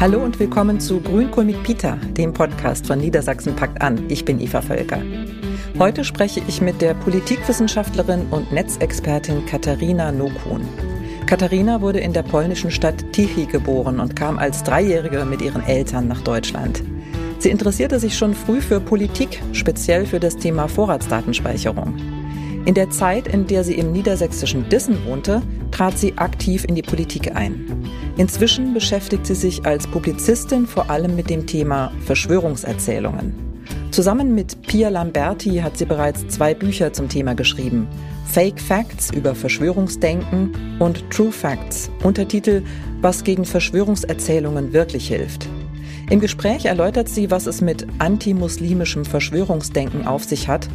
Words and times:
Hallo 0.00 0.24
und 0.24 0.40
willkommen 0.40 0.80
zu 0.80 0.98
Grünkohl 0.98 1.44
mit 1.44 1.62
Peter, 1.62 1.98
dem 2.16 2.32
Podcast 2.32 2.86
von 2.86 2.98
Niedersachsen 2.98 3.54
packt 3.54 3.82
an. 3.82 4.02
Ich 4.08 4.24
bin 4.24 4.40
Eva 4.40 4.62
Völker. 4.62 5.02
Heute 5.78 6.04
spreche 6.04 6.40
ich 6.48 6.62
mit 6.62 6.80
der 6.80 6.94
Politikwissenschaftlerin 6.94 8.26
und 8.30 8.50
Netzexpertin 8.50 9.44
Katharina 9.44 10.10
Nokun. 10.10 10.66
Katharina 11.26 11.82
wurde 11.82 12.00
in 12.00 12.14
der 12.14 12.22
polnischen 12.22 12.70
Stadt 12.70 13.12
Tichy 13.12 13.44
geboren 13.44 14.00
und 14.00 14.16
kam 14.16 14.38
als 14.38 14.62
Dreijährige 14.62 15.26
mit 15.26 15.42
ihren 15.42 15.62
Eltern 15.64 16.08
nach 16.08 16.22
Deutschland. 16.22 16.82
Sie 17.38 17.50
interessierte 17.50 18.00
sich 18.00 18.16
schon 18.16 18.32
früh 18.32 18.62
für 18.62 18.80
Politik, 18.80 19.42
speziell 19.52 20.06
für 20.06 20.18
das 20.18 20.38
Thema 20.38 20.68
Vorratsdatenspeicherung. 20.68 22.19
In 22.66 22.74
der 22.74 22.90
Zeit, 22.90 23.26
in 23.26 23.46
der 23.46 23.64
sie 23.64 23.74
im 23.74 23.90
niedersächsischen 23.90 24.68
Dissen 24.68 25.04
wohnte, 25.06 25.42
trat 25.70 25.98
sie 25.98 26.18
aktiv 26.18 26.64
in 26.68 26.74
die 26.74 26.82
Politik 26.82 27.34
ein. 27.34 27.64
Inzwischen 28.18 28.74
beschäftigt 28.74 29.26
sie 29.26 29.34
sich 29.34 29.64
als 29.64 29.86
Publizistin 29.86 30.66
vor 30.66 30.90
allem 30.90 31.16
mit 31.16 31.30
dem 31.30 31.46
Thema 31.46 31.90
Verschwörungserzählungen. 32.04 33.32
Zusammen 33.90 34.34
mit 34.34 34.60
Pia 34.62 34.88
Lamberti 34.88 35.56
hat 35.56 35.78
sie 35.78 35.86
bereits 35.86 36.28
zwei 36.28 36.54
Bücher 36.54 36.92
zum 36.92 37.08
Thema 37.08 37.34
geschrieben. 37.34 37.88
Fake 38.26 38.60
Facts 38.60 39.10
über 39.10 39.34
Verschwörungsdenken 39.34 40.76
und 40.78 41.10
True 41.10 41.32
Facts, 41.32 41.90
Untertitel 42.04 42.62
Was 43.00 43.24
gegen 43.24 43.44
Verschwörungserzählungen 43.44 44.72
wirklich 44.72 45.08
hilft. 45.08 45.48
Im 46.10 46.20
Gespräch 46.20 46.66
erläutert 46.66 47.08
sie, 47.08 47.30
was 47.30 47.46
es 47.46 47.60
mit 47.60 47.86
antimuslimischem 47.98 49.04
Verschwörungsdenken 49.04 50.06
auf 50.06 50.24
sich 50.24 50.46
hat 50.46 50.68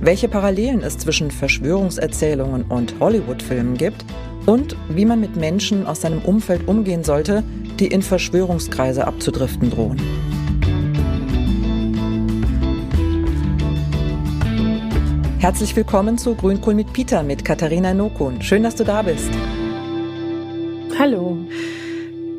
welche 0.00 0.28
Parallelen 0.28 0.82
es 0.82 0.98
zwischen 0.98 1.30
Verschwörungserzählungen 1.30 2.62
und 2.62 2.94
Hollywood-Filmen 3.00 3.76
gibt 3.76 4.04
und 4.46 4.76
wie 4.88 5.04
man 5.04 5.20
mit 5.20 5.36
Menschen 5.36 5.86
aus 5.86 6.00
seinem 6.00 6.20
Umfeld 6.22 6.66
umgehen 6.66 7.04
sollte, 7.04 7.44
die 7.78 7.88
in 7.88 8.02
Verschwörungskreise 8.02 9.06
abzudriften 9.06 9.70
drohen. 9.70 10.00
Herzlich 15.38 15.74
willkommen 15.74 16.18
zu 16.18 16.34
Grünkohl 16.34 16.74
mit 16.74 16.92
Peter 16.92 17.22
mit 17.22 17.44
Katharina 17.44 17.94
Nokun. 17.94 18.42
Schön, 18.42 18.62
dass 18.62 18.76
du 18.76 18.84
da 18.84 19.02
bist. 19.02 19.30
Hallo. 20.98 21.38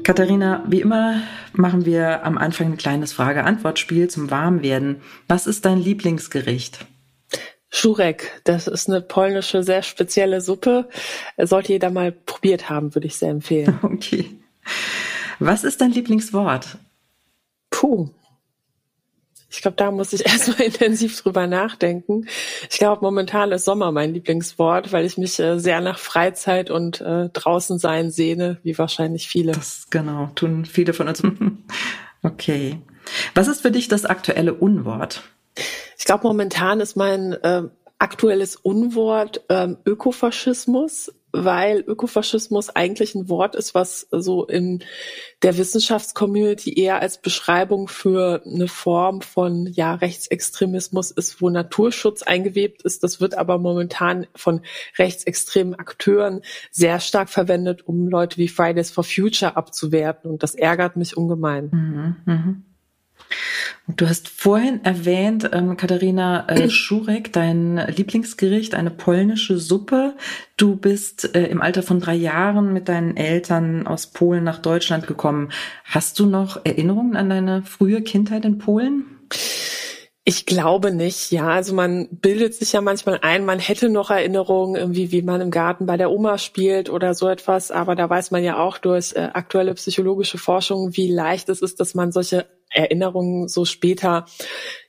Katharina, 0.03 0.64
wie 0.67 0.81
immer 0.81 1.21
machen 1.53 1.86
wir 1.86 2.25
am 2.25 2.38
Anfang 2.38 2.73
ein 2.73 2.77
kleines 2.77 3.14
Frage-Antwort-Spiel 3.14 4.08
zum 4.08 4.30
Warmwerden. 4.30 4.97
Was 5.27 5.47
ist 5.47 5.66
dein 5.66 5.80
Lieblingsgericht? 5.80 6.86
Szurek, 7.72 8.41
das 8.44 8.67
ist 8.67 8.89
eine 8.89 9.02
polnische, 9.02 9.64
sehr 9.64 9.81
spezielle 9.81 10.41
Suppe. 10.41 10.89
Sollte 11.38 11.72
jeder 11.72 11.89
mal 11.89 12.11
probiert 12.11 12.69
haben, 12.69 12.94
würde 12.94 13.08
ich 13.08 13.16
sehr 13.16 13.30
empfehlen. 13.30 13.80
Okay. 13.83 14.25
Was 15.39 15.64
ist 15.64 15.81
dein 15.81 15.92
Lieblingswort? 15.92 16.77
Puh. 17.72 18.09
Ich 19.49 19.61
glaube, 19.61 19.75
da 19.75 19.92
muss 19.92 20.14
ich 20.14 20.25
erstmal 20.25 20.61
intensiv 20.61 21.19
drüber 21.19 21.47
nachdenken. 21.47 22.27
Ich 22.69 22.77
glaube, 22.77 23.02
momentan 23.02 23.52
ist 23.52 23.66
Sommer 23.66 23.92
mein 23.92 24.14
Lieblingswort, 24.14 24.92
weil 24.92 25.05
ich 25.05 25.17
mich 25.17 25.39
äh, 25.39 25.59
sehr 25.59 25.81
nach 25.81 25.97
Freizeit 25.97 26.69
und 26.69 27.02
äh, 27.02 27.30
draußen 27.30 27.80
sein 27.80 28.11
sehne, 28.11 28.59
wie 28.64 28.77
wahrscheinlich 28.77 29.27
viele. 29.27 29.53
Das 29.53 29.88
genau, 29.89 30.30
tun 30.36 30.66
viele 30.66 30.94
von 30.94 31.08
uns. 31.08 31.23
okay. 32.23 32.80
Was 33.33 33.47
ist 33.47 33.61
für 33.61 33.72
dich 33.72 33.88
das 33.88 34.05
aktuelle 34.05 34.53
Unwort? 34.53 35.23
Ich 35.97 36.05
glaube, 36.05 36.27
momentan 36.27 36.80
ist 36.80 36.95
mein 36.95 37.33
äh, 37.33 37.63
aktuelles 38.02 38.55
Unwort 38.55 39.41
ähm, 39.49 39.77
Ökofaschismus, 39.85 41.11
weil 41.33 41.80
Ökofaschismus 41.88 42.69
eigentlich 42.69 43.16
ein 43.16 43.30
Wort 43.30 43.55
ist, 43.55 43.75
was 43.75 44.08
so 44.11 44.45
in 44.45 44.83
der 45.43 45.58
Wissenschaftscommunity 45.58 46.73
eher 46.73 46.99
als 46.99 47.20
Beschreibung 47.20 47.87
für 47.87 48.42
eine 48.45 48.67
Form 48.67 49.21
von 49.21 49.67
ja 49.67 49.93
Rechtsextremismus 49.93 51.11
ist, 51.11 51.42
wo 51.42 51.49
Naturschutz 51.49 52.23
eingewebt 52.23 52.81
ist. 52.81 53.03
Das 53.03 53.21
wird 53.21 53.37
aber 53.37 53.59
momentan 53.59 54.27
von 54.36 54.61
rechtsextremen 54.97 55.76
Akteuren 55.76 56.42
sehr 56.71 56.99
stark 56.99 57.30
verwendet, 57.30 57.87
um 57.87 58.08
Leute 58.08 58.37
wie 58.37 58.47
Fridays 58.47 58.92
for 58.92 59.03
Future 59.03 59.55
abzuwerten. 59.55 60.30
Und 60.30 60.43
das 60.43 60.55
ärgert 60.55 60.97
mich 60.97 61.15
ungemein. 61.15 61.70
Mhm, 61.71 62.15
mh. 62.26 62.55
Du 63.87 64.08
hast 64.08 64.30
vorhin 64.30 64.83
erwähnt, 64.86 65.49
ähm, 65.53 65.77
Katharina 65.77 66.47
äh, 66.47 66.69
Schurek, 66.69 67.33
dein 67.33 67.77
Lieblingsgericht, 67.77 68.75
eine 68.75 68.92
polnische 68.92 69.58
Suppe. 69.58 70.15
Du 70.58 70.75
bist 70.75 71.36
äh, 71.36 71.47
im 71.47 71.61
Alter 71.61 71.83
von 71.83 71.99
drei 71.99 72.15
Jahren 72.15 72.73
mit 72.73 72.89
deinen 72.89 73.17
Eltern 73.17 73.87
aus 73.87 74.08
Polen 74.08 74.43
nach 74.43 74.59
Deutschland 74.59 75.08
gekommen. 75.08 75.49
Hast 75.83 76.20
du 76.20 76.25
noch 76.25 76.64
Erinnerungen 76.64 77.15
an 77.15 77.30
deine 77.30 77.64
frühe 77.64 78.02
Kindheit 78.02 78.45
in 78.45 78.59
Polen? 78.59 79.05
Ich 80.23 80.45
glaube 80.45 80.91
nicht, 80.91 81.31
ja. 81.31 81.47
Also 81.47 81.73
man 81.73 82.08
bildet 82.11 82.53
sich 82.53 82.73
ja 82.73 82.81
manchmal 82.81 83.20
ein, 83.23 83.43
man 83.43 83.58
hätte 83.58 83.89
noch 83.89 84.11
Erinnerungen, 84.11 84.75
irgendwie, 84.75 85.11
wie 85.11 85.23
man 85.23 85.41
im 85.41 85.49
Garten 85.49 85.87
bei 85.87 85.97
der 85.97 86.11
Oma 86.11 86.37
spielt 86.37 86.91
oder 86.91 87.15
so 87.15 87.27
etwas. 87.27 87.71
Aber 87.71 87.95
da 87.95 88.08
weiß 88.08 88.30
man 88.30 88.43
ja 88.43 88.59
auch 88.59 88.77
durch 88.77 89.14
äh, 89.15 89.30
aktuelle 89.33 89.73
psychologische 89.73 90.37
Forschung, 90.37 90.95
wie 90.95 91.11
leicht 91.11 91.49
es 91.49 91.64
ist, 91.64 91.80
dass 91.80 91.95
man 91.95 92.11
solche 92.11 92.45
Erinnerungen 92.71 93.48
so 93.48 93.65
später, 93.65 94.26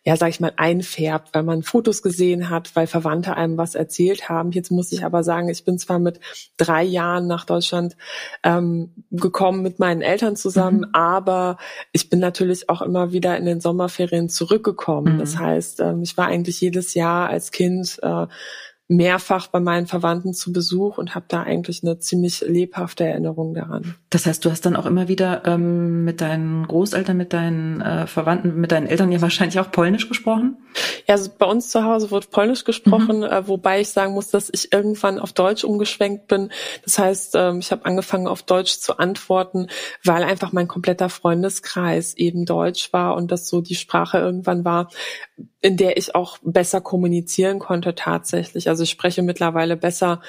ja, 0.04 0.16
sag 0.16 0.30
ich 0.30 0.40
mal, 0.40 0.52
einfärbt, 0.56 1.30
weil 1.32 1.42
man 1.42 1.62
Fotos 1.62 2.02
gesehen 2.02 2.50
hat, 2.50 2.74
weil 2.74 2.86
Verwandte 2.86 3.36
einem 3.36 3.56
was 3.56 3.74
erzählt 3.74 4.28
haben. 4.28 4.52
Jetzt 4.52 4.70
muss 4.70 4.92
ich 4.92 5.04
aber 5.04 5.22
sagen, 5.24 5.48
ich 5.48 5.64
bin 5.64 5.78
zwar 5.78 5.98
mit 5.98 6.20
drei 6.56 6.82
Jahren 6.82 7.26
nach 7.26 7.44
Deutschland 7.44 7.96
ähm, 8.42 8.92
gekommen 9.10 9.62
mit 9.62 9.78
meinen 9.78 10.02
Eltern 10.02 10.36
zusammen, 10.36 10.80
mhm. 10.80 10.94
aber 10.94 11.58
ich 11.92 12.08
bin 12.08 12.18
natürlich 12.18 12.68
auch 12.68 12.82
immer 12.82 13.12
wieder 13.12 13.36
in 13.36 13.44
den 13.44 13.60
Sommerferien 13.60 14.28
zurückgekommen. 14.28 15.14
Mhm. 15.14 15.18
Das 15.18 15.38
heißt, 15.38 15.80
ähm, 15.80 16.02
ich 16.02 16.16
war 16.16 16.26
eigentlich 16.26 16.60
jedes 16.60 16.94
Jahr 16.94 17.28
als 17.28 17.50
Kind 17.50 17.98
äh, 18.02 18.26
mehrfach 18.96 19.46
bei 19.46 19.60
meinen 19.60 19.86
Verwandten 19.86 20.34
zu 20.34 20.52
Besuch 20.52 20.98
und 20.98 21.14
habe 21.14 21.24
da 21.28 21.42
eigentlich 21.42 21.82
eine 21.82 21.98
ziemlich 21.98 22.42
lebhafte 22.46 23.04
Erinnerung 23.04 23.54
daran. 23.54 23.94
Das 24.10 24.26
heißt, 24.26 24.44
du 24.44 24.50
hast 24.50 24.66
dann 24.66 24.76
auch 24.76 24.86
immer 24.86 25.08
wieder 25.08 25.42
ähm, 25.46 26.04
mit 26.04 26.20
deinen 26.20 26.66
Großeltern, 26.66 27.16
mit 27.16 27.32
deinen 27.32 27.80
äh, 27.80 28.06
Verwandten, 28.06 28.60
mit 28.60 28.72
deinen 28.72 28.86
Eltern 28.86 29.10
ja 29.10 29.20
wahrscheinlich 29.20 29.58
auch 29.58 29.70
Polnisch 29.70 30.08
gesprochen? 30.08 30.56
Ja, 31.06 31.14
also 31.14 31.30
bei 31.36 31.46
uns 31.46 31.70
zu 31.70 31.84
Hause 31.84 32.10
wird 32.10 32.30
Polnisch 32.30 32.64
gesprochen, 32.64 33.18
mhm. 33.18 33.24
äh, 33.24 33.48
wobei 33.48 33.80
ich 33.80 33.88
sagen 33.88 34.14
muss, 34.14 34.28
dass 34.28 34.50
ich 34.52 34.72
irgendwann 34.72 35.18
auf 35.18 35.32
Deutsch 35.32 35.64
umgeschwenkt 35.64 36.28
bin. 36.28 36.50
Das 36.84 36.98
heißt, 36.98 37.34
ähm, 37.36 37.58
ich 37.60 37.72
habe 37.72 37.84
angefangen 37.86 38.26
auf 38.26 38.42
Deutsch 38.42 38.78
zu 38.78 38.98
antworten, 38.98 39.68
weil 40.04 40.22
einfach 40.22 40.52
mein 40.52 40.68
kompletter 40.68 41.08
Freundeskreis 41.08 42.14
eben 42.14 42.44
Deutsch 42.44 42.92
war 42.92 43.16
und 43.16 43.30
das 43.32 43.48
so 43.48 43.60
die 43.60 43.74
Sprache 43.74 44.18
irgendwann 44.18 44.64
war, 44.64 44.88
in 45.60 45.76
der 45.76 45.96
ich 45.96 46.14
auch 46.14 46.38
besser 46.42 46.80
kommunizieren 46.80 47.60
konnte 47.60 47.94
tatsächlich. 47.94 48.68
Also 48.68 48.81
ich 48.82 48.90
spreche 48.90 49.22
mittlerweile 49.22 49.76
besser 49.76 50.20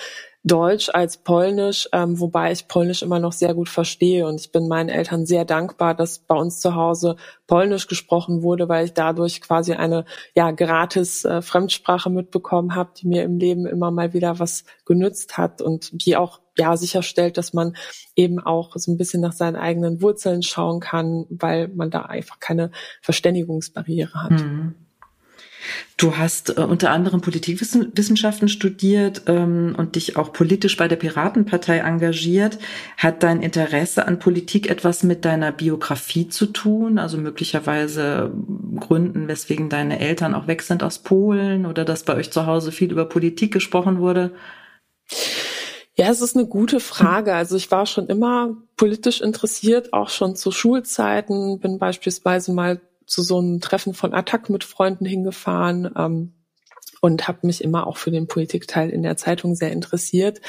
Deutsch 0.46 0.90
als 0.94 1.24
Polnisch, 1.24 1.88
ähm, 1.94 2.19
wobei 2.19 2.52
ich 2.52 2.68
Polnisch 2.68 3.02
immer 3.02 3.19
noch 3.19 3.31
sehr 3.31 3.53
gut 3.53 3.69
verstehe. 3.69 4.28
Und 4.28 4.41
ich 4.41 4.52
bin 4.52 4.68
meinen 4.68 4.90
Eltern 4.90 5.25
sehr 5.25 5.46
dankbar, 5.46 5.96
dass 5.96 6.19
bei 6.19 6.36
uns 6.36 6.59
zu 6.59 6.75
Hause 6.75 7.16
Polnisch 7.47 7.88
gesprochen 7.88 8.44
wurde, 8.44 8.68
weil 8.68 8.84
ich 8.84 8.94
dadurch 8.94 9.40
quasi 9.40 9.74
eine 9.74 10.03
ja 10.36 10.52
gratis 10.52 11.24
äh, 11.24 11.41
Fremdsprache 11.41 12.09
mitbekommen 12.09 12.75
habe, 12.75 12.91
die 12.97 13.08
mir 13.08 13.24
im 13.24 13.38
Leben 13.38 13.66
immer 13.66 13.90
mal 13.90 14.12
wieder 14.12 14.38
was 14.38 14.66
genützt 14.85 15.38
hat 15.38 15.62
und 15.62 16.06
die 16.06 16.18
auch 16.18 16.41
ja 16.58 16.75
sicherstellt, 16.75 17.38
dass 17.38 17.53
man 17.53 17.78
eben 18.18 18.40
auch 18.40 18.75
so 18.75 18.91
ein 18.91 18.97
bisschen 18.97 19.22
nach 19.22 19.34
seinen 19.34 19.56
eigenen 19.56 20.02
Wurzeln 20.02 20.44
schauen 20.44 20.81
kann, 20.81 21.25
weil 21.30 21.70
man 21.70 21.90
da 21.90 22.02
einfach 22.02 22.41
keine 22.41 22.72
Verständigungsbarriere 23.02 24.22
hat. 24.22 24.31
Mhm. 24.31 24.75
Du 25.97 26.18
hast 26.18 26.57
äh, 26.57 26.62
unter 26.62 26.91
anderem 26.91 27.22
Politikwissenschaften 27.22 28.50
studiert 28.50 29.23
ähm, 29.28 29.76
und 29.78 29.96
dich 29.96 30.17
auch 30.17 30.34
politisch 30.34 30.76
bei 30.78 30.88
der 30.88 30.96
Piratenpartei 30.96 31.78
engagiert. 31.79 32.59
Hat 32.97 33.23
dein 33.23 33.41
Interesse 33.41 34.08
an 34.08 34.20
Politik 34.20 34.70
etwas 34.70 35.03
mit 35.03 35.26
deiner 35.26 35.52
Biografie 35.52 36.28
zu 36.28 36.47
tun? 36.47 36.97
Also 36.97 37.17
möglicherweise 37.17 38.34
Gründen, 38.79 39.28
weswegen 39.28 39.70
deine 39.70 39.99
Eltern 39.99 40.34
auch 40.34 40.47
weg 40.47 40.61
sind 40.61 40.84
aus 40.84 40.99
Polen 40.99 41.66
oder 41.66 41.85
dass 41.85 42.03
bei 42.03 42.16
euch 42.16 42.32
zu 42.32 42.46
Hause 42.46 42.72
viel 42.72 42.91
über 42.91 43.05
Politik 43.05 43.53
gesprochen 43.53 43.99
wurde? 43.99 44.32
Ja, 45.96 46.09
es 46.09 46.22
ist 46.22 46.35
eine 46.35 46.47
gute 46.47 46.79
Frage. 46.79 47.35
Also 47.35 47.55
ich 47.55 47.70
war 47.70 47.85
schon 47.85 48.08
immer 48.08 48.58
politisch 48.78 49.22
interessiert, 49.22 49.93
auch 49.93 50.09
schon 50.09 50.35
zu 50.35 50.52
Schulzeiten, 50.52 51.59
bin 51.59 51.78
beispielsweise 51.78 52.52
mal 52.52 52.82
zu 53.05 53.22
so 53.22 53.40
einem 53.40 53.61
Treffen 53.61 53.94
von 53.94 54.14
Attac 54.14 54.50
mit 54.50 54.64
Freunden 54.64 55.05
hingefahren 55.05 55.91
ähm, 55.96 56.34
und 57.02 57.28
habe 57.28 57.40
mich 57.44 57.64
immer 57.64 57.88
auch 57.88 57.97
für 57.97 58.11
den 58.11 58.28
Politikteil 58.28 58.90
in 58.90 59.03
der 59.03 59.17
Zeitung 59.17 59.55
sehr 59.55 59.72
interessiert. 59.72 60.41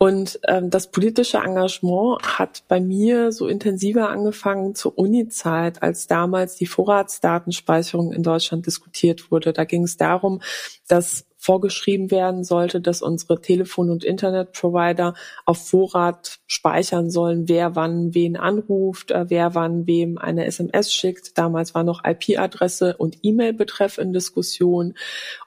Und 0.00 0.38
ähm, 0.46 0.70
das 0.70 0.92
politische 0.92 1.38
Engagement 1.38 2.22
hat 2.38 2.62
bei 2.68 2.80
mir 2.80 3.32
so 3.32 3.48
intensiver 3.48 4.10
angefangen 4.10 4.76
zur 4.76 4.96
Uni-Zeit, 4.96 5.82
als 5.82 6.06
damals 6.06 6.54
die 6.54 6.66
Vorratsdatenspeicherung 6.66 8.12
in 8.12 8.22
Deutschland 8.22 8.66
diskutiert 8.66 9.32
wurde. 9.32 9.52
Da 9.52 9.64
ging 9.64 9.82
es 9.82 9.96
darum, 9.96 10.40
dass 10.86 11.26
vorgeschrieben 11.48 12.10
werden 12.10 12.44
sollte, 12.44 12.78
dass 12.78 13.00
unsere 13.00 13.40
Telefon- 13.40 13.88
und 13.88 14.04
Internetprovider 14.04 15.14
auf 15.46 15.66
Vorrat 15.66 16.40
speichern 16.46 17.10
sollen, 17.10 17.48
wer 17.48 17.74
wann 17.74 18.14
wen 18.14 18.36
anruft, 18.36 19.12
äh, 19.12 19.24
wer 19.28 19.54
wann 19.54 19.86
wem 19.86 20.18
eine 20.18 20.44
SMS 20.44 20.92
schickt. 20.92 21.38
Damals 21.38 21.74
war 21.74 21.84
noch 21.84 22.04
IP-Adresse 22.04 22.98
und 22.98 23.20
E-Mail-Betreff 23.22 23.96
in 23.96 24.12
Diskussion. 24.12 24.92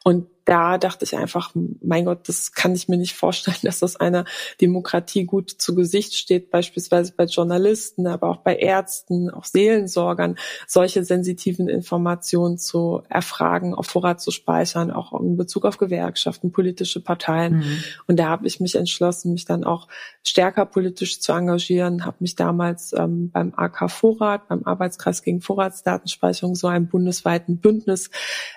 Und 0.03 0.25
da 0.51 0.77
dachte 0.77 1.05
ich 1.05 1.15
einfach, 1.15 1.53
mein 1.81 2.03
Gott, 2.03 2.27
das 2.27 2.51
kann 2.51 2.75
ich 2.75 2.89
mir 2.89 2.97
nicht 2.97 3.15
vorstellen, 3.15 3.55
dass 3.63 3.79
das 3.79 3.95
einer 3.95 4.25
Demokratie 4.59 5.23
gut 5.23 5.49
zu 5.49 5.75
Gesicht 5.75 6.13
steht, 6.13 6.51
beispielsweise 6.51 7.13
bei 7.15 7.23
Journalisten, 7.23 8.05
aber 8.05 8.27
auch 8.29 8.37
bei 8.37 8.57
Ärzten, 8.57 9.29
auch 9.29 9.45
Seelensorgern, 9.45 10.35
solche 10.67 11.05
sensitiven 11.05 11.69
Informationen 11.69 12.57
zu 12.57 13.01
erfragen, 13.07 13.73
auf 13.73 13.85
Vorrat 13.85 14.19
zu 14.19 14.31
speichern, 14.31 14.91
auch 14.91 15.17
in 15.21 15.37
Bezug 15.37 15.63
auf 15.63 15.77
Gewerkschaften, 15.77 16.51
politische 16.51 17.01
Parteien. 17.01 17.59
Mhm. 17.59 17.83
Und 18.07 18.19
da 18.19 18.27
habe 18.27 18.45
ich 18.45 18.59
mich 18.59 18.75
entschlossen, 18.75 19.31
mich 19.31 19.45
dann 19.45 19.63
auch 19.63 19.87
stärker 20.21 20.65
politisch 20.65 21.21
zu 21.21 21.31
engagieren, 21.31 22.05
habe 22.05 22.17
mich 22.19 22.35
damals 22.35 22.91
ähm, 22.91 23.31
beim 23.31 23.53
AK 23.55 23.89
Vorrat, 23.89 24.49
beim 24.49 24.63
Arbeitskreis 24.65 25.23
gegen 25.23 25.39
Vorratsdatenspeicherung, 25.39 26.55
so 26.55 26.67
einem 26.67 26.87
bundesweiten 26.87 27.59
Bündnis 27.59 28.09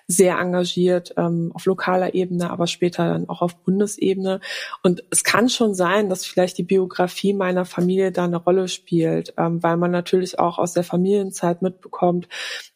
sehr 0.09 0.39
engagiert, 0.39 1.15
ähm, 1.17 1.53
auf 1.55 1.65
lokaler 1.85 2.15
Ebene, 2.15 2.51
aber 2.51 2.67
später 2.67 3.09
dann 3.09 3.29
auch 3.29 3.43
auf 3.43 3.57
Bundesebene. 3.57 4.41
Und 4.83 5.05
es 5.11 5.25
kann 5.25 5.49
schon 5.49 5.75
sein, 5.75 6.09
dass 6.09 6.25
vielleicht 6.25 6.59
die 6.59 6.63
Biografie 6.63 7.35
meiner 7.35 7.65
Familie 7.65 8.13
da 8.13 8.25
eine 8.25 8.37
Rolle 8.37 8.69
spielt, 8.69 9.35
ähm, 9.37 9.63
weil 9.63 9.77
man 9.77 9.91
natürlich 9.91 10.39
auch 10.39 10.59
aus 10.59 10.73
der 10.73 10.85
Familienzeit 10.85 11.63
mitbekommt, 11.63 12.29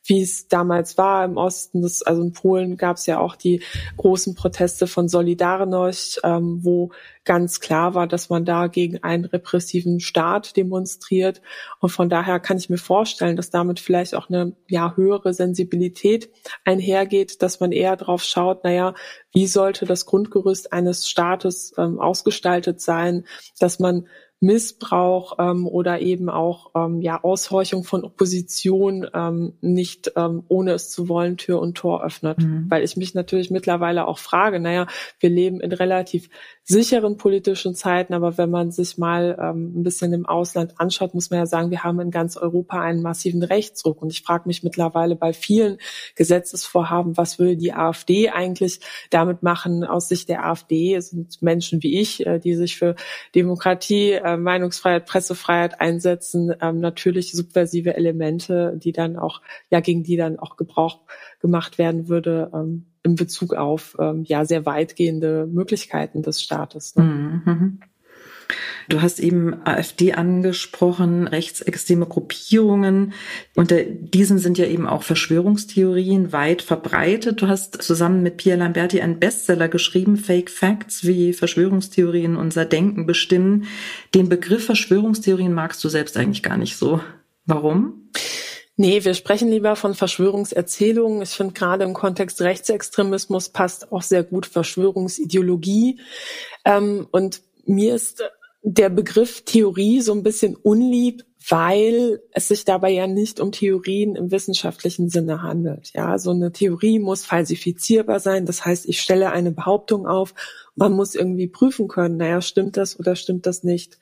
wie 0.05 0.23
es 0.23 0.49
damals 0.49 0.99
war 0.99 1.25
im 1.25 1.37
Osten. 1.37 1.83
Das, 1.83 2.03
also 2.03 2.23
in 2.23 2.33
Polen 2.33 2.77
gab 2.77 2.97
es 2.97 3.07
ja 3.07 3.19
auch 3.19 3.37
die 3.37 3.63
großen 3.97 4.35
Proteste 4.35 4.87
von 4.87 5.09
Solidarność, 5.09 6.21
ähm, 6.25 6.61
wo 6.63 6.91
ganz 7.29 7.61
klar 7.61 7.95
war, 7.95 8.07
dass 8.07 8.31
man 8.31 8.47
da 8.47 8.69
gegen 8.69 9.03
einen 9.03 9.27
repressiven 9.27 10.01
Staat 10.01 10.57
demonstriert. 10.57 11.43
Und 11.79 11.91
von 11.91 12.09
daher 12.09 12.41
kann 12.41 12.57
ich 12.57 12.71
mir 12.71 12.79
vorstellen, 12.79 13.37
dass 13.37 13.51
damit 13.51 13.81
vielleicht 13.81 14.15
auch 14.15 14.31
eine 14.31 14.57
ja, 14.67 14.97
höhere 14.97 15.35
Sensibilität 15.35 16.31
einhergeht, 16.65 17.43
dass 17.43 17.61
man 17.61 17.71
eher 17.71 17.97
drauf 17.97 18.25
schaut, 18.25 18.65
naja, 18.65 18.95
wie 19.31 19.47
sollte 19.47 19.85
das 19.85 20.07
Grundgerüst 20.07 20.73
eines 20.73 21.07
Staates 21.07 21.75
ähm, 21.77 22.01
ausgestaltet 22.01 22.81
sein, 22.81 23.27
dass 23.61 23.79
man 23.79 24.09
Missbrauch 24.41 25.37
ähm, 25.39 25.67
oder 25.67 26.01
eben 26.01 26.31
auch 26.31 26.71
ähm, 26.77 27.01
ja 27.01 27.23
Aushorchung 27.23 27.83
von 27.83 28.05
Opposition 28.05 29.07
ähm, 29.13 29.55
nicht 29.61 30.13
ähm, 30.17 30.45
ohne 30.49 30.73
es 30.73 30.91
zu 30.91 31.09
wollen 31.09 31.37
Tür 31.37 31.61
und 31.61 31.77
Tor 31.77 32.05
öffnet, 32.05 32.39
mhm. 32.39 32.67
weil 32.69 32.85
ich 32.85 32.97
mich 32.97 33.15
natürlich 33.15 33.51
mittlerweile 33.51 34.07
auch 34.07 34.19
frage, 34.19 34.61
naja, 34.61 34.87
wir 35.19 35.31
leben 35.31 35.61
in 35.61 35.73
relativ 35.73 36.29
sicheren 36.71 37.17
politischen 37.17 37.75
Zeiten, 37.75 38.13
aber 38.13 38.37
wenn 38.37 38.51
man 38.51 38.71
sich 38.71 38.99
mal 38.99 39.39
ähm, 39.41 39.81
ein 39.81 39.83
bisschen 39.83 40.13
im 40.13 40.27
Ausland 40.27 40.79
anschaut, 40.79 41.15
muss 41.15 41.31
man 41.31 41.41
ja 41.41 41.47
sagen, 41.47 41.71
wir 41.71 41.83
haben 41.83 41.99
in 41.99 42.11
ganz 42.11 42.37
Europa 42.37 42.79
einen 42.79 43.01
massiven 43.01 43.43
Rechtsruck. 43.43 44.03
Und 44.03 44.13
ich 44.13 44.21
frage 44.21 44.45
mich 44.47 44.63
mittlerweile 44.63 45.17
bei 45.17 45.33
vielen 45.33 45.79
Gesetzesvorhaben, 46.15 47.17
was 47.17 47.39
will 47.39 47.57
die 47.57 47.73
AfD 47.73 48.29
eigentlich 48.29 48.81
damit 49.09 49.43
machen? 49.43 49.83
Aus 49.83 50.09
Sicht 50.09 50.29
der 50.29 50.45
AfD 50.45 51.01
sind 51.01 51.41
Menschen 51.41 51.83
wie 51.83 51.99
ich, 51.99 52.27
äh, 52.27 52.39
die 52.39 52.55
sich 52.55 52.77
für 52.77 52.97
Demokratie, 53.35 54.13
äh, 54.35 54.37
Meinungsfreiheit, 54.37 55.07
Pressefreiheit 55.07 55.81
einsetzen, 55.81 56.55
ähm, 56.61 56.81
natürlich 56.81 57.33
subversive 57.33 57.95
Elemente, 57.95 58.75
die 58.77 58.93
dann 58.93 59.17
auch, 59.17 59.43
ja, 59.71 59.81
gegen 59.81 60.03
die 60.03 60.17
dann 60.17 60.39
auch 60.39 60.57
Gebrauch 60.57 61.01
gemacht 61.41 61.79
werden 61.79 62.09
würde, 62.09 62.51
ähm, 62.55 62.87
in 63.03 63.15
Bezug 63.15 63.55
auf 63.55 63.97
ähm, 63.99 64.25
ja 64.25 64.45
sehr 64.45 64.67
weitgehende 64.67 65.47
Möglichkeiten 65.47 66.23
des 66.23 66.43
Staates. 66.43 66.97
Ne? 66.97 67.05
Mhm. 67.05 67.81
Du 68.89 69.03
hast 69.03 69.21
eben 69.21 69.67
AfD 69.67 70.15
angesprochen, 70.15 71.29
rechtsextreme 71.29 72.07
Gruppierungen. 72.07 73.13
Unter 73.55 73.83
diesen 73.83 74.39
sind 74.39 74.57
ja 74.57 74.65
eben 74.65 74.87
auch 74.87 75.03
Verschwörungstheorien 75.03 76.33
weit 76.33 76.63
verbreitet. 76.63 77.43
Du 77.43 77.49
hast 77.49 77.83
zusammen 77.83 78.23
mit 78.23 78.39
Pierre 78.39 78.59
Lamberti 78.59 79.01
einen 79.01 79.19
Bestseller 79.19 79.69
geschrieben, 79.69 80.17
Fake 80.17 80.51
Facts, 80.51 81.07
wie 81.07 81.35
Verschwörungstheorien 81.35 82.37
unser 82.37 82.65
Denken 82.65 83.05
bestimmen. 83.05 83.67
Den 84.15 84.29
Begriff 84.29 84.65
Verschwörungstheorien 84.65 85.53
magst 85.53 85.85
du 85.85 85.89
selbst 85.89 86.17
eigentlich 86.17 86.43
gar 86.43 86.57
nicht 86.57 86.77
so. 86.77 87.01
Warum? 87.45 88.11
Nee, 88.77 89.05
wir 89.05 89.15
sprechen 89.15 89.51
lieber 89.51 89.75
von 89.75 89.95
Verschwörungserzählungen. 89.95 91.21
Ich 91.21 91.31
finde 91.31 91.53
gerade 91.53 91.85
im 91.85 91.95
Kontext 91.95 92.41
Rechtsextremismus 92.41 93.49
passt 93.49 93.91
auch 93.93 94.03
sehr 94.03 94.23
gut 94.23 94.47
Verschwörungsideologie. 94.47 96.01
Ähm, 96.65 97.09
und 97.11 97.43
mir 97.67 97.95
ist 97.97 98.23
der 98.71 98.91
Begriff 98.91 99.45
Theorie 99.47 100.03
so 100.03 100.13
ein 100.13 100.23
bisschen 100.23 100.55
unlieb, 100.55 101.25
weil 101.49 102.21
es 102.33 102.49
sich 102.49 102.67
dabei 102.67 102.91
ja 102.91 103.07
nicht 103.07 103.41
um 103.41 103.51
Theorien 103.51 104.15
im 104.15 104.31
wissenschaftlichen 104.31 105.09
Sinne 105.09 105.41
handelt. 105.41 105.91
Ja, 105.95 106.19
so 106.19 106.33
eine 106.33 106.53
Theorie 106.53 106.99
muss 106.99 107.25
falsifizierbar 107.25 108.21
sein. 108.21 108.45
Das 108.45 108.67
heißt, 108.67 108.87
ich 108.87 109.01
stelle 109.01 109.31
eine 109.31 109.53
Behauptung 109.53 110.07
auf. 110.07 110.35
Man 110.75 110.93
muss 110.93 111.15
irgendwie 111.15 111.49
prüfen 111.49 111.89
können, 111.89 112.19
naja, 112.19 112.43
stimmt 112.43 112.77
das 112.77 113.01
oder 113.01 113.17
stimmt 113.17 113.47
das 113.47 113.65
nicht? 113.65 113.99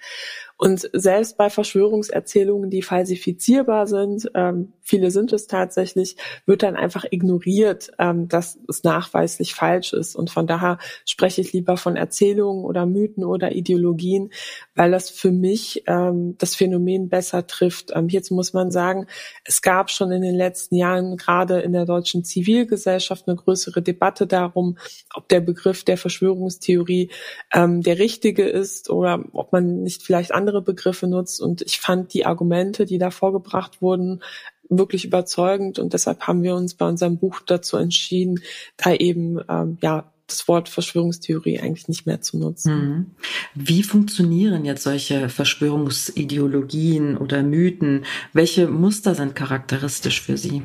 Und 0.58 0.88
selbst 0.92 1.36
bei 1.36 1.50
Verschwörungserzählungen, 1.50 2.70
die 2.70 2.80
falsifizierbar 2.80 3.86
sind, 3.86 4.30
ähm, 4.34 4.72
viele 4.80 5.10
sind 5.10 5.32
es 5.34 5.46
tatsächlich, 5.46 6.16
wird 6.46 6.62
dann 6.62 6.76
einfach 6.76 7.04
ignoriert, 7.10 7.90
ähm, 7.98 8.28
dass 8.28 8.58
es 8.66 8.82
nachweislich 8.82 9.54
falsch 9.54 9.92
ist. 9.92 10.16
Und 10.16 10.30
von 10.30 10.46
daher 10.46 10.78
spreche 11.04 11.42
ich 11.42 11.52
lieber 11.52 11.76
von 11.76 11.96
Erzählungen 11.96 12.64
oder 12.64 12.86
Mythen 12.86 13.24
oder 13.24 13.54
Ideologien, 13.54 14.30
weil 14.74 14.90
das 14.92 15.10
für 15.10 15.30
mich 15.30 15.82
ähm, 15.86 16.36
das 16.38 16.54
Phänomen 16.54 17.10
besser 17.10 17.46
trifft. 17.46 17.92
Ähm, 17.94 18.08
hierzu 18.08 18.34
muss 18.34 18.54
man 18.54 18.70
sagen, 18.70 19.06
es 19.44 19.60
gab 19.60 19.90
schon 19.90 20.10
in 20.10 20.22
den 20.22 20.34
letzten 20.34 20.76
Jahren 20.76 21.18
gerade 21.18 21.60
in 21.60 21.72
der 21.72 21.84
deutschen 21.84 22.24
Zivilgesellschaft 22.24 23.28
eine 23.28 23.36
größere 23.36 23.82
Debatte 23.82 24.26
darum, 24.26 24.78
ob 25.12 25.28
der 25.28 25.40
Begriff 25.40 25.84
der 25.84 25.98
Verschwörungstheorie 25.98 27.10
ähm, 27.52 27.82
der 27.82 27.98
richtige 27.98 28.48
ist 28.48 28.88
oder 28.88 29.22
ob 29.32 29.52
man 29.52 29.82
nicht 29.82 30.02
vielleicht 30.02 30.32
andere 30.32 30.45
Begriffe 30.60 31.06
nutzt. 31.06 31.40
Und 31.40 31.62
ich 31.62 31.80
fand 31.80 32.12
die 32.14 32.26
Argumente, 32.26 32.86
die 32.86 32.98
da 32.98 33.10
vorgebracht 33.10 33.82
wurden, 33.82 34.22
wirklich 34.68 35.04
überzeugend. 35.04 35.78
Und 35.78 35.92
deshalb 35.92 36.26
haben 36.26 36.42
wir 36.42 36.54
uns 36.54 36.74
bei 36.74 36.88
unserem 36.88 37.18
Buch 37.18 37.40
dazu 37.44 37.76
entschieden, 37.76 38.40
da 38.76 38.92
eben 38.92 39.40
ähm, 39.48 39.78
ja 39.80 40.10
das 40.26 40.48
Wort 40.48 40.68
Verschwörungstheorie 40.68 41.60
eigentlich 41.60 41.88
nicht 41.88 42.06
mehr 42.06 42.20
zu 42.20 42.38
nutzen. 42.38 42.74
Mhm. 42.74 43.06
Wie 43.54 43.82
funktionieren 43.82 44.64
jetzt 44.64 44.82
solche 44.82 45.28
Verschwörungsideologien 45.28 47.16
oder 47.16 47.42
Mythen? 47.42 48.04
Welche 48.32 48.66
Muster 48.66 49.14
sind 49.14 49.36
charakteristisch 49.36 50.20
für 50.20 50.36
sie? 50.36 50.64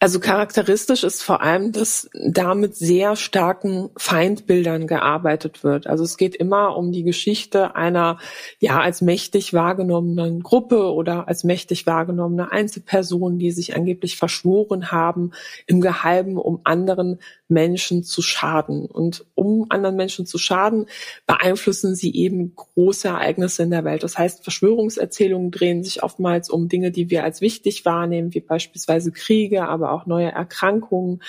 Also 0.00 0.20
charakteristisch 0.20 1.02
ist 1.02 1.24
vor 1.24 1.42
allem, 1.42 1.72
dass 1.72 2.08
da 2.12 2.54
mit 2.54 2.76
sehr 2.76 3.16
starken 3.16 3.90
Feindbildern 3.96 4.86
gearbeitet 4.86 5.64
wird. 5.64 5.88
Also 5.88 6.04
es 6.04 6.16
geht 6.16 6.36
immer 6.36 6.76
um 6.76 6.92
die 6.92 7.02
Geschichte 7.02 7.74
einer 7.74 8.18
ja 8.60 8.80
als 8.80 9.02
mächtig 9.02 9.54
wahrgenommenen 9.54 10.44
Gruppe 10.44 10.92
oder 10.92 11.26
als 11.26 11.42
mächtig 11.42 11.84
wahrgenommene 11.86 12.52
Einzelperson, 12.52 13.40
die 13.40 13.50
sich 13.50 13.74
angeblich 13.74 14.16
verschworen 14.16 14.92
haben, 14.92 15.32
im 15.66 15.80
Geheimen 15.80 16.36
um 16.36 16.60
anderen 16.62 17.18
Menschen 17.48 18.04
zu 18.04 18.22
schaden. 18.22 18.86
Und 18.86 19.24
um 19.34 19.66
anderen 19.70 19.96
Menschen 19.96 20.26
zu 20.26 20.38
schaden, 20.38 20.86
beeinflussen 21.26 21.96
sie 21.96 22.14
eben 22.14 22.54
große 22.54 23.08
Ereignisse 23.08 23.64
in 23.64 23.70
der 23.70 23.84
Welt. 23.84 24.02
Das 24.02 24.16
heißt, 24.16 24.44
Verschwörungserzählungen 24.44 25.50
drehen 25.50 25.82
sich 25.82 26.02
oftmals 26.02 26.50
um 26.50 26.68
Dinge, 26.68 26.92
die 26.92 27.10
wir 27.10 27.24
als 27.24 27.40
wichtig 27.40 27.84
wahrnehmen, 27.84 28.34
wie 28.34 28.40
beispielsweise 28.40 29.10
Kriege, 29.10 29.66
aber 29.66 29.87
auch 29.92 30.06
neue 30.06 30.30
Erkrankungen. 30.30 31.22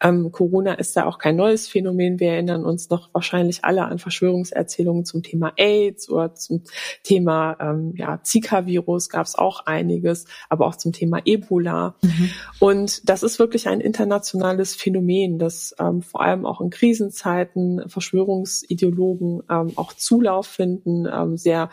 Ähm, 0.00 0.32
Corona 0.32 0.74
ist 0.74 0.96
da 0.96 1.06
auch 1.06 1.18
kein 1.18 1.36
neues 1.36 1.68
Phänomen. 1.68 2.20
Wir 2.20 2.32
erinnern 2.32 2.64
uns 2.64 2.90
noch 2.90 3.10
wahrscheinlich 3.12 3.64
alle 3.64 3.84
an 3.84 3.98
Verschwörungserzählungen 3.98 5.04
zum 5.04 5.22
Thema 5.22 5.52
AIDS 5.56 6.08
oder 6.08 6.34
zum 6.34 6.62
Thema 7.02 7.56
ähm, 7.60 7.94
ja, 7.96 8.20
Zika-Virus 8.22 9.08
gab 9.08 9.26
es 9.26 9.36
auch 9.36 9.66
einiges, 9.66 10.26
aber 10.48 10.66
auch 10.66 10.76
zum 10.76 10.92
Thema 10.92 11.20
Ebola. 11.24 11.96
Mhm. 12.02 12.30
Und 12.60 13.08
das 13.08 13.22
ist 13.22 13.38
wirklich 13.38 13.68
ein 13.68 13.80
internationales 13.80 14.74
Phänomen, 14.74 15.38
das 15.38 15.74
ähm, 15.78 16.02
vor 16.02 16.22
allem 16.22 16.46
auch 16.46 16.60
in 16.60 16.70
Krisenzeiten 16.70 17.88
Verschwörungsideologen 17.88 19.42
ähm, 19.50 19.72
auch 19.76 19.92
Zulauf 19.92 20.46
finden, 20.46 21.06
ähm, 21.06 21.36
sehr 21.36 21.70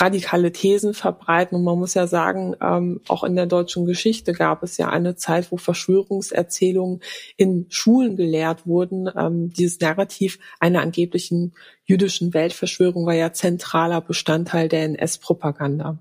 radikale 0.00 0.52
Thesen 0.52 0.94
verbreiten. 0.94 1.56
Und 1.56 1.64
man 1.64 1.78
muss 1.78 1.94
ja 1.94 2.06
sagen, 2.06 2.54
ähm, 2.60 3.00
auch 3.08 3.24
in 3.24 3.36
der 3.36 3.46
deutschen 3.46 3.86
Geschichte 3.86 4.32
gab 4.32 4.62
es 4.62 4.76
ja 4.76 4.88
eine 4.88 5.16
Zeit, 5.16 5.50
wo 5.50 5.56
Verschwörungserzählungen 5.56 7.00
in 7.36 7.66
Schulen 7.68 8.16
gelehrt 8.16 8.66
wurden. 8.66 9.10
Ähm, 9.16 9.50
dieses 9.50 9.80
Narrativ 9.80 10.38
einer 10.60 10.82
angeblichen 10.82 11.54
jüdischen 11.84 12.34
Weltverschwörung 12.34 13.06
war 13.06 13.14
ja 13.14 13.32
zentraler 13.32 14.00
Bestandteil 14.00 14.68
der 14.68 14.84
NS-Propaganda. 14.84 15.98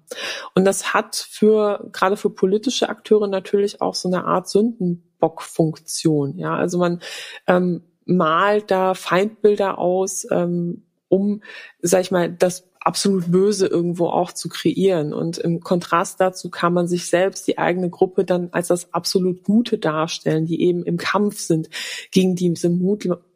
Und 0.53 0.65
das 0.65 0.93
hat 0.93 1.15
für, 1.15 1.89
gerade 1.93 2.17
für 2.17 2.29
politische 2.29 2.89
Akteure 2.89 3.27
natürlich 3.27 3.81
auch 3.81 3.95
so 3.95 4.09
eine 4.09 4.25
Art 4.25 4.49
Sündenbockfunktion. 4.49 6.37
Ja, 6.37 6.55
also 6.55 6.77
man 6.77 7.01
ähm, 7.47 7.83
malt 8.05 8.69
da 8.69 8.93
Feindbilder 8.93 9.77
aus, 9.77 10.27
ähm, 10.29 10.83
um, 11.09 11.41
sag 11.81 12.01
ich 12.01 12.11
mal, 12.11 12.29
das 12.29 12.67
absolut 12.87 13.29
Böse 13.29 13.67
irgendwo 13.67 14.07
auch 14.07 14.31
zu 14.31 14.47
kreieren. 14.47 15.13
Und 15.13 15.37
im 15.37 15.59
Kontrast 15.59 16.21
dazu 16.21 16.49
kann 16.49 16.73
man 16.73 16.87
sich 16.87 17.07
selbst, 17.07 17.45
die 17.45 17.57
eigene 17.57 17.89
Gruppe 17.89 18.23
dann 18.23 18.47
als 18.51 18.69
das 18.69 18.93
absolut 18.93 19.43
Gute 19.43 19.77
darstellen, 19.77 20.45
die 20.45 20.61
eben 20.61 20.83
im 20.83 20.95
Kampf 20.95 21.39
sind 21.39 21.69
gegen 22.11 22.35
diese, 22.35 22.69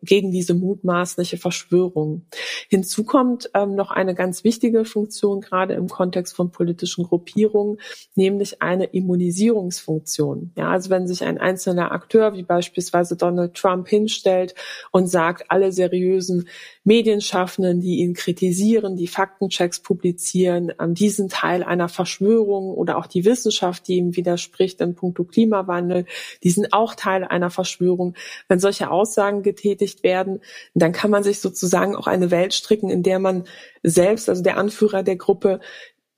gegen 0.02 0.32
diese 0.32 0.54
mutmaßliche 0.54 1.38
Verschwörung. 1.38 2.26
Hinzu 2.70 3.04
kommt 3.04 3.50
ähm, 3.54 3.76
noch 3.76 3.92
eine 3.92 4.16
ganz 4.16 4.44
wichtige 4.44 4.86
Funktion, 4.86 5.42
gerade 5.42 5.76
im 5.76 5.88
Kontext 5.88 6.36
von 6.36 6.52
politischen 6.52 7.04
Gruppierungen, 7.04 7.80
nämlich 8.16 8.62
eine 8.62 8.86
Immunisierungsfunktion. 8.86 10.52
Ja, 10.56 10.70
also 10.70 10.90
wenn 10.90 11.08
sich 11.08 11.24
ein 11.24 11.38
einzelner 11.38 11.92
Akteur, 11.92 12.34
wie 12.34 12.44
beispielsweise 12.44 13.16
Donald 13.16 13.54
Trump, 13.54 13.88
hinstellt 13.88 14.56
und 14.92 15.08
sagt, 15.08 15.50
alle 15.50 15.72
seriösen 15.72 16.48
Medienschaffenden, 16.84 17.80
die 17.80 18.00
ihn 18.00 18.14
kritisieren, 18.14 18.96
die 18.96 19.08
Faktenchecks 19.08 19.82
publizieren, 19.82 20.74
an 20.80 20.96
diesen 20.96 21.30
Teil 21.30 21.64
einer 21.64 21.90
Verschwörung 21.90 22.74
oder 22.74 22.98
auch 22.98 23.06
die 23.06 23.26
Wissenschaft, 23.26 23.88
die 23.88 23.98
ihm 23.98 24.16
widerspricht 24.16 24.82
in 24.82 24.96
puncto 24.96 25.24
Klimawandel, 25.24 26.06
die 26.44 26.50
sind 26.50 26.74
auch 26.74 26.96
Teil 26.96 27.24
einer 27.24 27.52
Verschwörung. 27.52 28.16
Wenn 28.48 28.60
solche 28.60 28.90
Aussagen 28.90 29.44
getätigt 29.44 29.91
werden, 30.04 30.42
dann 30.74 30.92
kann 30.92 31.12
man 31.12 31.24
sich 31.24 31.40
sozusagen 31.40 31.96
auch 31.96 32.08
eine 32.08 32.32
Welt 32.32 32.54
stricken, 32.54 32.90
in 32.90 33.04
der 33.04 33.20
man 33.20 33.46
selbst, 33.84 34.30
also 34.30 34.44
der 34.44 34.58
Anführer 34.58 35.04
der 35.04 35.16
Gruppe, 35.16 35.60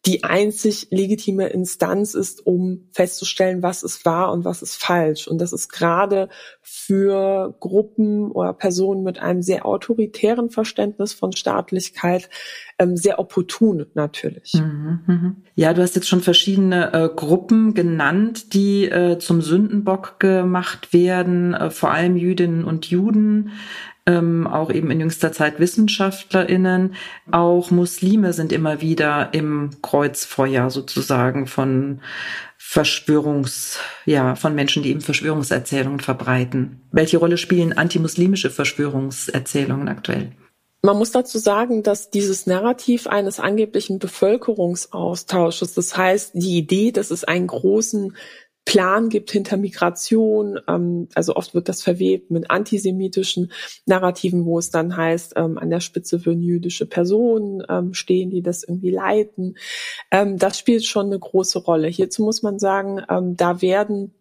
die 0.05 0.25
einzig 0.25 0.87
legitime 0.89 1.47
Instanz 1.47 2.13
ist, 2.13 2.45
um 2.45 2.89
festzustellen, 2.91 3.63
was 3.63 3.83
ist 3.83 4.03
wahr 4.05 4.33
und 4.33 4.43
was 4.43 4.61
ist 4.61 4.75
falsch. 4.75 5.29
Und 5.29 5.39
das 5.39 5.53
ist 5.53 5.69
gerade 5.69 6.27
für 6.61 7.55
Gruppen 7.61 8.29
oder 8.31 8.53
Personen 8.53 9.03
mit 9.03 9.19
einem 9.19 9.41
sehr 9.41 9.65
autoritären 9.65 10.49
Verständnis 10.49 11.13
von 11.13 11.31
Staatlichkeit 11.31 12.29
ähm, 12.79 12.97
sehr 12.97 13.17
opportun 13.17 13.85
natürlich. 13.93 14.53
Mhm, 14.55 14.99
mhm. 15.07 15.35
Ja, 15.55 15.73
du 15.73 15.81
hast 15.81 15.95
jetzt 15.95 16.09
schon 16.09 16.21
verschiedene 16.21 16.93
äh, 16.93 17.09
Gruppen 17.15 17.73
genannt, 17.73 18.53
die 18.53 18.85
äh, 18.85 19.19
zum 19.19 19.41
Sündenbock 19.41 20.19
gemacht 20.19 20.91
werden, 20.91 21.53
äh, 21.53 21.69
vor 21.69 21.91
allem 21.91 22.17
Jüdinnen 22.17 22.65
und 22.65 22.87
Juden 22.87 23.51
ähm, 24.05 24.47
auch 24.47 24.71
eben 24.71 24.91
in 24.91 24.99
jüngster 24.99 25.31
Zeit 25.31 25.59
WissenschaftlerInnen, 25.59 26.95
auch 27.31 27.71
Muslime 27.71 28.33
sind 28.33 28.51
immer 28.51 28.81
wieder 28.81 29.33
im 29.33 29.69
Kreuzfeuer 29.81 30.69
sozusagen 30.69 31.47
von 31.47 32.01
Verschwörungs, 32.57 33.79
ja, 34.05 34.35
von 34.35 34.55
Menschen, 34.55 34.83
die 34.83 34.89
eben 34.89 35.01
Verschwörungserzählungen 35.01 35.99
verbreiten. 35.99 36.81
Welche 36.91 37.17
Rolle 37.17 37.37
spielen 37.37 37.73
antimuslimische 37.73 38.49
Verschwörungserzählungen 38.49 39.87
aktuell? 39.87 40.31
Man 40.85 40.97
muss 40.97 41.11
dazu 41.11 41.37
sagen, 41.37 41.81
dass 41.81 42.09
dieses 42.09 42.45
Narrativ 42.45 43.07
eines 43.07 43.39
angeblichen 43.39 43.99
Bevölkerungsaustausches, 43.99 45.75
das 45.75 45.95
heißt 45.95 46.31
die 46.33 46.57
Idee, 46.57 46.91
dass 46.91 47.09
es 47.09 47.23
einen 47.23 47.47
großen 47.47 48.17
Plan 48.65 49.09
gibt 49.09 49.31
hinter 49.31 49.57
Migration. 49.57 50.59
Ähm, 50.67 51.07
also 51.15 51.35
oft 51.35 51.53
wird 51.53 51.69
das 51.69 51.81
verwebt 51.81 52.31
mit 52.31 52.49
antisemitischen 52.49 53.51
Narrativen, 53.85 54.45
wo 54.45 54.59
es 54.59 54.69
dann 54.69 54.95
heißt, 54.95 55.33
ähm, 55.35 55.57
an 55.57 55.69
der 55.69 55.79
Spitze 55.79 56.25
würden 56.25 56.41
jüdische 56.41 56.85
Personen 56.85 57.63
ähm, 57.69 57.93
stehen, 57.93 58.29
die 58.29 58.41
das 58.41 58.63
irgendwie 58.63 58.91
leiten. 58.91 59.57
Ähm, 60.11 60.37
das 60.37 60.57
spielt 60.57 60.85
schon 60.85 61.07
eine 61.07 61.19
große 61.19 61.59
Rolle. 61.59 61.87
Hierzu 61.87 62.23
muss 62.23 62.41
man 62.41 62.59
sagen, 62.59 63.01
ähm, 63.09 63.35
da 63.35 63.61
werden 63.61 64.13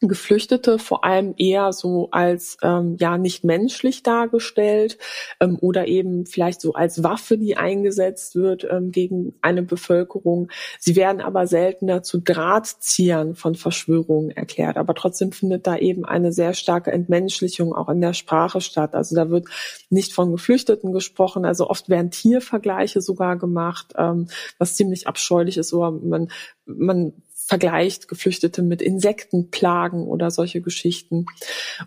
Geflüchtete 0.00 0.78
vor 0.78 1.04
allem 1.04 1.34
eher 1.36 1.72
so 1.72 2.08
als 2.10 2.58
ähm, 2.62 2.96
ja 2.98 3.16
nicht 3.16 3.44
menschlich 3.44 4.02
dargestellt 4.02 4.98
ähm, 5.40 5.56
oder 5.60 5.86
eben 5.86 6.26
vielleicht 6.26 6.60
so 6.60 6.74
als 6.74 7.02
Waffe, 7.02 7.38
die 7.38 7.56
eingesetzt 7.56 8.34
wird 8.34 8.66
ähm, 8.70 8.90
gegen 8.90 9.34
eine 9.40 9.62
Bevölkerung. 9.62 10.50
Sie 10.78 10.96
werden 10.96 11.20
aber 11.20 11.46
seltener 11.46 12.02
zu 12.02 12.18
Drahtziehern 12.18 13.34
von 13.34 13.54
Verschwörungen 13.54 14.30
erklärt. 14.30 14.76
Aber 14.76 14.94
trotzdem 14.94 15.32
findet 15.32 15.66
da 15.66 15.76
eben 15.76 16.04
eine 16.04 16.32
sehr 16.32 16.54
starke 16.54 16.92
Entmenschlichung 16.92 17.72
auch 17.74 17.88
in 17.88 18.00
der 18.00 18.14
Sprache 18.14 18.60
statt. 18.60 18.94
Also 18.94 19.14
da 19.14 19.30
wird 19.30 19.48
nicht 19.90 20.12
von 20.12 20.32
Geflüchteten 20.32 20.92
gesprochen. 20.92 21.44
Also 21.44 21.70
oft 21.70 21.88
werden 21.88 22.10
Tiervergleiche 22.10 23.00
sogar 23.00 23.36
gemacht, 23.36 23.94
ähm, 23.96 24.26
was 24.58 24.74
ziemlich 24.74 25.06
abscheulich 25.06 25.56
ist. 25.56 25.72
Oder 25.72 25.92
man 25.92 26.28
man 26.66 27.12
vergleicht 27.46 28.08
Geflüchtete 28.08 28.62
mit 28.62 28.80
Insektenplagen 28.80 30.06
oder 30.06 30.30
solche 30.30 30.62
Geschichten. 30.62 31.26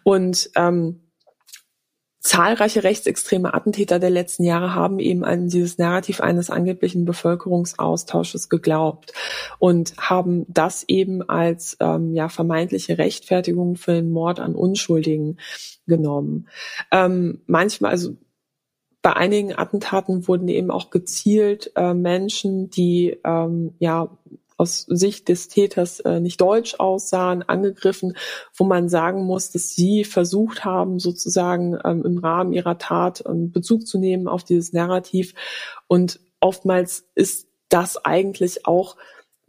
Und 0.03 0.51
ähm, 0.55 1.01
zahlreiche 2.19 2.83
rechtsextreme 2.83 3.53
Attentäter 3.53 3.99
der 3.99 4.09
letzten 4.09 4.43
Jahre 4.43 4.75
haben 4.75 4.99
eben 4.99 5.23
an 5.23 5.47
dieses 5.47 5.77
Narrativ 5.77 6.19
eines 6.19 6.49
angeblichen 6.49 7.05
Bevölkerungsaustausches 7.05 8.49
geglaubt 8.49 9.13
und 9.59 9.95
haben 9.97 10.45
das 10.49 10.83
eben 10.87 11.27
als 11.27 11.77
ähm, 11.79 12.13
ja 12.13 12.27
vermeintliche 12.27 12.97
Rechtfertigung 12.97 13.77
für 13.77 13.93
den 13.93 14.11
Mord 14.11 14.39
an 14.39 14.55
Unschuldigen 14.55 15.37
genommen. 15.87 16.49
Ähm, 16.91 17.41
manchmal, 17.47 17.91
also 17.91 18.17
bei 19.01 19.13
einigen 19.13 19.57
Attentaten 19.57 20.27
wurden 20.27 20.49
eben 20.49 20.69
auch 20.69 20.89
gezielt 20.89 21.71
äh, 21.75 21.93
Menschen, 21.93 22.69
die 22.69 23.17
ähm, 23.23 23.73
ja 23.79 24.09
aus 24.57 24.81
Sicht 24.89 25.29
des 25.29 25.47
Täters 25.47 25.99
äh, 26.01 26.19
nicht 26.19 26.41
deutsch 26.41 26.75
aussahen, 26.79 27.43
angegriffen, 27.43 28.17
wo 28.55 28.65
man 28.65 28.89
sagen 28.89 29.23
muss, 29.23 29.51
dass 29.51 29.75
sie 29.75 30.03
versucht 30.03 30.65
haben, 30.65 30.99
sozusagen 30.99 31.77
ähm, 31.85 32.03
im 32.03 32.17
Rahmen 32.17 32.53
ihrer 32.53 32.77
Tat 32.77 33.23
ähm, 33.27 33.51
Bezug 33.51 33.87
zu 33.87 33.99
nehmen 33.99 34.27
auf 34.27 34.43
dieses 34.43 34.73
Narrativ. 34.73 35.33
Und 35.87 36.19
oftmals 36.39 37.05
ist 37.15 37.47
das 37.69 38.03
eigentlich 38.03 38.65
auch 38.65 38.97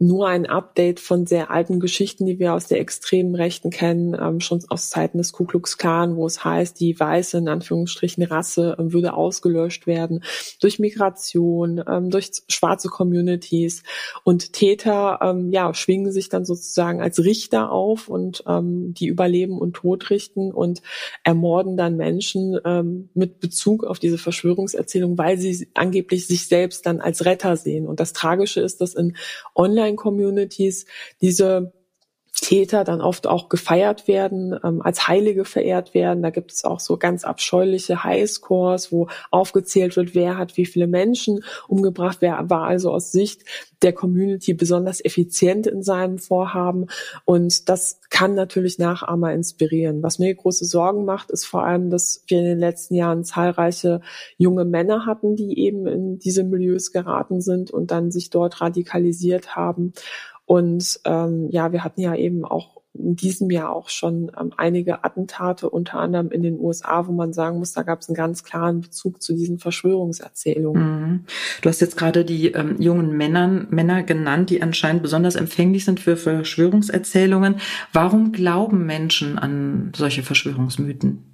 nur 0.01 0.29
ein 0.29 0.45
Update 0.45 1.01
von 1.01 1.25
sehr 1.25 1.51
alten 1.51 1.81
Geschichten, 1.81 2.25
die 2.25 2.39
wir 2.39 2.53
aus 2.53 2.67
der 2.67 2.79
extremen 2.79 3.35
Rechten 3.35 3.69
kennen, 3.69 4.15
ähm, 4.19 4.39
schon 4.39 4.63
aus 4.69 4.89
Zeiten 4.89 5.17
des 5.17 5.33
Ku 5.33 5.43
Klux 5.43 5.77
Klan, 5.77 6.15
wo 6.15 6.25
es 6.25 6.45
heißt, 6.45 6.79
die 6.79 6.97
weiße, 6.97 7.37
in 7.37 7.49
Anführungsstrichen, 7.49 8.23
Rasse 8.23 8.77
äh, 8.79 8.93
würde 8.93 9.13
ausgelöscht 9.13 9.87
werden 9.87 10.23
durch 10.61 10.79
Migration, 10.79 11.83
ähm, 11.85 12.09
durch 12.11 12.31
schwarze 12.47 12.87
Communities 12.87 13.83
und 14.23 14.53
Täter, 14.53 15.19
ähm, 15.21 15.51
ja, 15.51 15.73
schwingen 15.73 16.13
sich 16.13 16.29
dann 16.29 16.45
sozusagen 16.45 17.01
als 17.01 17.21
Richter 17.21 17.69
auf 17.69 18.07
und 18.07 18.43
ähm, 18.47 18.93
die 18.93 19.07
überleben 19.07 19.59
und 19.59 19.73
tot 19.73 20.09
richten 20.11 20.53
und 20.53 20.81
ermorden 21.25 21.75
dann 21.75 21.97
Menschen 21.97 22.57
ähm, 22.63 23.09
mit 23.13 23.41
Bezug 23.41 23.83
auf 23.83 23.99
diese 23.99 24.17
Verschwörungserzählung, 24.17 25.17
weil 25.17 25.37
sie 25.37 25.67
angeblich 25.73 26.25
sich 26.25 26.47
selbst 26.47 26.85
dann 26.85 27.01
als 27.01 27.25
Retter 27.25 27.57
sehen. 27.57 27.85
Und 27.85 27.99
das 27.99 28.13
Tragische 28.13 28.61
ist, 28.61 28.79
dass 28.79 28.95
in 28.95 29.17
Online 29.55 29.88
Online-Communities 29.89 30.85
diese 31.21 31.73
Täter 32.41 32.83
dann 32.83 33.01
oft 33.01 33.27
auch 33.27 33.49
gefeiert 33.49 34.07
werden, 34.07 34.57
ähm, 34.63 34.81
als 34.81 35.07
Heilige 35.07 35.45
verehrt 35.45 35.93
werden. 35.93 36.23
Da 36.23 36.29
gibt 36.29 36.51
es 36.51 36.63
auch 36.63 36.79
so 36.79 36.97
ganz 36.97 37.23
abscheuliche 37.23 38.03
Highscores, 38.03 38.91
wo 38.91 39.07
aufgezählt 39.31 39.95
wird, 39.95 40.15
wer 40.15 40.37
hat 40.37 40.57
wie 40.57 40.65
viele 40.65 40.87
Menschen 40.87 41.43
umgebracht, 41.67 42.17
wer 42.21 42.49
war 42.49 42.63
also 42.63 42.91
aus 42.91 43.11
Sicht 43.11 43.43
der 43.81 43.93
Community 43.93 44.53
besonders 44.53 45.03
effizient 45.03 45.67
in 45.67 45.83
seinem 45.83 46.17
Vorhaben. 46.17 46.87
Und 47.25 47.69
das 47.69 47.99
kann 48.09 48.35
natürlich 48.35 48.77
Nachahmer 48.77 49.33
inspirieren. 49.33 50.03
Was 50.03 50.19
mir 50.19 50.33
große 50.33 50.65
Sorgen 50.65 51.05
macht, 51.05 51.31
ist 51.31 51.45
vor 51.45 51.63
allem, 51.63 51.89
dass 51.89 52.23
wir 52.27 52.39
in 52.39 52.45
den 52.45 52.59
letzten 52.59 52.95
Jahren 52.95 53.23
zahlreiche 53.23 54.01
junge 54.37 54.65
Männer 54.65 55.05
hatten, 55.05 55.35
die 55.35 55.59
eben 55.59 55.87
in 55.87 56.19
diese 56.19 56.43
Milieus 56.43 56.91
geraten 56.91 57.41
sind 57.41 57.71
und 57.71 57.91
dann 57.91 58.11
sich 58.11 58.29
dort 58.29 58.61
radikalisiert 58.61 59.55
haben 59.55 59.93
und 60.49 60.99
ähm, 61.05 61.47
ja, 61.51 61.71
wir 61.71 61.83
hatten 61.83 62.01
ja 62.01 62.15
eben 62.15 62.43
auch 62.43 62.81
in 62.95 63.15
diesem 63.15 63.51
Jahr 63.51 63.71
auch 63.71 63.87
schon 63.87 64.31
ähm, 64.35 64.51
einige 64.57 65.03
Attentate, 65.03 65.69
unter 65.69 65.99
anderem 65.99 66.31
in 66.31 66.41
den 66.41 66.59
USA, 66.59 67.05
wo 67.05 67.11
man 67.11 67.33
sagen 67.33 67.59
muss, 67.59 67.73
da 67.73 67.83
gab 67.83 68.01
es 68.01 68.09
einen 68.09 68.15
ganz 68.15 68.43
klaren 68.43 68.81
Bezug 68.81 69.21
zu 69.21 69.35
diesen 69.35 69.59
Verschwörungserzählungen. 69.59 71.01
Mhm. 71.01 71.25
Du 71.61 71.69
hast 71.69 71.81
jetzt 71.81 71.97
gerade 71.97 72.25
die 72.25 72.47
ähm, 72.53 72.81
jungen 72.81 73.15
Männern, 73.15 73.67
Männer 73.69 74.01
genannt, 74.01 74.49
die 74.49 74.63
anscheinend 74.63 75.03
besonders 75.03 75.35
empfänglich 75.35 75.85
sind 75.85 75.99
für 75.99 76.17
Verschwörungserzählungen. 76.17 77.57
Warum 77.93 78.31
glauben 78.31 78.87
Menschen 78.87 79.37
an 79.37 79.91
solche 79.95 80.23
Verschwörungsmythen? 80.23 81.28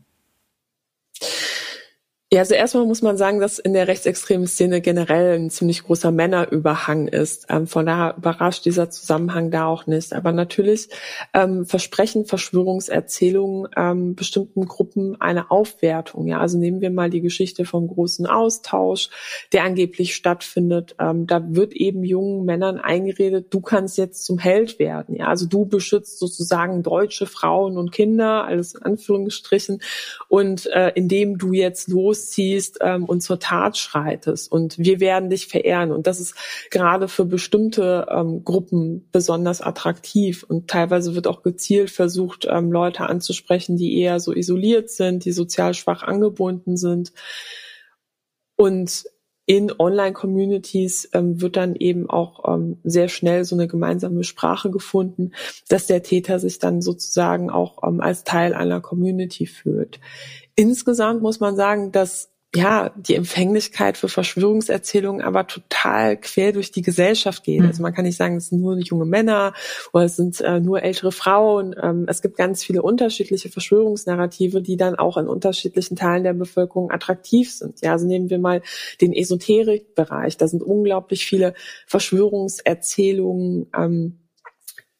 Ja, 2.35 2.41
also 2.41 2.53
erstmal 2.53 2.85
muss 2.85 3.01
man 3.01 3.15
sagen, 3.15 3.39
dass 3.39 3.59
in 3.59 3.71
der 3.71 3.87
rechtsextremen 3.87 4.45
Szene 4.45 4.81
generell 4.81 5.39
ein 5.39 5.49
ziemlich 5.49 5.83
großer 5.83 6.11
Männerüberhang 6.11 7.07
ist. 7.07 7.45
Ähm, 7.47 7.65
von 7.65 7.85
daher 7.85 8.15
überrascht 8.17 8.65
dieser 8.65 8.89
Zusammenhang 8.89 9.51
da 9.51 9.67
auch 9.67 9.87
nicht. 9.87 10.11
Aber 10.11 10.33
natürlich 10.33 10.89
ähm, 11.33 11.65
versprechen 11.65 12.25
Verschwörungserzählungen 12.25 13.69
ähm, 13.77 14.15
bestimmten 14.15 14.65
Gruppen 14.65 15.15
eine 15.21 15.49
Aufwertung. 15.49 16.27
Ja, 16.27 16.41
also 16.41 16.57
nehmen 16.57 16.81
wir 16.81 16.89
mal 16.89 17.09
die 17.09 17.21
Geschichte 17.21 17.63
vom 17.63 17.87
großen 17.87 18.25
Austausch, 18.25 19.11
der 19.53 19.63
angeblich 19.63 20.13
stattfindet. 20.13 20.97
Ähm, 20.99 21.27
da 21.27 21.41
wird 21.55 21.71
eben 21.71 22.03
jungen 22.03 22.43
Männern 22.43 22.79
eingeredet, 22.79 23.47
du 23.51 23.61
kannst 23.61 23.97
jetzt 23.97 24.25
zum 24.25 24.39
Held 24.39 24.77
werden. 24.77 25.15
Ja, 25.15 25.27
also 25.27 25.45
du 25.45 25.63
beschützt 25.63 26.19
sozusagen 26.19 26.83
deutsche 26.83 27.27
Frauen 27.27 27.77
und 27.77 27.93
Kinder, 27.93 28.43
alles 28.43 28.75
in 28.75 28.81
Anführungsstrichen. 28.81 29.81
Und 30.27 30.65
äh, 30.65 30.91
indem 30.95 31.37
du 31.37 31.53
jetzt 31.53 31.87
los 31.87 32.24
losziehst 32.25 32.79
ähm, 32.81 33.05
und 33.05 33.21
zur 33.21 33.39
Tat 33.39 33.77
schreitest. 33.77 34.51
Und 34.51 34.77
wir 34.77 34.99
werden 34.99 35.29
dich 35.29 35.47
verehren. 35.47 35.91
Und 35.91 36.07
das 36.07 36.19
ist 36.19 36.35
gerade 36.71 37.07
für 37.07 37.25
bestimmte 37.25 38.07
ähm, 38.09 38.43
Gruppen 38.43 39.07
besonders 39.11 39.61
attraktiv. 39.61 40.43
Und 40.43 40.69
teilweise 40.69 41.15
wird 41.15 41.27
auch 41.27 41.43
gezielt 41.43 41.91
versucht, 41.91 42.47
ähm, 42.49 42.71
Leute 42.71 43.03
anzusprechen, 43.07 43.77
die 43.77 43.99
eher 43.99 44.19
so 44.19 44.33
isoliert 44.33 44.89
sind, 44.89 45.25
die 45.25 45.31
sozial 45.31 45.73
schwach 45.73 46.03
angebunden 46.03 46.77
sind. 46.77 47.13
Und 48.55 49.05
in 49.45 49.71
Online-Communities 49.77 51.09
ähm, 51.13 51.41
wird 51.41 51.55
dann 51.55 51.75
eben 51.75 52.09
auch 52.09 52.53
ähm, 52.53 52.77
sehr 52.83 53.07
schnell 53.09 53.45
so 53.45 53.55
eine 53.55 53.67
gemeinsame 53.67 54.23
Sprache 54.23 54.71
gefunden, 54.71 55.31
dass 55.69 55.87
der 55.87 56.03
Täter 56.03 56.39
sich 56.39 56.59
dann 56.59 56.81
sozusagen 56.81 57.49
auch 57.49 57.83
ähm, 57.87 58.01
als 58.01 58.23
Teil 58.23 58.53
einer 58.53 58.81
Community 58.81 59.45
fühlt. 59.45 59.99
Insgesamt 60.55 61.21
muss 61.21 61.39
man 61.39 61.55
sagen, 61.55 61.91
dass 61.91 62.31
ja, 62.55 62.91
die 62.95 63.15
Empfänglichkeit 63.15 63.97
für 63.97 64.07
Verschwörungserzählungen 64.07 65.21
aber 65.21 65.47
total 65.47 66.17
quer 66.17 66.51
durch 66.53 66.71
die 66.71 66.81
Gesellschaft 66.81 67.43
geht. 67.43 67.61
Mhm. 67.61 67.67
Also 67.67 67.81
man 67.81 67.93
kann 67.93 68.05
nicht 68.05 68.17
sagen, 68.17 68.37
es 68.37 68.49
sind 68.49 68.61
nur 68.61 68.77
junge 68.77 69.05
Männer 69.05 69.53
oder 69.93 70.05
es 70.05 70.15
sind 70.15 70.39
äh, 70.41 70.59
nur 70.59 70.81
ältere 70.81 71.11
Frauen. 71.11 71.75
Ähm, 71.81 72.05
es 72.07 72.21
gibt 72.21 72.37
ganz 72.37 72.63
viele 72.63 72.81
unterschiedliche 72.81 73.49
Verschwörungsnarrative, 73.49 74.61
die 74.61 74.77
dann 74.77 74.95
auch 74.95 75.17
in 75.17 75.27
unterschiedlichen 75.27 75.95
Teilen 75.95 76.23
der 76.23 76.33
Bevölkerung 76.33 76.91
attraktiv 76.91 77.51
sind. 77.53 77.81
Ja, 77.81 77.91
also 77.91 78.07
nehmen 78.07 78.29
wir 78.29 78.39
mal 78.39 78.61
den 79.01 79.13
Esoterikbereich. 79.13 80.37
Da 80.37 80.47
sind 80.47 80.63
unglaublich 80.63 81.25
viele 81.25 81.53
Verschwörungserzählungen 81.87 83.67
ähm, 83.77 84.19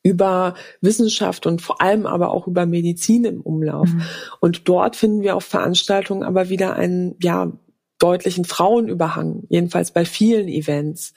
über 0.06 0.54
Wissenschaft 0.82 1.48
und 1.48 1.64
vor 1.64 1.82
allem 1.82 2.06
aber 2.06 2.32
auch 2.32 2.46
über 2.46 2.68
Medizin 2.68 3.26
im 3.26 3.42
Umlauf. 3.42 3.90
Mhm. 3.90 4.04
Und 4.40 4.70
dort 4.70 4.96
finden 4.96 5.24
wir 5.24 5.36
auf 5.36 5.46
Veranstaltungen 5.46 6.22
aber 6.22 6.50
wieder 6.50 6.76
einen, 6.76 7.16
ja, 7.20 7.52
deutlichen 7.98 8.46
Frauenüberhang, 8.46 9.46
jedenfalls 9.50 9.92
bei 9.92 10.06
vielen 10.06 10.48
Events. 10.48 11.16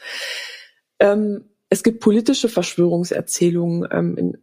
Ähm, 1.00 1.44
es 1.68 1.82
gibt 1.82 2.00
politische 2.00 2.48
Verschwörungserzählungen 2.48 3.86
ähm, 3.92 4.16
in 4.16 4.38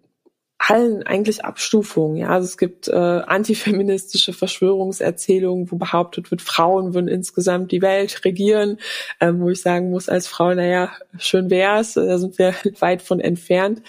allen 0.57 1.03
eigentlich 1.03 1.43
Abstufungen. 1.43 2.17
Ja, 2.17 2.29
also 2.29 2.45
es 2.45 2.57
gibt 2.57 2.87
äh, 2.87 2.93
antifeministische 2.93 4.33
Verschwörungserzählungen, 4.33 5.71
wo 5.71 5.77
behauptet 5.77 6.29
wird, 6.29 6.41
Frauen 6.41 6.93
würden 6.93 7.07
insgesamt 7.07 7.71
die 7.71 7.81
Welt 7.81 8.23
regieren, 8.25 8.77
ähm, 9.19 9.41
wo 9.41 9.49
ich 9.49 9.61
sagen 9.61 9.89
muss 9.89 10.07
als 10.07 10.27
Frau, 10.27 10.53
naja, 10.53 10.91
schön 11.17 11.49
wär's, 11.49 11.93
da 11.93 12.17
sind 12.19 12.37
wir 12.37 12.53
weit 12.79 13.01
von 13.01 13.19
entfernt. 13.19 13.81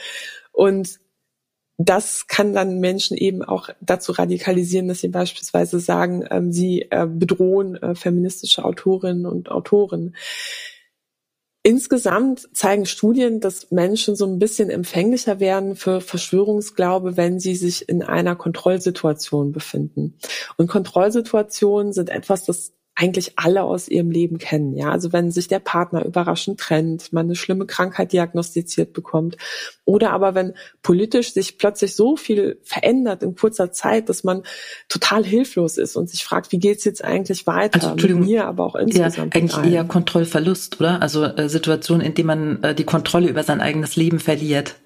Und 0.56 1.00
das 1.76 2.26
kann 2.28 2.54
dann 2.54 2.80
Menschen 2.80 3.18
eben 3.18 3.42
auch 3.42 3.68
dazu 3.82 4.12
radikalisieren, 4.12 4.88
dass 4.88 5.00
sie 5.00 5.08
beispielsweise 5.08 5.78
sagen, 5.78 6.24
ähm, 6.30 6.50
sie 6.50 6.86
äh, 6.90 7.06
bedrohen 7.06 7.76
äh, 7.76 7.94
feministische 7.94 8.64
Autorinnen 8.64 9.26
und 9.26 9.50
Autoren. 9.50 10.16
Insgesamt 11.62 12.48
zeigen 12.56 12.86
Studien, 12.86 13.40
dass 13.40 13.70
Menschen 13.70 14.16
so 14.16 14.24
ein 14.24 14.38
bisschen 14.38 14.70
empfänglicher 14.70 15.40
werden 15.40 15.76
für 15.76 16.00
Verschwörungsglaube, 16.00 17.18
wenn 17.18 17.38
sie 17.38 17.54
sich 17.54 17.86
in 17.86 18.02
einer 18.02 18.34
Kontrollsituation 18.34 19.52
befinden. 19.52 20.18
Und 20.56 20.68
Kontrollsituationen 20.68 21.92
sind 21.92 22.08
etwas, 22.08 22.44
das 22.44 22.72
eigentlich 22.96 23.34
alle 23.36 23.62
aus 23.62 23.88
ihrem 23.88 24.10
Leben 24.10 24.38
kennen. 24.38 24.74
Ja, 24.74 24.90
also 24.90 25.12
wenn 25.12 25.30
sich 25.30 25.48
der 25.48 25.58
Partner 25.58 26.04
überraschend 26.04 26.58
trennt, 26.58 27.12
man 27.12 27.26
eine 27.26 27.36
schlimme 27.36 27.66
Krankheit 27.66 28.12
diagnostiziert 28.12 28.94
bekommt 28.94 29.36
oder 29.84 30.12
aber 30.12 30.34
wenn 30.34 30.54
politisch 30.82 31.34
sich 31.34 31.58
plötzlich 31.58 31.94
so 31.94 32.16
viel 32.16 32.58
verändert 32.64 33.22
in 33.22 33.36
kurzer 33.36 33.70
Zeit, 33.70 34.08
dass 34.08 34.24
man 34.24 34.42
total 34.88 35.24
hilflos 35.24 35.76
ist 35.76 35.94
und 35.96 36.08
sich 36.08 36.24
fragt, 36.24 36.52
wie 36.52 36.58
geht's 36.58 36.84
jetzt 36.84 37.04
eigentlich 37.04 37.46
weiter? 37.46 37.92
Also, 37.92 38.08
mit 38.08 38.26
mir, 38.26 38.46
aber 38.46 38.64
auch 38.64 38.74
insgesamt. 38.74 39.34
Ja, 39.34 39.40
eigentlich 39.40 39.72
eher 39.72 39.84
Kontrollverlust, 39.84 40.80
oder? 40.80 41.02
Also 41.02 41.24
äh, 41.24 41.50
Situationen, 41.50 42.04
in 42.04 42.14
denen 42.14 42.26
man 42.26 42.62
äh, 42.62 42.74
die 42.74 42.84
Kontrolle 42.84 43.28
über 43.28 43.42
sein 43.42 43.60
eigenes 43.60 43.96
Leben 43.96 44.20
verliert. 44.20 44.76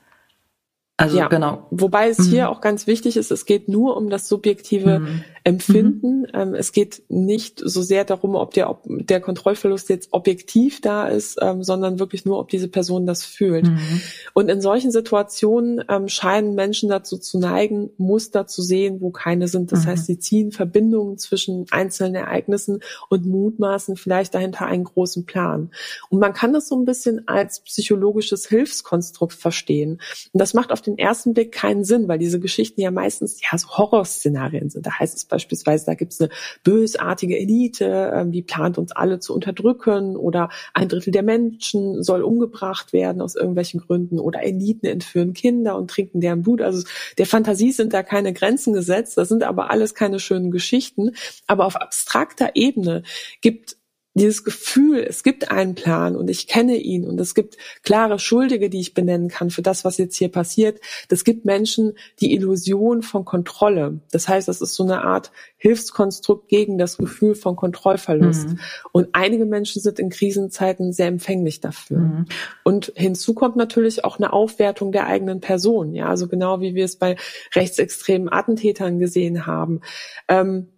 Also 1.01 1.17
ja, 1.17 1.29
genau. 1.29 1.67
Wobei 1.71 2.09
es 2.09 2.19
mhm. 2.19 2.25
hier 2.25 2.51
auch 2.51 2.61
ganz 2.61 2.87
wichtig 2.87 3.17
ist, 3.17 3.31
es 3.31 3.47
geht 3.47 3.69
nur 3.69 3.97
um 3.97 4.11
das 4.11 4.29
subjektive 4.29 5.01
mhm. 5.01 5.25
Empfinden. 5.45 6.21
Mhm. 6.21 6.27
Ähm, 6.35 6.55
es 6.55 6.73
geht 6.73 7.03
nicht 7.09 7.61
so 7.65 7.81
sehr 7.81 8.05
darum, 8.05 8.35
ob 8.35 8.53
der, 8.53 8.69
ob 8.69 8.85
der 8.87 9.21
Kontrollverlust 9.21 9.89
jetzt 9.89 10.13
objektiv 10.13 10.81
da 10.83 11.09
ist, 11.09 11.39
ähm, 11.41 11.63
sondern 11.63 11.99
wirklich 11.99 12.27
nur, 12.27 12.39
ob 12.39 12.49
diese 12.51 12.69
Person 12.69 13.07
das 13.07 13.25
fühlt. 13.25 13.67
Mhm. 13.67 14.03
Und 14.35 14.51
in 14.51 14.61
solchen 14.61 14.91
Situationen 14.91 15.83
ähm, 15.89 16.09
scheinen 16.09 16.55
Menschen 16.55 16.91
dazu 16.91 17.17
zu 17.17 17.39
neigen, 17.39 17.91
Muster 17.97 18.47
zu 18.47 18.61
sehen, 18.61 19.01
wo 19.01 19.11
keine 19.11 19.49
sind. 19.49 19.73
Das 19.73 19.85
mhm. 19.85 19.91
heißt, 19.91 20.07
sie 20.07 20.19
ziehen 20.19 20.53
Verbindungen 20.53 21.17
zwischen 21.17 21.67
einzelnen 21.71 22.15
Ereignissen 22.15 22.81
und 23.09 23.25
mutmaßen 23.25 23.97
vielleicht 23.97 24.35
dahinter 24.35 24.67
einen 24.67 24.85
großen 24.85 25.25
Plan. 25.25 25.71
Und 26.11 26.19
man 26.19 26.35
kann 26.35 26.53
das 26.53 26.69
so 26.69 26.77
ein 26.77 26.85
bisschen 26.85 27.27
als 27.29 27.61
psychologisches 27.61 28.47
Hilfskonstrukt 28.47 29.33
verstehen. 29.33 30.01
Und 30.33 30.39
das 30.41 30.53
macht 30.53 30.73
auf 30.73 30.83
den 30.83 30.90
den 30.91 30.99
ersten 30.99 31.35
Blick 31.35 31.53
keinen 31.53 31.85
Sinn, 31.85 32.09
weil 32.09 32.19
diese 32.19 32.41
Geschichten 32.41 32.81
ja 32.81 32.91
meistens 32.91 33.41
ja 33.41 33.57
so 33.59 33.69
Horrorszenarien 33.69 34.71
sind. 34.71 34.87
Da 34.87 34.99
heißt 34.99 35.17
es 35.17 35.25
beispielsweise, 35.25 35.87
da 35.87 35.95
gibt 35.95 36.13
es 36.13 36.21
eine 36.21 36.31
bösartige 36.65 37.39
Elite, 37.39 38.13
ähm, 38.15 38.33
die 38.33 38.43
plant 38.43 38.79
uns 38.79 38.93
alle 38.93 39.21
zu 39.21 39.35
unterdrücken 39.35 40.17
oder 40.17 40.51
ein 40.75 40.89
Drittel 40.89 41.11
der 41.13 41.23
Menschen 41.23 42.03
soll 42.03 42.23
umgebracht 42.23 42.93
werden 42.93 43.23
aus 43.23 43.35
irgendwelchen 43.35 43.81
Gründen 43.81 44.19
oder 44.19 44.43
Eliten 44.43 44.87
entführen 44.87 45.33
Kinder 45.33 45.77
und 45.77 45.91
trinken 45.91 46.21
deren 46.21 46.43
Blut. 46.43 46.63
Also 46.63 46.87
der 47.19 47.27
Fantasie 47.27 47.73
sind 47.73 47.93
da 47.93 48.03
keine 48.03 48.33
Grenzen 48.33 48.73
gesetzt. 48.73 49.17
Das 49.17 49.29
sind 49.29 49.43
aber 49.43 49.71
alles 49.71 49.95
keine 49.95 50.19
schönen 50.19 50.51
Geschichten. 50.51 51.13
Aber 51.47 51.67
auf 51.67 51.77
abstrakter 51.77 52.51
Ebene 52.55 53.03
gibt 53.41 53.80
dieses 54.15 54.43
Gefühl, 54.43 55.05
es 55.09 55.23
gibt 55.23 55.51
einen 55.51 55.77
Plan 55.77 56.17
und 56.17 56.29
ich 56.29 56.49
kenne 56.49 56.77
ihn 56.77 57.07
und 57.07 57.21
es 57.21 57.35
gibt 57.35 57.57
klare 57.85 58.19
Schuldige, 58.19 58.69
die 58.69 58.81
ich 58.81 58.93
benennen 58.93 59.29
kann 59.29 59.51
für 59.51 59.63
das, 59.63 59.85
was 59.85 59.99
jetzt 59.99 60.17
hier 60.17 60.31
passiert. 60.31 60.81
Das 61.09 61.23
gibt 61.23 61.45
Menschen 61.45 61.93
die 62.21 62.35
Illusion 62.35 63.03
von 63.03 63.25
Kontrolle. 63.25 64.01
Das 64.11 64.29
heißt, 64.29 64.49
das 64.49 64.61
ist 64.61 64.75
so 64.75 64.83
eine 64.83 65.05
Art 65.05 65.31
Hilfskonstrukt 65.59 66.49
gegen 66.49 66.77
das 66.77 66.97
Gefühl 66.97 67.37
von 67.37 67.55
Kontrollverlust. 67.55 68.49
Mhm. 68.49 68.59
Und 68.93 69.09
einige 69.13 69.47
Menschen 69.47 69.81
sind 69.81 70.01
in 70.01 70.11
Krisenzeiten 70.11 70.93
sehr 70.93 71.07
empfänglich 71.07 71.61
dafür. 71.61 71.99
Mhm. 71.99 72.27
Und 72.65 72.93
hinzu 72.97 73.35
kommt 73.35 73.57
natürlich 73.57 74.05
auch 74.05 74.19
eine 74.19 74.33
Aufwertung 74.33 74.91
der 74.91 75.07
eigenen 75.07 75.41
Person. 75.41 75.95
Ja, 75.95 76.09
also 76.09 76.27
genau 76.27 76.61
wie 76.61 76.75
wir 76.75 76.85
es 76.85 76.97
bei 76.97 77.17
rechtsextremen 77.55 78.33
Attentätern 78.33 78.99
gesehen 78.99 79.47
haben. 79.47 79.83
Ähm, 80.27 80.69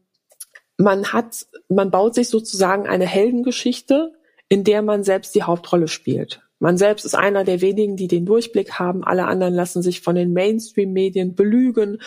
man 0.76 1.12
hat, 1.12 1.46
man 1.68 1.90
baut 1.90 2.14
sich 2.14 2.28
sozusagen 2.28 2.86
eine 2.86 3.06
Heldengeschichte, 3.06 4.12
in 4.48 4.64
der 4.64 4.82
man 4.82 5.04
selbst 5.04 5.34
die 5.34 5.42
Hauptrolle 5.42 5.88
spielt. 5.88 6.42
Man 6.62 6.78
selbst 6.78 7.04
ist 7.04 7.16
einer 7.16 7.42
der 7.42 7.60
wenigen, 7.60 7.96
die 7.96 8.06
den 8.06 8.24
Durchblick 8.24 8.74
haben. 8.74 9.02
Alle 9.02 9.26
anderen 9.26 9.52
lassen 9.52 9.82
sich 9.82 10.00
von 10.00 10.14
den 10.14 10.32
Mainstream-Medien 10.32 11.34
belügen, 11.34 11.98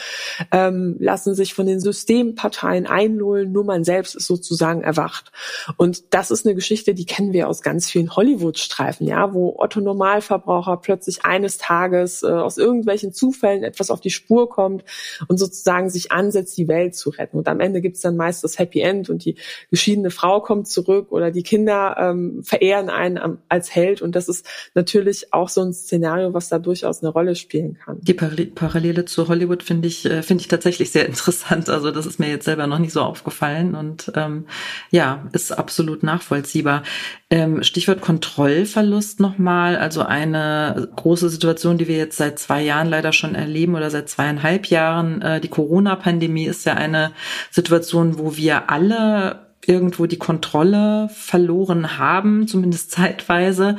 ähm, 0.49 0.95
lassen 0.97 1.35
sich 1.35 1.53
von 1.53 1.67
den 1.67 1.81
Systemparteien 1.81 2.87
einlullen. 2.87 3.51
Nur 3.51 3.65
man 3.65 3.83
selbst 3.83 4.15
ist 4.15 4.27
sozusagen 4.27 4.81
erwacht. 4.81 5.33
Und 5.75 6.13
das 6.13 6.31
ist 6.31 6.45
eine 6.45 6.55
Geschichte, 6.55 6.93
die 6.93 7.05
kennen 7.05 7.33
wir 7.33 7.49
aus 7.49 7.63
ganz 7.63 7.91
vielen 7.91 8.15
Hollywood-Streifen, 8.15 9.05
ja, 9.05 9.33
wo 9.33 9.55
Otto 9.57 9.81
Normalverbraucher 9.81 10.77
plötzlich 10.77 11.25
eines 11.25 11.57
Tages 11.57 12.23
äh, 12.23 12.27
aus 12.27 12.57
irgendwelchen 12.57 13.11
Zufällen 13.11 13.65
etwas 13.65 13.91
auf 13.91 13.99
die 13.99 14.09
Spur 14.09 14.47
kommt 14.49 14.85
und 15.27 15.37
sozusagen 15.37 15.89
sich 15.89 16.13
ansetzt, 16.13 16.57
die 16.57 16.69
Welt 16.69 16.95
zu 16.95 17.09
retten. 17.09 17.37
Und 17.37 17.49
am 17.49 17.59
Ende 17.59 17.81
gibt's 17.81 17.99
dann 17.99 18.15
meist 18.15 18.45
das 18.45 18.57
Happy 18.57 18.79
End 18.79 19.09
und 19.09 19.25
die 19.25 19.35
geschiedene 19.69 20.11
Frau 20.11 20.39
kommt 20.39 20.69
zurück 20.69 21.11
oder 21.11 21.29
die 21.29 21.43
Kinder 21.43 21.97
ähm, 21.99 22.41
verehren 22.41 22.89
einen 22.89 23.39
als 23.49 23.75
Held. 23.75 24.01
Und 24.01 24.15
das 24.15 24.29
ist 24.29 24.44
natürlich 24.73 25.34
auch 25.34 25.49
so 25.49 25.62
ein 25.62 25.73
Szenario, 25.73 26.34
was 26.34 26.49
da 26.49 26.60
durchaus 26.60 27.01
eine 27.01 27.12
Rolle 27.12 27.36
spielen 27.36 27.77
kann. 27.84 27.97
Die 28.01 28.13
Parallele 28.13 29.05
zu 29.05 29.27
Hollywood 29.27 29.63
finde 29.63 29.88
ich, 29.88 30.05
äh, 30.05 30.21
finde 30.23 30.41
ich 30.41 30.47
tatsächlich 30.47 30.91
sehr 30.91 31.05
interessant. 31.08 31.69
Also 31.69 31.91
das 31.91 32.05
ist 32.05 32.19
mir 32.19 32.29
jetzt 32.29 32.45
selber 32.45 32.67
noch 32.67 32.79
nicht 32.79 32.93
so 32.93 33.01
aufgefallen 33.01 33.75
und 33.75 34.12
ähm, 34.15 34.45
ja, 34.91 35.23
ist 35.34 35.51
absolut 35.51 36.03
nachvollziehbar. 36.03 36.84
Ähm, 37.29 37.63
Stichwort 37.63 38.01
Kontrollverlust 38.01 39.19
nochmal. 39.19 39.77
Also 39.77 40.03
eine 40.03 40.89
große 40.95 41.29
Situation, 41.29 41.77
die 41.77 41.88
wir 41.88 41.97
jetzt 41.97 42.17
seit 42.17 42.39
zwei 42.39 42.62
Jahren 42.62 42.89
leider 42.89 43.13
schon 43.13 43.36
erleben 43.36 43.75
oder 43.75 43.89
seit 43.89 44.10
zweieinhalb 44.10 44.67
Jahren. 44.67 45.21
Äh, 45.21 45.41
die 45.41 45.49
Corona-Pandemie 45.49 46.45
ist 46.45 46.65
ja 46.65 46.73
eine 46.73 47.12
Situation, 47.51 48.19
wo 48.19 48.38
wir 48.38 48.69
alle 48.69 49.44
irgendwo 49.67 50.06
die 50.06 50.17
Kontrolle 50.17 51.10
verloren 51.13 51.97
haben, 51.97 52.47
zumindest 52.47 52.91
zeitweise. 52.91 53.78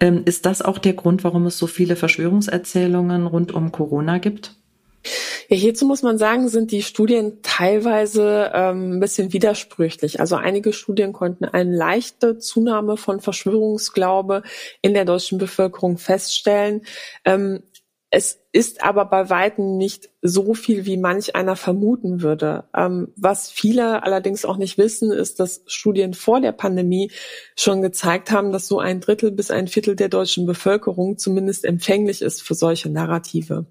Ähm, 0.00 0.22
ist 0.24 0.46
das 0.46 0.62
auch 0.62 0.78
der 0.78 0.94
Grund, 0.94 1.24
warum 1.24 1.46
es 1.46 1.58
so 1.58 1.66
viele 1.66 1.96
Verschwörungserzählungen 1.96 3.26
rund 3.26 3.52
um 3.52 3.72
Corona 3.72 4.18
gibt? 4.18 4.54
Ja, 5.48 5.56
hierzu 5.56 5.86
muss 5.86 6.02
man 6.02 6.18
sagen, 6.18 6.48
sind 6.48 6.72
die 6.72 6.82
Studien 6.82 7.38
teilweise 7.42 8.50
ähm, 8.52 8.92
ein 8.92 9.00
bisschen 9.00 9.32
widersprüchlich. 9.32 10.20
Also 10.20 10.36
einige 10.36 10.72
Studien 10.72 11.12
konnten 11.12 11.46
eine 11.46 11.74
leichte 11.74 12.38
Zunahme 12.38 12.96
von 12.96 13.20
Verschwörungsglaube 13.20 14.42
in 14.82 14.94
der 14.94 15.04
deutschen 15.04 15.38
Bevölkerung 15.38 15.96
feststellen. 15.96 16.82
Ähm, 17.24 17.62
es 18.10 18.40
ist 18.50 18.82
aber 18.82 19.04
bei 19.04 19.28
weitem 19.28 19.76
nicht 19.76 20.08
so 20.22 20.54
viel, 20.54 20.86
wie 20.86 20.96
manch 20.96 21.36
einer 21.36 21.54
vermuten 21.54 22.22
würde. 22.22 22.64
Ähm, 22.74 23.12
was 23.14 23.50
viele 23.50 24.02
allerdings 24.02 24.44
auch 24.44 24.56
nicht 24.56 24.78
wissen, 24.78 25.12
ist, 25.12 25.38
dass 25.38 25.62
Studien 25.66 26.14
vor 26.14 26.40
der 26.40 26.52
Pandemie 26.52 27.12
schon 27.56 27.82
gezeigt 27.82 28.30
haben, 28.30 28.50
dass 28.50 28.66
so 28.66 28.80
ein 28.80 29.00
Drittel 29.00 29.30
bis 29.30 29.50
ein 29.50 29.68
Viertel 29.68 29.96
der 29.96 30.08
deutschen 30.08 30.46
Bevölkerung 30.46 31.18
zumindest 31.18 31.64
empfänglich 31.64 32.22
ist 32.22 32.42
für 32.42 32.54
solche 32.54 32.88
Narrative. 32.88 33.66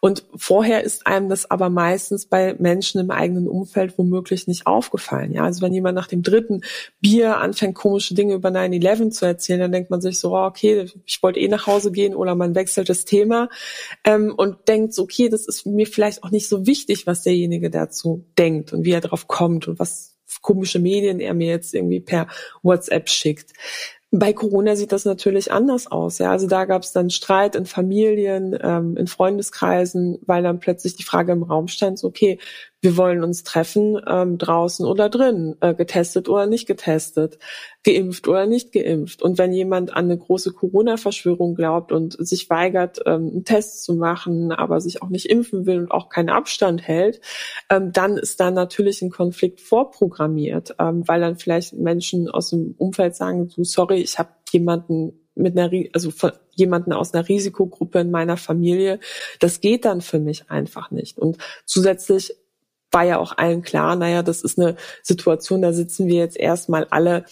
Und 0.00 0.24
vorher 0.36 0.82
ist 0.84 1.06
einem 1.06 1.28
das 1.28 1.50
aber 1.50 1.68
meistens 1.68 2.26
bei 2.26 2.54
Menschen 2.58 3.00
im 3.00 3.10
eigenen 3.10 3.48
Umfeld 3.48 3.98
womöglich 3.98 4.46
nicht 4.46 4.66
aufgefallen. 4.66 5.32
Ja, 5.32 5.44
also 5.44 5.62
wenn 5.62 5.74
jemand 5.74 5.96
nach 5.96 6.06
dem 6.06 6.22
dritten 6.22 6.62
Bier 7.00 7.38
anfängt, 7.38 7.74
komische 7.74 8.14
Dinge 8.14 8.34
über 8.34 8.50
9-11 8.50 9.10
zu 9.10 9.26
erzählen, 9.26 9.60
dann 9.60 9.72
denkt 9.72 9.90
man 9.90 10.00
sich 10.00 10.18
so, 10.18 10.34
okay, 10.34 10.86
ich 11.06 11.22
wollte 11.22 11.40
eh 11.40 11.48
nach 11.48 11.66
Hause 11.66 11.92
gehen 11.92 12.14
oder 12.14 12.34
man 12.34 12.54
wechselt 12.54 12.88
das 12.88 13.04
Thema. 13.04 13.48
Ähm, 14.14 14.34
und 14.36 14.68
denkt, 14.68 14.94
so, 14.94 15.02
okay, 15.02 15.28
das 15.28 15.46
ist 15.46 15.66
mir 15.66 15.86
vielleicht 15.86 16.22
auch 16.22 16.30
nicht 16.30 16.48
so 16.48 16.66
wichtig, 16.66 17.06
was 17.06 17.22
derjenige 17.22 17.70
dazu 17.70 18.24
denkt 18.38 18.72
und 18.72 18.84
wie 18.84 18.92
er 18.92 19.00
darauf 19.00 19.26
kommt 19.26 19.68
und 19.68 19.78
was 19.78 20.12
komische 20.40 20.78
Medien 20.78 21.20
er 21.20 21.34
mir 21.34 21.48
jetzt 21.48 21.74
irgendwie 21.74 22.00
per 22.00 22.26
WhatsApp 22.62 23.08
schickt. 23.08 23.52
Bei 24.10 24.34
Corona 24.34 24.76
sieht 24.76 24.92
das 24.92 25.06
natürlich 25.06 25.52
anders 25.52 25.86
aus. 25.86 26.18
Ja, 26.18 26.32
also 26.32 26.46
da 26.46 26.66
gab 26.66 26.82
es 26.82 26.92
dann 26.92 27.08
Streit 27.08 27.56
in 27.56 27.64
Familien, 27.64 28.58
ähm, 28.60 28.96
in 28.98 29.06
Freundeskreisen, 29.06 30.18
weil 30.26 30.42
dann 30.42 30.60
plötzlich 30.60 30.96
die 30.96 31.02
Frage 31.02 31.32
im 31.32 31.42
Raum 31.42 31.68
stand: 31.68 31.98
so, 31.98 32.08
Okay, 32.08 32.38
wir 32.82 32.96
wollen 32.96 33.22
uns 33.22 33.44
treffen, 33.44 33.98
ähm, 34.08 34.38
draußen 34.38 34.84
oder 34.84 35.08
drin, 35.08 35.54
äh, 35.60 35.72
getestet 35.72 36.28
oder 36.28 36.46
nicht 36.46 36.66
getestet, 36.66 37.38
geimpft 37.84 38.26
oder 38.26 38.46
nicht 38.46 38.72
geimpft. 38.72 39.22
Und 39.22 39.38
wenn 39.38 39.52
jemand 39.52 39.94
an 39.94 40.06
eine 40.06 40.18
große 40.18 40.52
Corona-Verschwörung 40.52 41.54
glaubt 41.54 41.92
und 41.92 42.14
sich 42.26 42.50
weigert, 42.50 43.00
ähm, 43.06 43.28
einen 43.28 43.44
Test 43.44 43.84
zu 43.84 43.94
machen, 43.94 44.50
aber 44.50 44.80
sich 44.80 45.00
auch 45.00 45.10
nicht 45.10 45.26
impfen 45.26 45.64
will 45.64 45.78
und 45.78 45.92
auch 45.92 46.08
keinen 46.08 46.28
Abstand 46.28 46.82
hält, 46.82 47.20
ähm, 47.70 47.92
dann 47.92 48.18
ist 48.18 48.40
da 48.40 48.50
natürlich 48.50 49.00
ein 49.00 49.10
Konflikt 49.10 49.60
vorprogrammiert, 49.60 50.74
ähm, 50.80 51.06
weil 51.06 51.20
dann 51.20 51.36
vielleicht 51.36 51.74
Menschen 51.74 52.28
aus 52.28 52.50
dem 52.50 52.74
Umfeld 52.78 53.14
sagen, 53.14 53.48
du, 53.54 53.62
sorry, 53.62 54.00
ich 54.00 54.18
habe 54.18 54.30
jemanden 54.50 55.20
mit 55.34 55.56
einer, 55.56 55.70
also 55.92 56.10
jemanden 56.54 56.92
aus 56.92 57.14
einer 57.14 57.28
Risikogruppe 57.28 58.00
in 58.00 58.10
meiner 58.10 58.36
Familie, 58.36 58.98
das 59.38 59.60
geht 59.60 59.84
dann 59.84 60.00
für 60.00 60.18
mich 60.18 60.50
einfach 60.50 60.90
nicht. 60.90 61.18
Und 61.18 61.38
zusätzlich 61.64 62.34
war 62.92 63.04
ja 63.04 63.18
auch 63.18 63.36
allen 63.36 63.62
klar, 63.62 63.96
naja, 63.96 64.22
das 64.22 64.42
ist 64.42 64.58
eine 64.58 64.76
Situation, 65.02 65.62
da 65.62 65.72
sitzen 65.72 66.06
wir 66.06 66.16
jetzt 66.16 66.36
erstmal 66.36 66.86
alle 66.90 67.24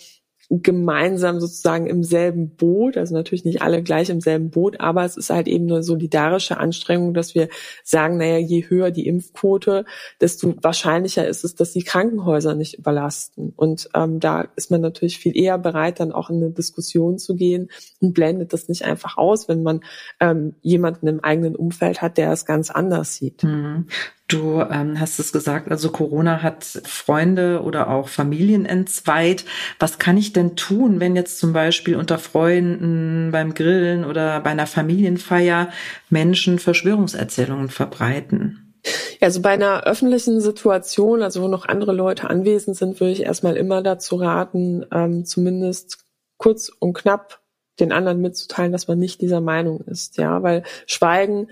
gemeinsam 0.50 1.38
sozusagen 1.38 1.86
im 1.86 2.02
selben 2.02 2.56
Boot, 2.56 2.96
also 2.96 3.14
natürlich 3.14 3.44
nicht 3.44 3.62
alle 3.62 3.84
gleich 3.84 4.10
im 4.10 4.20
selben 4.20 4.50
Boot, 4.50 4.80
aber 4.80 5.04
es 5.04 5.16
ist 5.16 5.30
halt 5.30 5.46
eben 5.46 5.70
eine 5.70 5.84
solidarische 5.84 6.58
Anstrengung, 6.58 7.14
dass 7.14 7.36
wir 7.36 7.48
sagen, 7.84 8.16
naja, 8.16 8.38
je 8.38 8.68
höher 8.68 8.90
die 8.90 9.06
Impfquote, 9.06 9.84
desto 10.20 10.54
wahrscheinlicher 10.60 11.26
ist 11.26 11.44
es, 11.44 11.54
dass 11.54 11.72
die 11.72 11.84
Krankenhäuser 11.84 12.56
nicht 12.56 12.76
überlasten. 12.76 13.52
Und 13.54 13.90
ähm, 13.94 14.18
da 14.18 14.48
ist 14.56 14.72
man 14.72 14.80
natürlich 14.80 15.18
viel 15.18 15.36
eher 15.36 15.56
bereit, 15.56 16.00
dann 16.00 16.10
auch 16.10 16.30
in 16.30 16.38
eine 16.38 16.50
Diskussion 16.50 17.18
zu 17.18 17.36
gehen 17.36 17.70
und 18.00 18.12
blendet 18.12 18.52
das 18.52 18.68
nicht 18.68 18.84
einfach 18.84 19.18
aus, 19.18 19.48
wenn 19.48 19.62
man 19.62 19.82
ähm, 20.18 20.56
jemanden 20.62 21.06
im 21.06 21.22
eigenen 21.22 21.54
Umfeld 21.54 22.02
hat, 22.02 22.18
der 22.18 22.32
es 22.32 22.44
ganz 22.44 22.70
anders 22.70 23.14
sieht. 23.14 23.44
Mhm. 23.44 23.86
Du 24.30 24.60
ähm, 24.60 25.00
hast 25.00 25.18
es 25.18 25.32
gesagt, 25.32 25.72
also 25.72 25.90
Corona 25.90 26.40
hat 26.40 26.64
Freunde 26.64 27.62
oder 27.64 27.90
auch 27.90 28.08
Familien 28.08 28.64
entzweit. 28.64 29.44
Was 29.80 29.98
kann 29.98 30.16
ich 30.16 30.32
denn 30.32 30.54
tun, 30.54 31.00
wenn 31.00 31.16
jetzt 31.16 31.40
zum 31.40 31.52
Beispiel 31.52 31.96
unter 31.96 32.16
Freunden 32.16 33.30
beim 33.32 33.54
Grillen 33.54 34.04
oder 34.04 34.38
bei 34.40 34.50
einer 34.50 34.68
Familienfeier 34.68 35.70
Menschen 36.10 36.60
Verschwörungserzählungen 36.60 37.70
verbreiten? 37.70 38.76
Also 39.20 39.42
bei 39.42 39.50
einer 39.50 39.82
öffentlichen 39.82 40.40
Situation, 40.40 41.22
also 41.22 41.42
wo 41.42 41.48
noch 41.48 41.66
andere 41.66 41.92
Leute 41.92 42.30
anwesend 42.30 42.76
sind, 42.76 43.00
würde 43.00 43.12
ich 43.12 43.24
erstmal 43.24 43.56
immer 43.56 43.82
dazu 43.82 44.14
raten, 44.14 44.86
ähm, 44.92 45.24
zumindest 45.24 45.98
kurz 46.36 46.70
und 46.78 46.94
knapp 46.94 47.40
den 47.80 47.90
anderen 47.90 48.20
mitzuteilen, 48.20 48.70
dass 48.70 48.86
man 48.86 48.98
nicht 48.98 49.20
dieser 49.20 49.40
Meinung 49.40 49.80
ist. 49.80 50.18
Ja, 50.18 50.42
weil 50.44 50.62
Schweigen 50.86 51.48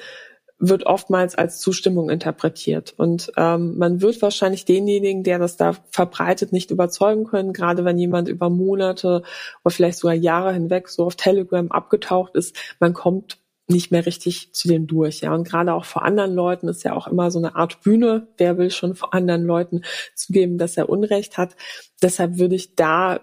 wird 0.59 0.87
oftmals 0.87 1.37
als 1.37 1.61
Zustimmung 1.61 2.11
interpretiert. 2.11 2.93
Und 2.97 3.33
ähm, 3.37 3.79
man 3.79 4.01
wird 4.01 4.21
wahrscheinlich 4.23 4.65
denjenigen, 4.65 5.23
der 5.23 5.39
das 5.39 5.57
da 5.57 5.75
verbreitet, 5.91 6.53
nicht 6.53 6.71
überzeugen 6.71 7.25
können, 7.25 7.53
gerade 7.53 7.85
wenn 7.85 7.99
jemand 7.99 8.29
über 8.29 8.51
Monate 8.51 9.23
oder 9.65 9.75
vielleicht 9.75 9.99
sogar 9.99 10.17
Jahre 10.17 10.53
hinweg 10.53 10.89
so 10.89 11.05
auf 11.05 11.15
Telegram 11.15 11.71
abgetaucht 11.71 12.35
ist. 12.35 12.57
Man 12.81 12.93
kommt 12.93 13.39
nicht 13.69 13.93
mehr 13.93 14.07
richtig 14.07 14.55
zu 14.55 14.67
dem 14.67 14.87
durch, 14.87 15.21
ja. 15.21 15.35
Und 15.35 15.47
gerade 15.47 15.75
auch 15.75 15.85
vor 15.85 16.03
anderen 16.03 16.35
Leuten 16.35 16.69
ist 16.69 16.85
ja 16.85 16.95
auch 16.95 17.07
immer 17.07 17.31
so 17.31 17.39
eine 17.39 17.55
Art 17.55 17.83
Bühne. 17.83 18.27
Wer 18.39 18.57
will 18.57 18.71
schon 18.71 18.95
vor 18.95 19.15
anderen 19.15 19.45
Leuten 19.45 19.83
zugeben, 20.15 20.59
dass 20.59 20.77
er 20.77 20.89
Unrecht 20.89 21.37
hat? 21.37 21.55
Deshalb 22.03 22.39
würde 22.39 22.55
ich 22.55 22.75
da 22.75 23.21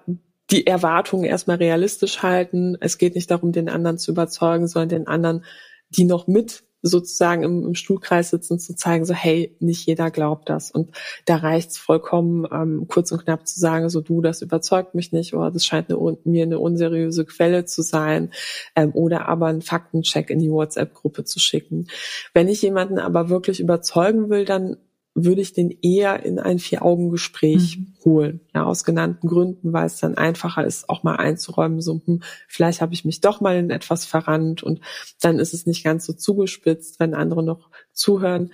die 0.52 0.68
Erwartungen 0.68 1.26
erstmal 1.26 1.58
realistisch 1.58 2.22
halten. 2.22 2.78
Es 2.80 3.00
geht 3.00 3.16
nicht 3.16 3.32
darum, 3.32 3.52
den 3.52 3.70
anderen 3.70 3.98
zu 3.98 4.12
überzeugen, 4.12 4.68
sondern 4.68 4.90
den 4.90 5.08
anderen, 5.08 5.44
die 5.90 6.06
noch 6.06 6.28
mit 6.28 6.64
sozusagen 6.88 7.42
im, 7.42 7.66
im 7.66 7.76
Stuhlkreis 7.76 8.30
sitzen, 8.30 8.60
zu 8.60 8.76
zeigen, 8.76 9.06
so 9.06 9.14
hey, 9.14 9.56
nicht 9.60 9.88
jeder 9.88 10.12
glaubt 10.12 10.50
das. 10.50 10.70
Und 10.70 10.92
da 11.26 11.38
reicht's 11.38 11.80
vollkommen, 11.80 12.48
ähm, 12.52 12.86
kurz 12.88 13.12
und 13.12 13.24
knapp 13.24 13.48
zu 13.48 13.60
sagen, 13.60 13.90
so 13.90 14.02
du, 14.02 14.22
das 14.22 14.44
überzeugt 14.44 14.94
mich 14.94 15.12
nicht 15.12 15.34
oder 15.34 15.50
das 15.50 15.66
scheint 15.66 15.90
eine, 15.90 16.18
mir 16.26 16.44
eine 16.44 16.60
unseriöse 16.60 17.26
Quelle 17.26 17.66
zu 17.66 17.82
sein 17.82 18.32
ähm, 18.76 18.92
oder 18.94 19.28
aber 19.28 19.48
einen 19.48 19.64
Faktencheck 19.64 20.30
in 20.30 20.40
die 20.40 20.52
WhatsApp-Gruppe 20.52 21.24
zu 21.24 21.40
schicken. 21.40 21.88
Wenn 22.34 22.48
ich 22.48 22.62
jemanden 22.62 23.00
aber 23.00 23.30
wirklich 23.30 23.60
überzeugen 23.60 24.30
will, 24.30 24.46
dann 24.46 24.78
würde 25.16 25.42
ich 25.42 25.54
den 25.54 25.72
eher 25.82 26.24
in 26.26 26.40
ein 26.40 26.60
Vier-Augen-Gespräch 26.60 27.78
mhm. 27.78 27.94
holen. 28.04 28.42
Ja, 28.54 28.66
aus 28.66 28.84
genannten 28.84 29.28
Gründen, 29.30 29.72
weil 29.72 29.86
es 29.86 29.98
dann 29.98 30.16
einfacher 30.16 30.66
ist, 30.66 30.90
auch 30.90 31.04
mal 31.04 31.16
einzuräumen, 31.16 31.82
so, 31.82 32.02
hm, 32.06 32.22
vielleicht 32.48 32.82
habe 32.82 32.94
ich 32.94 33.06
mich 33.06 33.22
doch 33.22 33.40
mal 33.40 33.56
in 33.56 33.70
etwas 33.70 34.06
verrannt 34.06 34.62
und 34.62 34.82
dann 35.22 35.40
ist 35.40 35.54
es 35.54 35.66
nicht 35.66 35.86
ganz 35.86 36.06
so 36.06 36.12
zugespitzt, 36.12 37.00
wenn 37.00 37.16
andere 37.16 37.44
noch 37.44 37.70
zuhören. 37.94 38.52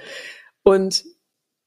Und 0.62 1.04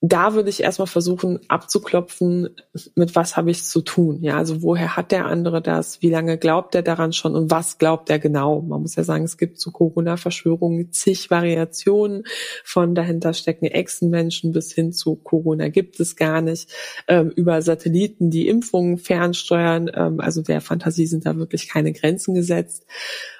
da 0.06 0.34
würde 0.34 0.50
ich 0.50 0.62
erstmal 0.62 0.86
versuchen 0.86 1.40
abzuklopfen, 1.48 2.50
mit 2.94 3.14
was 3.16 3.38
habe 3.38 3.50
ich 3.50 3.64
zu 3.64 3.80
tun. 3.80 4.22
Ja, 4.22 4.36
also 4.36 4.60
woher 4.60 4.96
hat 4.96 5.12
der 5.12 5.24
andere 5.24 5.62
das? 5.62 6.02
Wie 6.02 6.10
lange 6.10 6.36
glaubt 6.36 6.74
er 6.74 6.82
daran 6.82 7.14
schon 7.14 7.34
und 7.34 7.50
was 7.50 7.78
glaubt 7.78 8.10
er 8.10 8.18
genau? 8.18 8.60
Man 8.60 8.82
muss 8.82 8.96
ja 8.96 9.02
sagen, 9.02 9.24
es 9.24 9.38
gibt 9.38 9.58
zu 9.58 9.72
Corona-Verschwörungen 9.72 10.92
zig 10.92 11.30
Variationen 11.30 12.24
von 12.64 12.94
dahinter 12.94 13.32
stecken 13.32 13.64
Echsenmenschen 13.64 14.52
bis 14.52 14.72
hin 14.72 14.92
zu 14.92 15.16
Corona 15.16 15.68
gibt 15.68 15.98
es 16.00 16.16
gar 16.16 16.42
nicht. 16.42 16.70
Ähm, 17.08 17.30
über 17.34 17.62
Satelliten, 17.62 18.28
die 18.28 18.46
Impfungen 18.46 18.98
fernsteuern. 18.98 19.90
Ähm, 19.94 20.20
also 20.20 20.42
der 20.42 20.60
Fantasie 20.60 21.06
sind 21.06 21.24
da 21.24 21.36
wirklich 21.36 21.66
keine 21.66 21.94
Grenzen 21.94 22.34
gesetzt. 22.34 22.84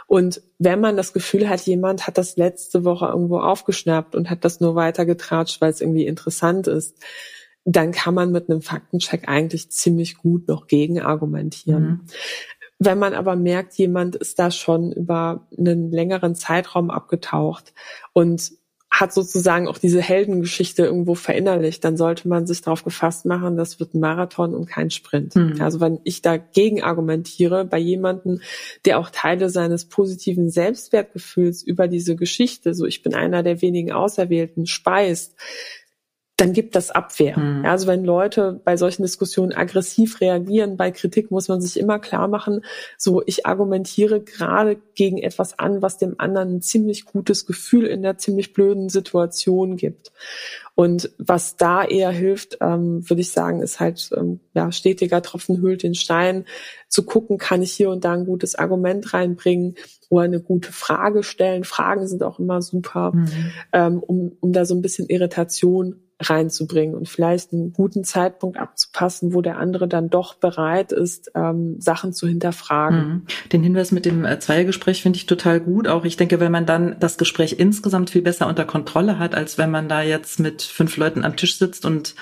Und 0.07 0.43
wenn 0.59 0.81
man 0.81 0.97
das 0.97 1.12
Gefühl 1.12 1.49
hat, 1.49 1.61
jemand 1.62 2.07
hat 2.07 2.19
das 2.19 2.37
letzte 2.37 2.85
Woche 2.85 3.07
irgendwo 3.07 3.38
aufgeschnappt 3.38 4.14
und 4.14 4.31
hat 4.31 4.45
das 4.45 4.61
nur 4.61 4.75
weitergetratscht, 4.75 5.61
weil 5.61 5.71
es 5.71 5.81
irgendwie 5.81 6.07
interessant 6.07 6.67
ist, 6.67 6.97
dann 7.64 7.93
kann 7.93 8.14
man 8.14 8.31
mit 8.31 8.51
einem 8.51 8.61
Faktencheck 8.61 9.29
eigentlich 9.29 9.71
ziemlich 9.71 10.19
gut 10.19 10.49
noch 10.49 10.67
gegen 10.67 11.01
argumentieren. 11.01 11.85
Mhm. 11.85 12.01
Wenn 12.79 12.99
man 12.99 13.14
aber 13.14 13.37
merkt, 13.37 13.75
jemand 13.75 14.17
ist 14.17 14.38
da 14.38 14.51
schon 14.51 14.93
über 14.93 15.47
einen 15.57 15.90
längeren 15.90 16.35
Zeitraum 16.35 16.90
abgetaucht 16.90 17.73
und 18.12 18.53
hat 19.01 19.13
sozusagen 19.13 19.67
auch 19.67 19.79
diese 19.79 20.01
Heldengeschichte 20.01 20.85
irgendwo 20.85 21.17
verinnerlicht, 21.17 21.85
dann 21.85 21.97
sollte 21.97 22.29
man 22.29 22.47
sich 22.47 22.63
darauf 22.63 22.85
gefasst 22.85 23.27
machen, 23.27 23.57
das 23.57 23.81
wird 23.81 23.93
ein 23.93 24.01
Marathon 24.01 24.55
und 24.55 24.67
kein 24.67 24.91
Sprint. 24.91 25.35
Mhm. 25.35 25.61
Also 25.61 25.81
wenn 25.81 25.99
ich 26.05 26.23
dagegen 26.23 26.83
argumentiere, 26.83 27.65
bei 27.65 27.79
jemandem, 27.79 28.41
der 28.85 29.01
auch 29.01 29.11
Teile 29.11 29.51
seines 29.51 29.87
positiven 29.87 30.49
Selbstwertgefühls 30.49 31.65
über 31.65 31.89
diese 31.89 32.15
Geschichte, 32.15 32.73
so 32.73 32.87
ich 32.87 33.03
bin 33.03 33.15
einer 33.15 33.43
der 33.43 33.61
wenigen 33.63 33.91
Auserwählten, 33.91 34.67
speist, 34.67 35.35
dann 36.37 36.53
gibt 36.53 36.75
das 36.75 36.90
Abwehr. 36.90 37.38
Mhm. 37.38 37.64
Also 37.64 37.87
wenn 37.87 38.05
Leute 38.05 38.61
bei 38.64 38.77
solchen 38.77 39.03
Diskussionen 39.03 39.53
aggressiv 39.53 40.20
reagieren, 40.20 40.77
bei 40.77 40.90
Kritik 40.90 41.31
muss 41.31 41.47
man 41.47 41.61
sich 41.61 41.79
immer 41.79 42.01
klar 42.01 42.27
machen, 42.27 42.64
so 42.99 43.23
ich 43.25 43.47
argumentiere 43.47 44.20
gerade 44.20 44.77
gegen 44.94 45.18
etwas 45.18 45.59
an, 45.59 45.81
was 45.81 45.97
dem 45.97 46.16
anderen 46.18 46.57
ein 46.57 46.62
ziemlich 46.62 47.05
gutes 47.05 47.47
Gefühl 47.47 47.87
in 47.87 48.03
der 48.03 48.18
ziemlich 48.18 48.53
blöden 48.53 48.88
Situation 48.88 49.77
gibt. 49.77 50.12
Und 50.75 51.12
was 51.18 51.57
da 51.57 51.85
eher 51.85 52.11
hilft, 52.11 52.59
ähm, 52.61 53.09
würde 53.09 53.20
ich 53.20 53.31
sagen, 53.31 53.62
ist 53.62 53.79
halt 53.79 54.11
ähm, 54.16 54.40
ja 54.55 54.73
stetiger 54.73 55.23
Tropfen 55.23 55.62
hüllt 55.62 55.85
den 55.85 55.94
Stein. 55.94 56.47
Zu 56.88 57.05
gucken, 57.05 57.38
kann 57.38 57.62
ich 57.62 57.73
hier 57.73 57.90
und 57.90 58.05
da 58.05 58.12
ein 58.12 58.27
gutes 58.27 58.57
Argument 58.57 59.14
reinbringen 59.14 59.77
oder 60.09 60.25
eine 60.25 60.40
gute 60.40 60.73
Frage 60.73 61.23
stellen. 61.23 61.62
Fragen 61.62 62.09
sind 62.09 62.25
auch 62.25 62.40
immer 62.40 62.61
super, 62.61 63.12
mhm. 63.14 63.53
ähm, 63.73 63.99
um, 64.01 64.37
um 64.40 64.53
da 64.53 64.64
so 64.64 64.75
ein 64.75 64.83
bisschen 64.83 65.09
Irritation 65.09 66.01
reinzubringen 66.31 66.95
und 66.95 67.09
vielleicht 67.09 67.53
einen 67.53 67.73
guten 67.73 68.05
Zeitpunkt 68.05 68.59
abzupassen, 68.59 69.35
wo 69.35 69.41
der 69.41 69.59
andere 69.59 69.89
dann 69.89 70.11
doch 70.11 70.35
bereit 70.35 70.93
ist, 70.93 71.31
ähm, 71.35 71.77
Sachen 71.81 72.13
zu 72.13 72.27
hinterfragen. 72.27 72.99
Mhm. 72.99 73.23
Den 73.53 73.63
Hinweis 73.63 73.93
mit 73.93 74.05
dem 74.05 74.25
äh, 74.25 74.39
Zweiergespräch 74.39 75.03
finde 75.03 75.17
ich 75.17 75.27
total 75.27 75.61
gut. 75.61 75.89
Auch 75.89 76.05
ich 76.05 76.17
denke, 76.17 76.41
wenn 76.41 76.53
man 76.53 76.67
dann 76.67 76.97
das 77.01 77.19
Gespräch 77.19 77.57
insgesamt 77.59 78.11
viel 78.11 78.23
besser 78.23 78.47
unter 78.47 78.65
Kontrolle 78.65 79.19
hat, 79.19 79.35
als 79.35 79.59
wenn 79.59 79.71
man 79.71 79.89
da 79.89 80.03
jetzt 80.03 80.41
mit 80.41 80.63
fünf 80.63 80.97
Leuten 80.97 81.25
am 81.25 81.37
Tisch 81.37 81.59
sitzt 81.59 81.85
und 81.85 82.15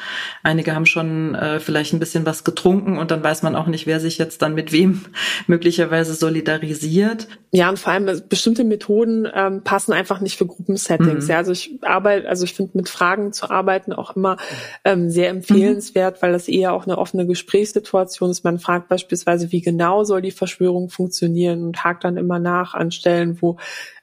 einige 0.42 0.74
haben 0.74 0.86
schon 0.86 1.34
äh, 1.34 1.60
vielleicht 1.60 1.92
ein 1.92 2.00
bisschen 2.00 2.26
was 2.26 2.44
getrunken 2.44 2.98
und 2.98 3.10
dann 3.10 3.22
weiß 3.22 3.42
man 3.42 3.56
auch 3.56 3.66
nicht, 3.66 3.86
wer 3.86 4.00
sich 4.00 4.18
jetzt 4.18 4.42
dann 4.42 4.54
mit 4.54 4.72
wem 4.72 5.02
möglicherweise 5.46 6.14
solidarisiert. 6.14 7.28
Ja, 7.52 7.68
und 7.68 7.78
vor 7.78 7.92
allem 7.92 8.08
äh, 8.08 8.20
bestimmte 8.28 8.64
Methoden 8.64 9.28
ähm, 9.32 9.62
passen 9.62 9.92
einfach 9.92 10.20
nicht 10.20 10.38
für 10.38 10.46
Gruppensettings. 10.46 11.24
Mhm. 11.24 11.30
Ja, 11.30 11.36
also 11.36 11.52
ich 11.52 11.78
arbeite, 11.82 12.28
also 12.28 12.44
ich 12.44 12.54
finde 12.54 12.72
mit 12.74 12.88
Fragen 12.88 13.32
zu 13.32 13.50
arbeiten 13.50 13.91
Seiten 13.92 13.98
auch 13.98 14.16
immer 14.16 14.36
ähm, 14.84 15.10
sehr 15.10 15.28
empfehlenswert, 15.30 16.16
mhm. 16.16 16.22
weil 16.22 16.32
das 16.32 16.48
eher 16.48 16.72
auch 16.72 16.84
eine 16.84 16.98
offene 16.98 17.26
Gesprächssituation 17.26 18.30
ist. 18.30 18.44
Man 18.44 18.58
fragt 18.58 18.88
beispielsweise, 18.88 19.52
wie 19.52 19.60
genau 19.60 20.04
soll 20.04 20.22
die 20.22 20.30
Verschwörung 20.30 20.88
funktionieren 20.88 21.62
und 21.62 21.84
hakt 21.84 22.04
dann 22.04 22.16
immer 22.16 22.38
nach 22.38 22.74
an 22.74 22.90
Stellen, 22.90 23.40
wo 23.40 23.58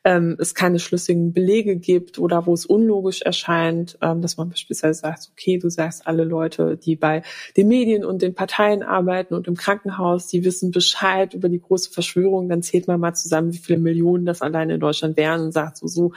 ähm, 0.06 0.38
es 0.39 0.56
keine 0.56 0.80
schlüssigen 0.80 1.34
Belege 1.34 1.75
gibt 1.75 2.19
oder 2.19 2.45
wo 2.45 2.54
es 2.54 2.65
unlogisch 2.65 3.21
erscheint, 3.21 3.97
ähm, 4.02 4.21
dass 4.21 4.38
man 4.38 4.49
beispielsweise 4.49 4.99
sagt, 4.99 5.30
okay, 5.32 5.58
du 5.58 5.69
sagst 5.69 6.08
alle 6.08 6.23
Leute, 6.23 6.78
die 6.78 6.95
bei 6.95 7.21
den 7.58 7.67
Medien 7.67 8.06
und 8.06 8.21
den 8.21 8.34
Parteien 8.34 8.82
arbeiten 8.82 9.34
und 9.34 9.47
im 9.47 9.56
Krankenhaus, 9.56 10.28
die 10.28 10.45
wissen 10.45 10.71
Bescheid 10.71 11.34
über 11.34 11.49
die 11.49 11.60
große 11.60 11.91
Verschwörung, 11.91 12.47
dann 12.47 12.63
zählt 12.63 12.88
man 12.88 12.99
mal 12.99 13.13
zusammen, 13.13 13.54
wie 13.54 13.58
viele 13.58 13.80
Millionen 13.80 14.25
das 14.25 14.41
allein 14.41 14.69
in 14.69 14.80
Deutschland 14.80 15.17
wären 15.17 15.41
und 15.41 15.52
sagt 15.52 15.78
so, 15.78 15.88
so 15.88 16.13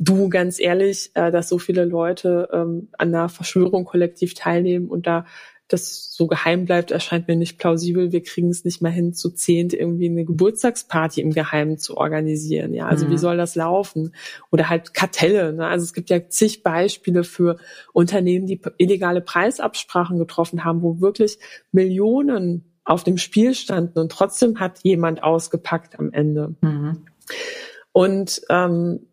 du 0.00 0.28
ganz 0.30 0.58
ehrlich, 0.58 1.10
äh, 1.14 1.30
dass 1.30 1.48
so 1.48 1.58
viele 1.58 1.84
Leute 1.84 2.48
ähm, 2.52 2.88
an 2.98 3.14
einer 3.14 3.28
Verschwörung 3.28 3.84
kollektiv 3.84 4.34
teilnehmen 4.34 4.88
und 4.88 5.06
da 5.06 5.26
das 5.68 6.12
so 6.12 6.26
geheim 6.26 6.64
bleibt, 6.64 6.90
erscheint 6.90 7.28
mir 7.28 7.36
nicht 7.36 7.58
plausibel. 7.58 8.10
Wir 8.10 8.24
kriegen 8.24 8.50
es 8.50 8.64
nicht 8.64 8.82
mal 8.82 8.90
hin, 8.90 9.14
zu 9.14 9.30
zehnt 9.30 9.72
irgendwie 9.72 10.08
eine 10.08 10.24
Geburtstagsparty 10.24 11.20
im 11.20 11.30
Geheimen 11.30 11.78
zu 11.78 11.96
organisieren. 11.96 12.74
Ja, 12.74 12.88
also 12.88 13.06
mhm. 13.06 13.12
wie 13.12 13.18
soll 13.18 13.36
das 13.36 13.54
laufen? 13.54 14.12
Oder 14.50 14.68
halt 14.68 14.94
Kartelle. 14.94 15.52
Ne? 15.52 15.66
Also 15.66 15.84
es 15.84 15.92
gibt 15.92 16.10
ja 16.10 16.28
zig 16.28 16.64
Beispiele 16.64 17.22
für 17.22 17.58
Unternehmen, 17.92 18.46
die 18.46 18.60
illegale 18.78 19.20
Preisabsprachen 19.20 20.18
getroffen 20.18 20.64
haben, 20.64 20.82
wo 20.82 21.00
wirklich 21.00 21.38
Millionen 21.70 22.64
auf 22.84 23.04
dem 23.04 23.18
Spiel 23.18 23.54
standen 23.54 24.00
und 24.00 24.10
trotzdem 24.10 24.58
hat 24.58 24.80
jemand 24.82 25.22
ausgepackt 25.22 26.00
am 26.00 26.12
Ende. 26.12 26.56
Mhm. 26.62 27.04
Und 27.92 28.42
ähm, 28.50 29.06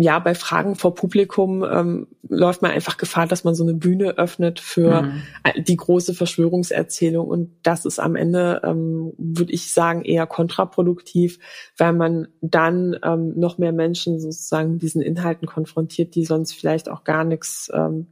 ja, 0.00 0.20
bei 0.20 0.36
Fragen 0.36 0.76
vor 0.76 0.94
Publikum 0.94 1.64
ähm, 1.64 2.06
läuft 2.28 2.62
man 2.62 2.70
einfach 2.70 2.98
Gefahr, 2.98 3.26
dass 3.26 3.42
man 3.42 3.56
so 3.56 3.64
eine 3.64 3.74
Bühne 3.74 4.16
öffnet 4.16 4.60
für 4.60 5.02
mhm. 5.02 5.22
die 5.56 5.76
große 5.76 6.14
Verschwörungserzählung. 6.14 7.26
Und 7.26 7.50
das 7.64 7.84
ist 7.84 7.98
am 7.98 8.14
Ende, 8.14 8.60
ähm, 8.62 9.12
würde 9.18 9.52
ich 9.52 9.72
sagen, 9.72 10.04
eher 10.04 10.28
kontraproduktiv, 10.28 11.40
weil 11.76 11.94
man 11.94 12.28
dann 12.40 12.96
ähm, 13.02 13.32
noch 13.34 13.58
mehr 13.58 13.72
Menschen 13.72 14.20
sozusagen 14.20 14.74
mit 14.74 14.82
diesen 14.82 15.02
Inhalten 15.02 15.48
konfrontiert, 15.48 16.14
die 16.14 16.24
sonst 16.24 16.52
vielleicht 16.52 16.88
auch 16.88 17.02
gar 17.02 17.24
nichts 17.24 17.68
ähm, 17.74 18.06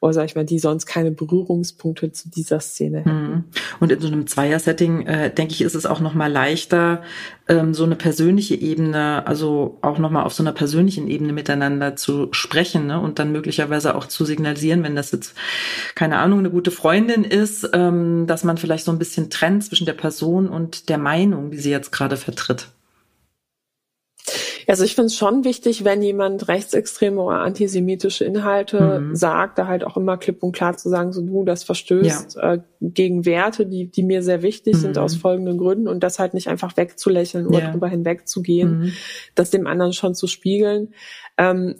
oder 0.00 0.12
sag 0.12 0.26
ich 0.26 0.36
mal, 0.36 0.44
die 0.44 0.60
sonst 0.60 0.86
keine 0.86 1.10
Berührungspunkte 1.10 2.12
zu 2.12 2.30
dieser 2.30 2.60
Szene 2.60 3.00
hätten. 3.00 3.10
Mhm. 3.10 3.44
Und 3.80 3.90
in 3.90 4.00
so 4.00 4.06
einem 4.06 4.26
Zweier-Setting, 4.26 5.06
äh, 5.06 5.34
denke 5.34 5.54
ich, 5.54 5.62
ist 5.62 5.74
es 5.74 5.86
auch 5.86 6.00
nochmal 6.00 6.30
leichter, 6.30 7.02
ähm, 7.48 7.74
so 7.74 7.84
eine 7.84 7.96
persönliche 7.96 8.54
Ebene, 8.54 9.26
also 9.26 9.78
auch 9.82 9.98
nochmal 9.98 10.24
auf 10.24 10.34
so 10.34 10.44
einer 10.44 10.52
persönlichen 10.52 11.08
Ebene 11.08 11.32
miteinander 11.32 11.96
zu 11.96 12.28
sprechen 12.30 12.86
ne? 12.86 13.00
und 13.00 13.18
dann 13.18 13.32
möglicherweise 13.32 13.96
auch 13.96 14.06
zu 14.06 14.24
signalisieren, 14.24 14.84
wenn 14.84 14.94
das 14.94 15.10
jetzt, 15.10 15.34
keine 15.96 16.18
Ahnung, 16.18 16.38
eine 16.38 16.50
gute 16.50 16.70
Freundin 16.70 17.24
ist, 17.24 17.68
ähm, 17.72 18.26
dass 18.28 18.44
man 18.44 18.56
vielleicht 18.56 18.84
so 18.84 18.92
ein 18.92 18.98
bisschen 18.98 19.30
trennt 19.30 19.64
zwischen 19.64 19.86
der 19.86 19.94
Person 19.94 20.48
und 20.48 20.88
der 20.88 20.98
Meinung, 20.98 21.50
die 21.50 21.58
sie 21.58 21.70
jetzt 21.70 21.90
gerade 21.90 22.16
vertritt. 22.16 22.68
Also 24.66 24.84
ich 24.84 24.94
finde 24.94 25.06
es 25.06 25.16
schon 25.16 25.44
wichtig, 25.44 25.84
wenn 25.84 26.02
jemand 26.02 26.48
rechtsextreme 26.48 27.20
oder 27.20 27.40
antisemitische 27.40 28.24
Inhalte 28.24 29.00
mhm. 29.00 29.16
sagt, 29.16 29.58
da 29.58 29.66
halt 29.66 29.84
auch 29.84 29.96
immer 29.96 30.16
klipp 30.16 30.42
und 30.42 30.52
klar 30.52 30.76
zu 30.76 30.88
sagen, 30.88 31.12
so 31.12 31.22
du, 31.22 31.44
das 31.44 31.64
verstößt 31.64 32.36
ja. 32.36 32.54
äh, 32.54 32.60
gegen 32.80 33.24
Werte, 33.24 33.66
die, 33.66 33.90
die 33.90 34.02
mir 34.02 34.22
sehr 34.22 34.42
wichtig 34.42 34.74
mhm. 34.74 34.78
sind 34.80 34.98
aus 34.98 35.16
folgenden 35.16 35.58
Gründen 35.58 35.88
und 35.88 36.02
das 36.02 36.18
halt 36.18 36.34
nicht 36.34 36.48
einfach 36.48 36.76
wegzulächeln 36.76 37.46
oder 37.46 37.60
ja. 37.60 37.70
drüber 37.70 37.88
hinwegzugehen, 37.88 38.78
mhm. 38.78 38.92
das 39.34 39.50
dem 39.50 39.66
anderen 39.66 39.92
schon 39.92 40.14
zu 40.14 40.26
spiegeln. 40.26 40.94
Ähm, 41.36 41.76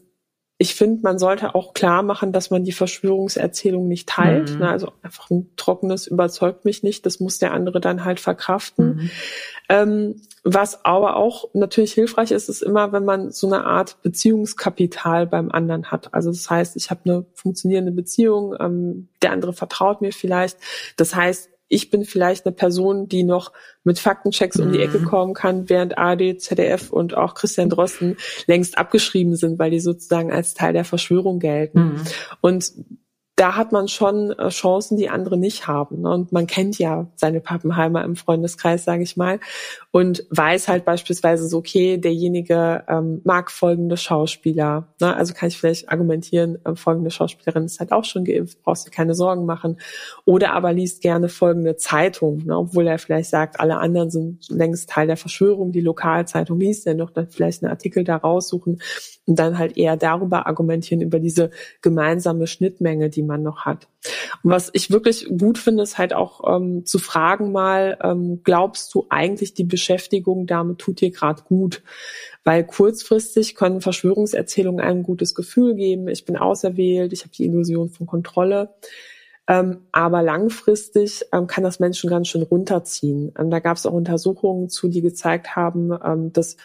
ich 0.63 0.75
finde, 0.75 1.01
man 1.03 1.19
sollte 1.19 1.55
auch 1.55 1.73
klar 1.73 2.03
machen, 2.03 2.33
dass 2.35 2.51
man 2.51 2.65
die 2.65 2.73
Verschwörungserzählung 2.73 3.89
nicht 3.89 4.11
teilt. 4.11 4.53
Mhm. 4.53 4.59
Ne? 4.59 4.69
Also 4.69 4.93
einfach 5.01 5.31
ein 5.31 5.49
trockenes 5.57 6.07
überzeugt 6.07 6.67
mich 6.67 6.83
nicht. 6.83 7.07
Das 7.07 7.19
muss 7.19 7.39
der 7.39 7.55
andere 7.55 7.81
dann 7.81 8.05
halt 8.05 8.21
verkraften. 8.21 8.87
Mhm. 8.87 9.11
Ähm, 9.71 10.23
was 10.45 10.85
aber 10.85 11.17
auch 11.17 11.49
natürlich 11.55 11.95
hilfreich 11.95 12.31
ist, 12.31 12.51
ist 12.51 12.63
immer, 12.63 12.93
wenn 12.93 13.07
man 13.07 13.31
so 13.31 13.47
eine 13.47 13.65
Art 13.65 14.03
Beziehungskapital 14.03 15.27
beim 15.27 15.51
anderen 15.51 15.91
hat. 15.91 16.13
Also 16.13 16.31
das 16.31 16.51
heißt, 16.51 16.77
ich 16.77 16.91
habe 16.91 17.01
eine 17.07 17.25
funktionierende 17.33 17.93
Beziehung, 17.93 18.55
ähm, 18.61 19.09
der 19.23 19.33
andere 19.33 19.55
vertraut 19.55 20.03
mir 20.03 20.13
vielleicht. 20.13 20.59
Das 20.99 21.15
heißt, 21.15 21.49
ich 21.71 21.89
bin 21.89 22.05
vielleicht 22.05 22.45
eine 22.45 22.55
Person, 22.55 23.09
die 23.09 23.23
noch 23.23 23.53
mit 23.85 23.99
Faktenchecks 23.99 24.59
mhm. 24.59 24.65
um 24.65 24.73
die 24.73 24.81
Ecke 24.81 24.99
mhm. 24.99 25.05
kommen 25.05 25.35
kann, 25.35 25.71
während 25.71 25.97
AD, 25.97 26.37
ZDF 26.37 26.91
und 26.91 27.17
auch 27.17 27.35
Christian 27.35 27.71
Drosten 27.71 28.17
längst 28.47 28.77
abgeschrieben 28.77 29.37
sind, 29.37 29.59
weil 29.59 29.71
die 29.71 29.81
sozusagen 29.81 30.33
als 30.33 30.53
Teil 30.53 30.73
der 30.73 30.85
Verschwörung 30.85 31.39
gelten. 31.39 31.79
Mhm. 31.79 32.03
Und 32.41 32.73
da 33.41 33.57
hat 33.57 33.73
man 33.73 33.89
schon 33.89 34.33
äh, 34.33 34.51
Chancen, 34.51 34.99
die 34.99 35.09
andere 35.09 35.39
nicht 35.39 35.67
haben. 35.67 36.03
Ne? 36.03 36.11
Und 36.11 36.31
man 36.31 36.47
kennt 36.47 36.79
ja 36.79 37.07
seine 37.17 37.41
Pappenheimer 37.41 38.05
im 38.05 38.15
Freundeskreis, 38.15 38.85
sage 38.85 39.03
ich 39.03 39.17
mal, 39.17 39.41
und 39.93 40.27
weiß 40.29 40.69
halt 40.69 40.85
beispielsweise 40.85 41.49
so, 41.49 41.57
okay, 41.57 41.97
derjenige 41.97 42.85
ähm, 42.87 43.23
mag 43.25 43.51
folgende 43.51 43.97
Schauspieler. 43.97 44.89
Ne? 45.01 45.17
Also 45.17 45.33
kann 45.33 45.49
ich 45.49 45.57
vielleicht 45.57 45.89
argumentieren, 45.89 46.59
äh, 46.67 46.75
folgende 46.75 47.11
Schauspielerin 47.11 47.65
ist 47.65 47.81
halt 47.81 47.93
auch 47.93 48.05
schon 48.05 48.27
geimpft, 48.27 48.63
brauchst 48.63 48.87
du 48.87 48.91
keine 48.91 49.15
Sorgen 49.15 49.47
machen. 49.47 49.81
Oder 50.27 50.53
aber 50.53 50.75
liest 50.75 51.01
gerne 51.01 51.31
folgende 51.31 51.77
Zeitung, 51.77 52.45
ne? 52.45 52.59
obwohl 52.59 52.87
er 52.89 52.99
vielleicht 52.99 53.31
sagt, 53.31 53.59
alle 53.59 53.79
anderen 53.79 54.11
sind 54.11 54.51
längst 54.51 54.91
Teil 54.91 55.07
der 55.07 55.17
Verschwörung, 55.17 55.73
die 55.73 55.81
Lokalzeitung 55.81 56.61
liest 56.61 56.87
er 56.87 56.93
noch, 56.93 57.09
dann 57.09 57.31
vielleicht 57.31 57.63
einen 57.63 57.73
Artikel 57.73 58.05
da 58.05 58.17
raussuchen 58.17 58.83
und 59.25 59.39
dann 59.39 59.57
halt 59.57 59.79
eher 59.79 59.97
darüber 59.97 60.47
argumentieren, 60.47 61.01
über 61.01 61.21
diese 61.21 61.51
gemeinsame 61.81 62.47
Schnittmenge, 62.47 63.09
die 63.09 63.30
man 63.31 63.43
noch 63.43 63.65
hat. 63.65 63.89
Und 64.43 64.51
was 64.51 64.71
ich 64.73 64.91
wirklich 64.91 65.27
gut 65.39 65.57
finde, 65.57 65.83
ist 65.83 65.97
halt 65.99 66.13
auch 66.13 66.57
ähm, 66.57 66.85
zu 66.85 66.99
fragen 66.99 67.53
mal, 67.53 67.99
ähm, 68.03 68.43
glaubst 68.45 68.95
du 68.95 69.07
eigentlich, 69.09 69.55
die 69.55 69.65
Beschäftigung 69.65 70.47
damit 70.47 70.79
tut 70.79 71.01
dir 71.01 71.11
gerade 71.11 71.43
gut? 71.43 71.83
Weil 72.45 72.67
kurzfristig 72.67 73.55
können 73.55 73.81
Verschwörungserzählungen 73.81 74.85
ein 74.85 75.03
gutes 75.03 75.35
Gefühl 75.35 75.75
geben. 75.75 76.09
Ich 76.09 76.25
bin 76.25 76.37
auserwählt, 76.37 77.13
ich 77.13 77.23
habe 77.23 77.33
die 77.33 77.45
Illusion 77.45 77.89
von 77.89 78.07
Kontrolle. 78.07 78.75
Ähm, 79.49 79.79
aber 79.91 80.23
langfristig 80.23 81.25
ähm, 81.33 81.47
kann 81.47 81.65
das 81.65 81.81
Menschen 81.81 82.09
ganz 82.09 82.29
schön 82.29 82.43
runterziehen. 82.43 83.33
Ähm, 83.39 83.51
da 83.51 83.59
gab 83.59 83.77
es 83.77 83.87
auch 83.87 83.93
Untersuchungen 83.93 84.69
zu, 84.69 84.89
die 84.89 85.01
gezeigt 85.01 85.57
haben, 85.57 85.91
ähm, 86.05 86.33
dass 86.33 86.57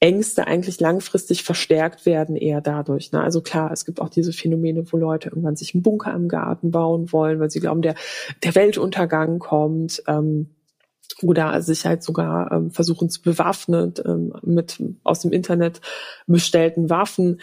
Ängste 0.00 0.46
eigentlich 0.46 0.80
langfristig 0.80 1.42
verstärkt 1.42 2.06
werden 2.06 2.34
eher 2.34 2.62
dadurch. 2.62 3.12
Ne? 3.12 3.22
Also 3.22 3.42
klar, 3.42 3.70
es 3.70 3.84
gibt 3.84 4.00
auch 4.00 4.08
diese 4.08 4.32
Phänomene, 4.32 4.90
wo 4.90 4.96
Leute 4.96 5.28
irgendwann 5.28 5.56
sich 5.56 5.74
einen 5.74 5.82
Bunker 5.82 6.14
im 6.14 6.28
Garten 6.28 6.70
bauen 6.70 7.12
wollen, 7.12 7.38
weil 7.38 7.50
sie 7.50 7.60
glauben, 7.60 7.82
der, 7.82 7.94
der 8.42 8.54
Weltuntergang 8.54 9.38
kommt. 9.38 10.02
Ähm, 10.06 10.50
oder 11.22 11.60
sich 11.60 11.84
halt 11.86 12.02
sogar 12.02 12.50
ähm, 12.52 12.70
versuchen 12.70 13.10
zu 13.10 13.20
bewaffnen 13.20 13.94
ähm, 14.06 14.32
mit 14.42 14.82
aus 15.02 15.20
dem 15.20 15.32
Internet 15.32 15.80
bestellten 16.26 16.88
Waffen. 16.88 17.40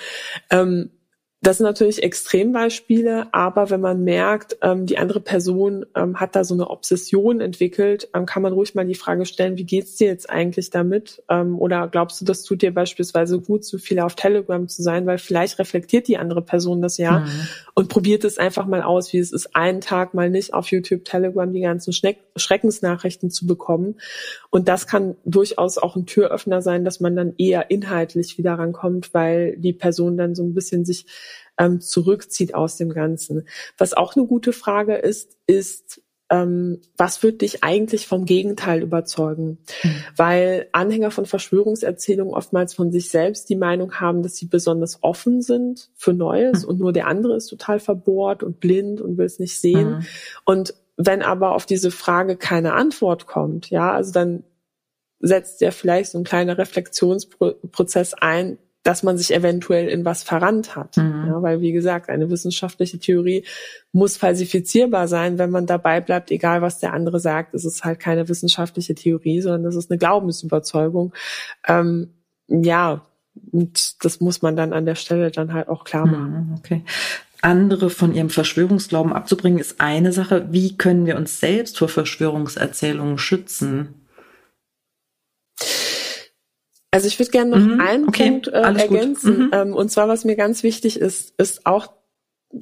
Ähm, 0.49 0.89
das 1.41 1.57
sind 1.57 1.65
natürlich 1.65 2.01
Extrembeispiele, 2.01 3.27
aber 3.31 3.69
wenn 3.69 3.79
man 3.79 4.03
merkt, 4.03 4.57
ähm, 4.63 4.87
die 4.87 4.97
andere 4.97 5.19
Person 5.19 5.85
ähm, 5.95 6.19
hat 6.19 6.35
da 6.35 6.43
so 6.43 6.55
eine 6.55 6.67
Obsession 6.67 7.41
entwickelt, 7.41 8.09
ähm, 8.15 8.25
kann 8.25 8.41
man 8.41 8.53
ruhig 8.53 8.73
mal 8.73 8.87
die 8.87 8.95
Frage 8.95 9.25
stellen, 9.25 9.55
wie 9.55 9.63
geht's 9.63 9.97
dir 9.97 10.07
jetzt 10.07 10.31
eigentlich 10.31 10.71
damit? 10.71 11.21
Ähm, 11.29 11.59
oder 11.59 11.89
glaubst 11.89 12.19
du, 12.19 12.25
das 12.25 12.41
tut 12.41 12.63
dir 12.63 12.73
beispielsweise 12.73 13.39
gut, 13.39 13.65
so 13.65 13.77
viel 13.77 13.99
auf 13.99 14.15
Telegram 14.15 14.67
zu 14.67 14.81
sein, 14.81 15.05
weil 15.05 15.19
vielleicht 15.19 15.59
reflektiert 15.59 16.07
die 16.07 16.17
andere 16.17 16.41
Person 16.41 16.81
das 16.81 16.97
ja 16.97 17.19
mhm. 17.19 17.47
und 17.75 17.89
probiert 17.89 18.23
es 18.23 18.39
einfach 18.39 18.65
mal 18.65 18.81
aus, 18.81 19.13
wie 19.13 19.19
es 19.19 19.31
ist, 19.31 19.55
einen 19.55 19.79
Tag 19.79 20.15
mal 20.15 20.31
nicht 20.31 20.55
auf 20.55 20.71
YouTube, 20.71 21.05
Telegram 21.05 21.53
die 21.53 21.61
ganzen 21.61 21.93
Schneck 21.93 22.17
Schreckensnachrichten 22.35 23.29
zu 23.29 23.47
bekommen. 23.47 23.95
Und 24.49 24.67
das 24.67 24.87
kann 24.87 25.15
durchaus 25.25 25.77
auch 25.77 25.95
ein 25.95 26.05
Türöffner 26.05 26.61
sein, 26.61 26.85
dass 26.85 26.99
man 26.99 27.15
dann 27.15 27.33
eher 27.37 27.69
inhaltlich 27.71 28.37
wieder 28.37 28.53
rankommt, 28.53 29.13
weil 29.13 29.57
die 29.57 29.73
Person 29.73 30.17
dann 30.17 30.35
so 30.35 30.43
ein 30.43 30.53
bisschen 30.53 30.85
sich 30.85 31.05
ähm, 31.57 31.81
zurückzieht 31.81 32.53
aus 32.55 32.77
dem 32.77 32.93
Ganzen. 32.93 33.47
Was 33.77 33.93
auch 33.93 34.15
eine 34.15 34.25
gute 34.25 34.53
Frage 34.53 34.95
ist, 34.95 35.37
ist, 35.47 36.01
ähm, 36.29 36.81
was 36.97 37.23
wird 37.23 37.41
dich 37.41 37.63
eigentlich 37.63 38.07
vom 38.07 38.25
Gegenteil 38.25 38.81
überzeugen? 38.81 39.59
Mhm. 39.83 39.95
Weil 40.15 40.67
Anhänger 40.71 41.11
von 41.11 41.25
Verschwörungserzählungen 41.25 42.33
oftmals 42.33 42.73
von 42.73 42.91
sich 42.91 43.09
selbst 43.09 43.49
die 43.49 43.55
Meinung 43.55 43.95
haben, 43.95 44.23
dass 44.23 44.35
sie 44.35 44.47
besonders 44.47 44.99
offen 45.01 45.41
sind 45.41 45.89
für 45.95 46.13
Neues 46.13 46.63
mhm. 46.63 46.69
und 46.69 46.79
nur 46.79 46.93
der 46.93 47.07
andere 47.07 47.37
ist 47.37 47.47
total 47.47 47.79
verbohrt 47.79 48.43
und 48.43 48.59
blind 48.59 48.99
und 49.01 49.17
will 49.17 49.25
es 49.25 49.39
nicht 49.39 49.59
sehen. 49.59 49.89
Mhm. 49.89 50.05
Und 50.45 50.73
wenn 50.97 51.21
aber 51.21 51.53
auf 51.53 51.65
diese 51.65 51.91
Frage 51.91 52.35
keine 52.35 52.73
Antwort 52.73 53.27
kommt, 53.27 53.69
ja, 53.69 53.93
also 53.93 54.11
dann 54.11 54.43
setzt 55.19 55.61
ja 55.61 55.71
vielleicht 55.71 56.11
so 56.11 56.17
ein 56.17 56.23
kleiner 56.23 56.57
Reflexionsprozess 56.57 58.13
ein, 58.15 58.57
dass 58.87 59.03
man 59.03 59.17
sich 59.17 59.33
eventuell 59.33 59.89
in 59.89 60.05
was 60.05 60.23
verrannt 60.23 60.77
hat. 60.77 60.95
Mhm. 60.95 61.25
Ja, 61.27 61.41
weil, 61.41 61.59
wie 61.59 61.73
gesagt, 61.73 62.09
eine 62.09 62.29
wissenschaftliche 62.29 62.99
Theorie 62.99 63.43
muss 63.91 64.15
falsifizierbar 64.15 65.09
sein, 65.09 65.37
wenn 65.37 65.49
man 65.49 65.65
dabei 65.65 65.99
bleibt, 65.99 66.31
egal 66.31 66.61
was 66.61 66.79
der 66.79 66.93
andere 66.93 67.19
sagt. 67.19 67.53
Es 67.53 67.65
ist 67.65 67.83
halt 67.83 67.99
keine 67.99 68.29
wissenschaftliche 68.29 68.95
Theorie, 68.95 69.41
sondern 69.41 69.65
es 69.65 69.75
ist 69.75 69.91
eine 69.91 69.97
Glaubensüberzeugung. 69.97 71.13
Ähm, 71.67 72.13
ja, 72.47 73.05
und 73.51 74.05
das 74.05 74.21
muss 74.21 74.41
man 74.41 74.55
dann 74.55 74.71
an 74.71 74.85
der 74.85 74.95
Stelle 74.95 75.31
dann 75.31 75.51
halt 75.51 75.67
auch 75.67 75.83
klar 75.83 76.05
machen. 76.05 76.47
Mhm, 76.47 76.55
okay. 76.57 76.85
Andere 77.41 77.89
von 77.89 78.15
ihrem 78.15 78.29
Verschwörungsglauben 78.29 79.11
abzubringen, 79.11 79.59
ist 79.59 79.81
eine 79.81 80.13
Sache. 80.13 80.47
Wie 80.51 80.77
können 80.77 81.05
wir 81.05 81.17
uns 81.17 81.41
selbst 81.41 81.77
vor 81.77 81.89
Verschwörungserzählungen 81.89 83.17
schützen? 83.17 84.06
Also 86.91 87.07
ich 87.07 87.19
würde 87.19 87.31
gerne 87.31 87.51
noch 87.51 87.65
mhm, 87.65 87.81
einen 87.81 88.07
okay, 88.07 88.29
Punkt 88.29 88.47
äh, 88.47 88.61
ergänzen. 88.61 89.47
Mhm. 89.47 89.49
Ähm, 89.53 89.73
und 89.73 89.91
zwar, 89.91 90.07
was 90.07 90.25
mir 90.25 90.35
ganz 90.35 90.63
wichtig 90.63 90.99
ist, 90.99 91.33
ist 91.37 91.65
auch 91.65 91.91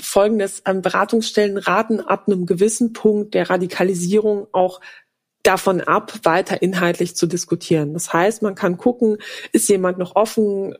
folgendes, 0.01 0.63
ähm, 0.65 0.81
Beratungsstellen 0.81 1.57
raten 1.57 1.99
ab 1.99 2.27
einem 2.27 2.45
gewissen 2.45 2.93
Punkt 2.93 3.33
der 3.33 3.49
Radikalisierung 3.49 4.47
auch 4.51 4.81
davon 5.43 5.81
ab, 5.81 6.11
weiter 6.23 6.61
inhaltlich 6.61 7.15
zu 7.15 7.27
diskutieren. 7.27 7.93
Das 7.93 8.11
heißt, 8.11 8.41
man 8.41 8.55
kann 8.55 8.77
gucken, 8.77 9.17
ist 9.51 9.69
jemand 9.69 9.99
noch 9.99 10.15
offen, 10.15 10.75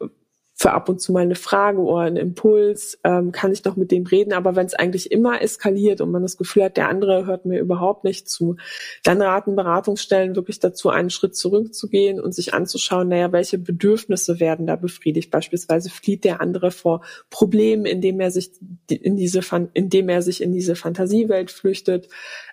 für 0.58 0.72
ab 0.72 0.88
und 0.88 1.02
zu 1.02 1.12
mal 1.12 1.20
eine 1.20 1.36
Frage 1.36 1.80
oder 1.80 2.04
einen 2.04 2.16
Impuls, 2.16 2.98
ähm, 3.04 3.34
kann 3.34 3.52
ich 3.52 3.66
noch 3.66 3.76
mit 3.76 3.92
dem 3.92 4.06
reden. 4.06 4.32
Aber 4.32 4.56
wenn 4.56 4.66
es 4.66 4.74
eigentlich 4.74 5.12
immer 5.12 5.42
eskaliert 5.42 6.00
und 6.00 6.12
man 6.12 6.22
das 6.22 6.38
Gefühl 6.38 6.64
hat, 6.64 6.78
der 6.78 6.88
andere 6.88 7.26
hört 7.26 7.46
mir 7.46 7.60
überhaupt 7.60 8.06
nicht 8.06 8.30
zu, 8.30 8.56
dann 9.04 9.22
raten 9.22 9.58
Beratungsstellen 9.58 10.38
wirklich 10.38 10.60
dazu, 10.62 10.90
einen 10.90 11.10
Schritt 11.10 11.36
zurückzugehen 11.36 12.22
und 12.22 12.34
sich 12.34 12.54
anzuschauen, 12.54 13.10
naja, 13.10 13.34
welche 13.34 13.58
Bedürfnisse 13.58 14.40
werden 14.40 14.66
da 14.66 14.78
befriedigt. 14.78 15.30
Beispielsweise 15.30 15.90
flieht 15.90 16.24
der 16.24 16.40
andere 16.40 16.72
vor 16.72 17.02
Problemen, 17.30 17.86
indem 17.86 18.22
er 18.22 18.32
sich 18.32 18.52
in 18.90 19.18
diese, 19.18 19.42
indem 19.74 20.08
er 20.08 20.22
sich 20.22 20.42
in 20.42 20.54
diese 20.54 20.78
Fantasiewelt 20.78 21.52
flüchtet. 21.52 22.08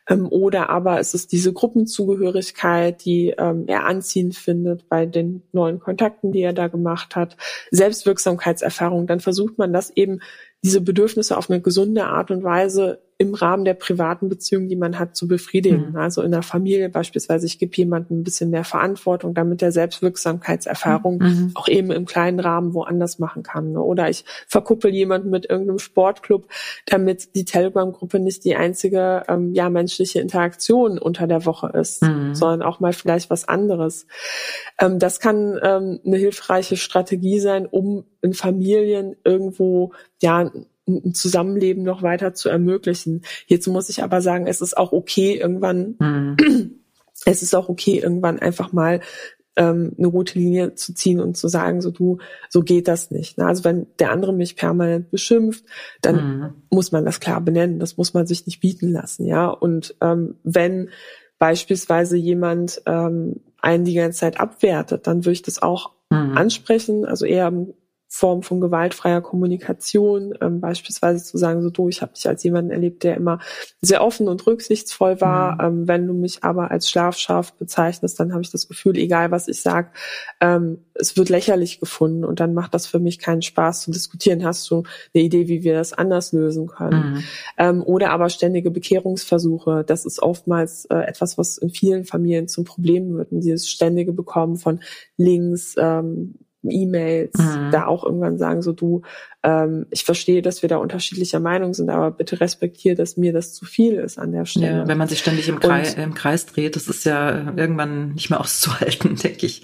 Ähm, 0.08 0.26
oder 0.28 0.70
aber 0.70 0.98
ist 0.98 1.14
es 1.14 1.28
diese 1.28 1.52
Gruppenzugehörigkeit, 1.52 3.04
die 3.04 3.34
ähm, 3.38 3.64
er 3.68 3.84
anziehend 3.84 4.34
findet 4.34 4.88
bei 4.88 5.06
den 5.06 5.42
neuen 5.52 5.78
Kontakten, 5.78 6.32
die 6.32 6.40
er 6.40 6.52
da 6.52 6.66
gemacht 6.66 7.14
hat. 7.14 7.36
Selbstwirksamkeitserfahrung, 7.92 9.06
dann 9.06 9.20
versucht 9.20 9.58
man 9.58 9.72
das 9.72 9.90
eben, 9.90 10.20
diese 10.64 10.80
Bedürfnisse 10.80 11.36
auf 11.36 11.50
eine 11.50 11.60
gesunde 11.60 12.04
Art 12.06 12.30
und 12.30 12.44
Weise 12.44 13.02
im 13.22 13.34
Rahmen 13.34 13.64
der 13.64 13.74
privaten 13.74 14.28
Beziehungen, 14.28 14.68
die 14.68 14.76
man 14.76 14.98
hat, 14.98 15.14
zu 15.14 15.28
befriedigen. 15.28 15.90
Mhm. 15.90 15.96
Also 15.96 16.22
in 16.22 16.32
der 16.32 16.42
Familie 16.42 16.88
beispielsweise, 16.88 17.46
ich 17.46 17.60
gebe 17.60 17.74
jemandem 17.76 18.20
ein 18.20 18.24
bisschen 18.24 18.50
mehr 18.50 18.64
Verantwortung, 18.64 19.32
damit 19.32 19.60
der 19.60 19.70
Selbstwirksamkeitserfahrung 19.70 21.18
mhm. 21.18 21.50
auch 21.54 21.68
eben 21.68 21.92
im 21.92 22.04
kleinen 22.04 22.40
Rahmen 22.40 22.74
woanders 22.74 23.20
machen 23.20 23.44
kann. 23.44 23.72
Ne? 23.72 23.80
Oder 23.80 24.10
ich 24.10 24.24
verkuppel 24.48 24.92
jemanden 24.92 25.30
mit 25.30 25.48
irgendeinem 25.48 25.78
Sportclub, 25.78 26.48
damit 26.86 27.36
die 27.36 27.44
Telegram-Gruppe 27.44 28.18
nicht 28.18 28.44
die 28.44 28.56
einzige 28.56 29.22
ähm, 29.28 29.54
ja 29.54 29.70
menschliche 29.70 30.20
Interaktion 30.20 30.98
unter 30.98 31.28
der 31.28 31.46
Woche 31.46 31.68
ist, 31.68 32.02
mhm. 32.02 32.34
sondern 32.34 32.62
auch 32.62 32.80
mal 32.80 32.92
vielleicht 32.92 33.30
was 33.30 33.46
anderes. 33.48 34.06
Ähm, 34.80 34.98
das 34.98 35.20
kann 35.20 35.60
ähm, 35.62 36.00
eine 36.04 36.16
hilfreiche 36.16 36.76
Strategie 36.76 37.38
sein, 37.38 37.66
um 37.66 38.04
in 38.20 38.34
Familien 38.34 39.14
irgendwo 39.24 39.92
ja 40.20 40.50
ein 40.86 41.14
Zusammenleben 41.14 41.82
noch 41.82 42.02
weiter 42.02 42.34
zu 42.34 42.48
ermöglichen. 42.48 43.22
Hierzu 43.46 43.70
muss 43.70 43.88
ich 43.88 44.02
aber 44.02 44.20
sagen, 44.20 44.46
es 44.46 44.60
ist 44.60 44.76
auch 44.76 44.92
okay, 44.92 45.38
irgendwann, 45.38 45.96
mhm. 45.98 46.36
es 47.24 47.42
ist 47.42 47.54
auch 47.54 47.68
okay, 47.68 47.98
irgendwann 47.98 48.38
einfach 48.38 48.72
mal 48.72 49.00
ähm, 49.56 49.92
eine 49.98 50.06
rote 50.06 50.38
Linie 50.38 50.74
zu 50.74 50.94
ziehen 50.94 51.20
und 51.20 51.36
zu 51.36 51.48
sagen, 51.48 51.82
so 51.82 51.90
du, 51.90 52.18
so 52.48 52.62
geht 52.62 52.88
das 52.88 53.10
nicht. 53.10 53.38
Ne? 53.38 53.46
Also 53.46 53.64
wenn 53.64 53.86
der 53.98 54.10
andere 54.10 54.32
mich 54.32 54.56
permanent 54.56 55.10
beschimpft, 55.10 55.64
dann 56.00 56.16
mhm. 56.16 56.54
muss 56.70 56.92
man 56.92 57.04
das 57.04 57.20
klar 57.20 57.40
benennen. 57.40 57.78
Das 57.78 57.96
muss 57.96 58.14
man 58.14 58.26
sich 58.26 58.46
nicht 58.46 58.60
bieten 58.60 58.90
lassen, 58.90 59.26
ja. 59.26 59.48
Und 59.48 59.94
ähm, 60.00 60.36
wenn 60.42 60.90
beispielsweise 61.38 62.16
jemand 62.16 62.82
ähm, 62.86 63.40
einen 63.58 63.84
die 63.84 63.94
ganze 63.94 64.20
Zeit 64.20 64.40
abwertet, 64.40 65.06
dann 65.06 65.24
würde 65.24 65.32
ich 65.32 65.42
das 65.42 65.60
auch 65.60 65.90
mhm. 66.10 66.36
ansprechen, 66.36 67.04
also 67.04 67.26
eher 67.26 67.52
Form 68.14 68.42
von 68.42 68.60
gewaltfreier 68.60 69.22
Kommunikation, 69.22 70.34
ähm, 70.42 70.60
beispielsweise 70.60 71.24
zu 71.24 71.38
sagen, 71.38 71.62
so 71.62 71.70
du, 71.70 71.88
ich 71.88 72.02
habe 72.02 72.12
dich 72.12 72.28
als 72.28 72.42
jemanden 72.42 72.70
erlebt, 72.70 73.04
der 73.04 73.16
immer 73.16 73.38
sehr 73.80 74.04
offen 74.04 74.28
und 74.28 74.46
rücksichtsvoll 74.46 75.22
war. 75.22 75.54
Mhm. 75.54 75.60
Ähm, 75.60 75.88
wenn 75.88 76.06
du 76.06 76.12
mich 76.12 76.44
aber 76.44 76.70
als 76.70 76.90
schlafscharf 76.90 77.54
bezeichnest, 77.54 78.20
dann 78.20 78.32
habe 78.32 78.42
ich 78.42 78.50
das 78.50 78.68
Gefühl, 78.68 78.98
egal 78.98 79.30
was 79.30 79.48
ich 79.48 79.62
sag, 79.62 79.96
ähm, 80.42 80.84
es 80.92 81.16
wird 81.16 81.30
lächerlich 81.30 81.80
gefunden 81.80 82.26
und 82.26 82.38
dann 82.38 82.52
macht 82.52 82.74
das 82.74 82.86
für 82.86 82.98
mich 82.98 83.18
keinen 83.18 83.40
Spaß 83.40 83.80
zu 83.80 83.90
diskutieren. 83.90 84.44
Hast 84.44 84.70
du 84.70 84.82
eine 85.14 85.24
Idee, 85.24 85.48
wie 85.48 85.62
wir 85.62 85.72
das 85.72 85.94
anders 85.94 86.34
lösen 86.34 86.66
können? 86.66 87.14
Mhm. 87.14 87.24
Ähm, 87.56 87.82
oder 87.82 88.10
aber 88.10 88.28
ständige 88.28 88.70
Bekehrungsversuche. 88.70 89.84
Das 89.86 90.04
ist 90.04 90.22
oftmals 90.22 90.84
äh, 90.84 90.96
etwas, 90.96 91.38
was 91.38 91.56
in 91.56 91.70
vielen 91.70 92.04
Familien 92.04 92.46
zum 92.46 92.64
Problem 92.64 93.16
wird. 93.16 93.32
Und 93.32 93.40
dieses 93.40 93.70
ständige 93.70 94.12
Bekommen 94.12 94.56
von 94.56 94.80
Links, 95.16 95.76
ähm, 95.78 96.34
E-Mails, 96.70 97.36
mhm. 97.38 97.70
da 97.72 97.86
auch 97.86 98.04
irgendwann 98.04 98.38
sagen, 98.38 98.62
so 98.62 98.72
du, 98.72 99.02
ähm, 99.42 99.86
ich 99.90 100.04
verstehe, 100.04 100.42
dass 100.42 100.62
wir 100.62 100.68
da 100.68 100.76
unterschiedlicher 100.76 101.40
Meinung 101.40 101.74
sind, 101.74 101.90
aber 101.90 102.10
bitte 102.10 102.40
respektiere, 102.40 102.94
dass 102.94 103.16
mir 103.16 103.32
das 103.32 103.54
zu 103.54 103.64
viel 103.64 103.94
ist 103.94 104.18
an 104.18 104.32
der 104.32 104.44
Stelle. 104.44 104.78
Ja, 104.78 104.88
wenn 104.88 104.98
man 104.98 105.08
sich 105.08 105.18
ständig 105.18 105.48
im 105.48 105.60
Kreis, 105.60 105.94
im 105.94 106.14
Kreis 106.14 106.46
dreht, 106.46 106.76
das 106.76 106.88
ist 106.88 107.04
ja 107.04 107.52
irgendwann 107.56 108.12
nicht 108.12 108.30
mehr 108.30 108.40
auszuhalten, 108.42 109.16
denke 109.16 109.46
ich. 109.46 109.62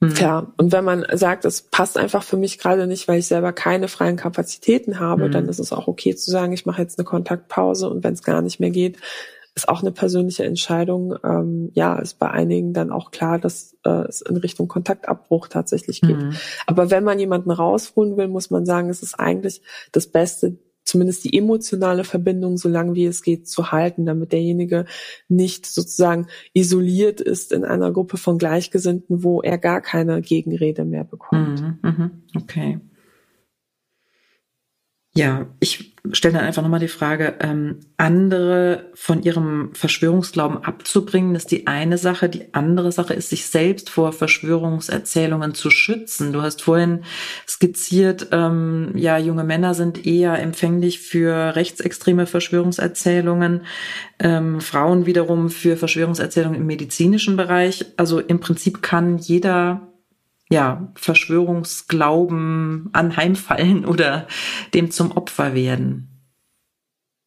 Mhm. 0.00 0.14
Ja, 0.18 0.52
und 0.58 0.72
wenn 0.72 0.84
man 0.84 1.06
sagt, 1.14 1.44
es 1.44 1.62
passt 1.62 1.96
einfach 1.96 2.22
für 2.22 2.36
mich 2.36 2.58
gerade 2.58 2.86
nicht, 2.86 3.08
weil 3.08 3.18
ich 3.18 3.26
selber 3.26 3.52
keine 3.52 3.88
freien 3.88 4.16
Kapazitäten 4.16 5.00
habe, 5.00 5.28
mhm. 5.28 5.32
dann 5.32 5.48
ist 5.48 5.58
es 5.58 5.72
auch 5.72 5.88
okay 5.88 6.14
zu 6.14 6.30
sagen, 6.30 6.52
ich 6.52 6.66
mache 6.66 6.82
jetzt 6.82 6.98
eine 6.98 7.06
Kontaktpause 7.06 7.88
und 7.88 8.04
wenn 8.04 8.12
es 8.12 8.22
gar 8.22 8.42
nicht 8.42 8.60
mehr 8.60 8.70
geht, 8.70 8.98
ist 9.56 9.70
auch 9.70 9.80
eine 9.80 9.90
persönliche 9.90 10.44
Entscheidung. 10.44 11.16
Ähm, 11.24 11.70
ja, 11.74 11.98
ist 11.98 12.18
bei 12.18 12.30
einigen 12.30 12.74
dann 12.74 12.92
auch 12.92 13.10
klar, 13.10 13.38
dass 13.38 13.74
äh, 13.84 14.06
es 14.06 14.20
in 14.20 14.36
Richtung 14.36 14.68
Kontaktabbruch 14.68 15.48
tatsächlich 15.48 16.02
geht. 16.02 16.18
Mhm. 16.18 16.34
Aber 16.66 16.90
wenn 16.90 17.02
man 17.02 17.18
jemanden 17.18 17.50
rausholen 17.50 18.18
will, 18.18 18.28
muss 18.28 18.50
man 18.50 18.66
sagen, 18.66 18.90
es 18.90 19.02
ist 19.02 19.18
eigentlich 19.18 19.62
das 19.92 20.08
Beste, 20.08 20.58
zumindest 20.84 21.24
die 21.24 21.36
emotionale 21.36 22.04
Verbindung 22.04 22.58
so 22.58 22.68
lange 22.68 22.94
wie 22.94 23.06
es 23.06 23.22
geht 23.22 23.48
zu 23.48 23.72
halten, 23.72 24.04
damit 24.04 24.32
derjenige 24.32 24.84
nicht 25.28 25.64
sozusagen 25.64 26.26
isoliert 26.52 27.22
ist 27.22 27.50
in 27.50 27.64
einer 27.64 27.92
Gruppe 27.92 28.18
von 28.18 28.36
Gleichgesinnten, 28.36 29.24
wo 29.24 29.40
er 29.40 29.56
gar 29.56 29.80
keine 29.80 30.20
Gegenrede 30.20 30.84
mehr 30.84 31.04
bekommt. 31.04 31.62
Mhm, 31.62 31.78
mhm. 31.82 32.10
okay. 32.36 32.78
Ja, 35.16 35.46
ich 35.60 35.95
stelle 36.12 36.34
dann 36.34 36.44
einfach 36.44 36.62
nochmal 36.62 36.80
die 36.80 36.88
Frage, 36.88 37.34
ähm, 37.40 37.80
andere 37.96 38.90
von 38.94 39.22
ihrem 39.22 39.70
Verschwörungsglauben 39.74 40.64
abzubringen, 40.64 41.34
ist 41.34 41.50
die 41.50 41.66
eine 41.66 41.98
Sache. 41.98 42.28
Die 42.28 42.54
andere 42.54 42.92
Sache 42.92 43.14
ist, 43.14 43.30
sich 43.30 43.46
selbst 43.46 43.90
vor 43.90 44.12
Verschwörungserzählungen 44.12 45.54
zu 45.54 45.70
schützen. 45.70 46.32
Du 46.32 46.42
hast 46.42 46.62
vorhin 46.62 47.04
skizziert, 47.48 48.28
ähm, 48.32 48.92
ja, 48.94 49.18
junge 49.18 49.44
Männer 49.44 49.74
sind 49.74 50.06
eher 50.06 50.38
empfänglich 50.38 51.00
für 51.00 51.56
rechtsextreme 51.56 52.26
Verschwörungserzählungen, 52.26 53.62
ähm, 54.18 54.60
Frauen 54.60 55.06
wiederum 55.06 55.50
für 55.50 55.76
Verschwörungserzählungen 55.76 56.60
im 56.60 56.66
medizinischen 56.66 57.36
Bereich. 57.36 57.84
Also 57.96 58.20
im 58.20 58.40
Prinzip 58.40 58.82
kann 58.82 59.18
jeder 59.18 59.92
ja, 60.48 60.92
Verschwörungsglauben 60.94 62.90
anheimfallen 62.92 63.84
oder 63.84 64.26
dem 64.74 64.90
zum 64.90 65.12
Opfer 65.12 65.54
werden. 65.54 66.15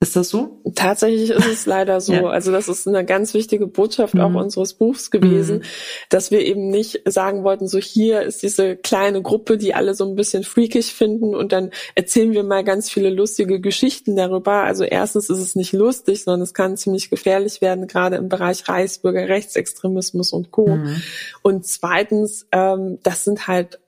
Ist 0.02 0.16
das 0.16 0.30
so? 0.30 0.62
Tatsächlich 0.76 1.30
ist 1.30 1.46
es 1.46 1.66
leider 1.66 2.00
so. 2.00 2.14
Ja. 2.20 2.26
Also 2.28 2.52
das 2.52 2.68
ist 2.68 2.88
eine 2.88 3.06
ganz 3.06 3.34
wichtige 3.34 3.68
Botschaft 3.68 4.14
mhm. 4.14 4.22
auch 4.22 4.34
unseres 4.34 4.74
Buchs 4.74 5.12
gewesen, 5.12 5.58
mhm. 5.58 5.64
dass 6.10 6.32
wir 6.32 6.40
eben 6.40 6.70
nicht 6.70 7.02
sagen 7.06 7.44
wollten, 7.44 7.68
so 7.68 7.78
hier 7.78 8.22
ist 8.22 8.42
diese 8.42 8.76
kleine 8.76 9.22
Gruppe, 9.22 9.58
die 9.58 9.74
alle 9.74 9.94
so 9.94 10.06
ein 10.06 10.16
bisschen 10.16 10.44
freakig 10.44 10.94
finden 10.94 11.36
und 11.36 11.52
dann 11.52 11.72
erzählen 11.96 12.32
wir 12.32 12.44
mal 12.44 12.64
ganz 12.64 12.90
viele 12.90 13.10
lustige 13.10 13.60
Geschichten 13.60 14.16
darüber. 14.16 14.64
Also 14.64 14.86
erstens 14.86 15.30
ist 15.30 15.40
es 15.40 15.56
nicht 15.56 15.74
lustig, 15.74 16.24
sondern 16.24 16.42
es 16.42 16.54
kann 16.54 16.78
ziemlich 16.78 17.10
gefährlich 17.10 17.62
werden, 17.62 17.88
gerade 17.88 18.16
im 18.16 18.30
Bereich 18.30 18.68
Reichsbürger, 18.68 19.28
Rechtsextremismus 19.28 20.32
und 20.32 20.52
Co. 20.52 20.78
Mhm. 20.78 21.02
Und 21.42 21.68
zweitens, 21.68 22.48
ähm, 22.54 23.00
das 23.04 23.26
sind 23.26 23.48
halt 23.48 23.80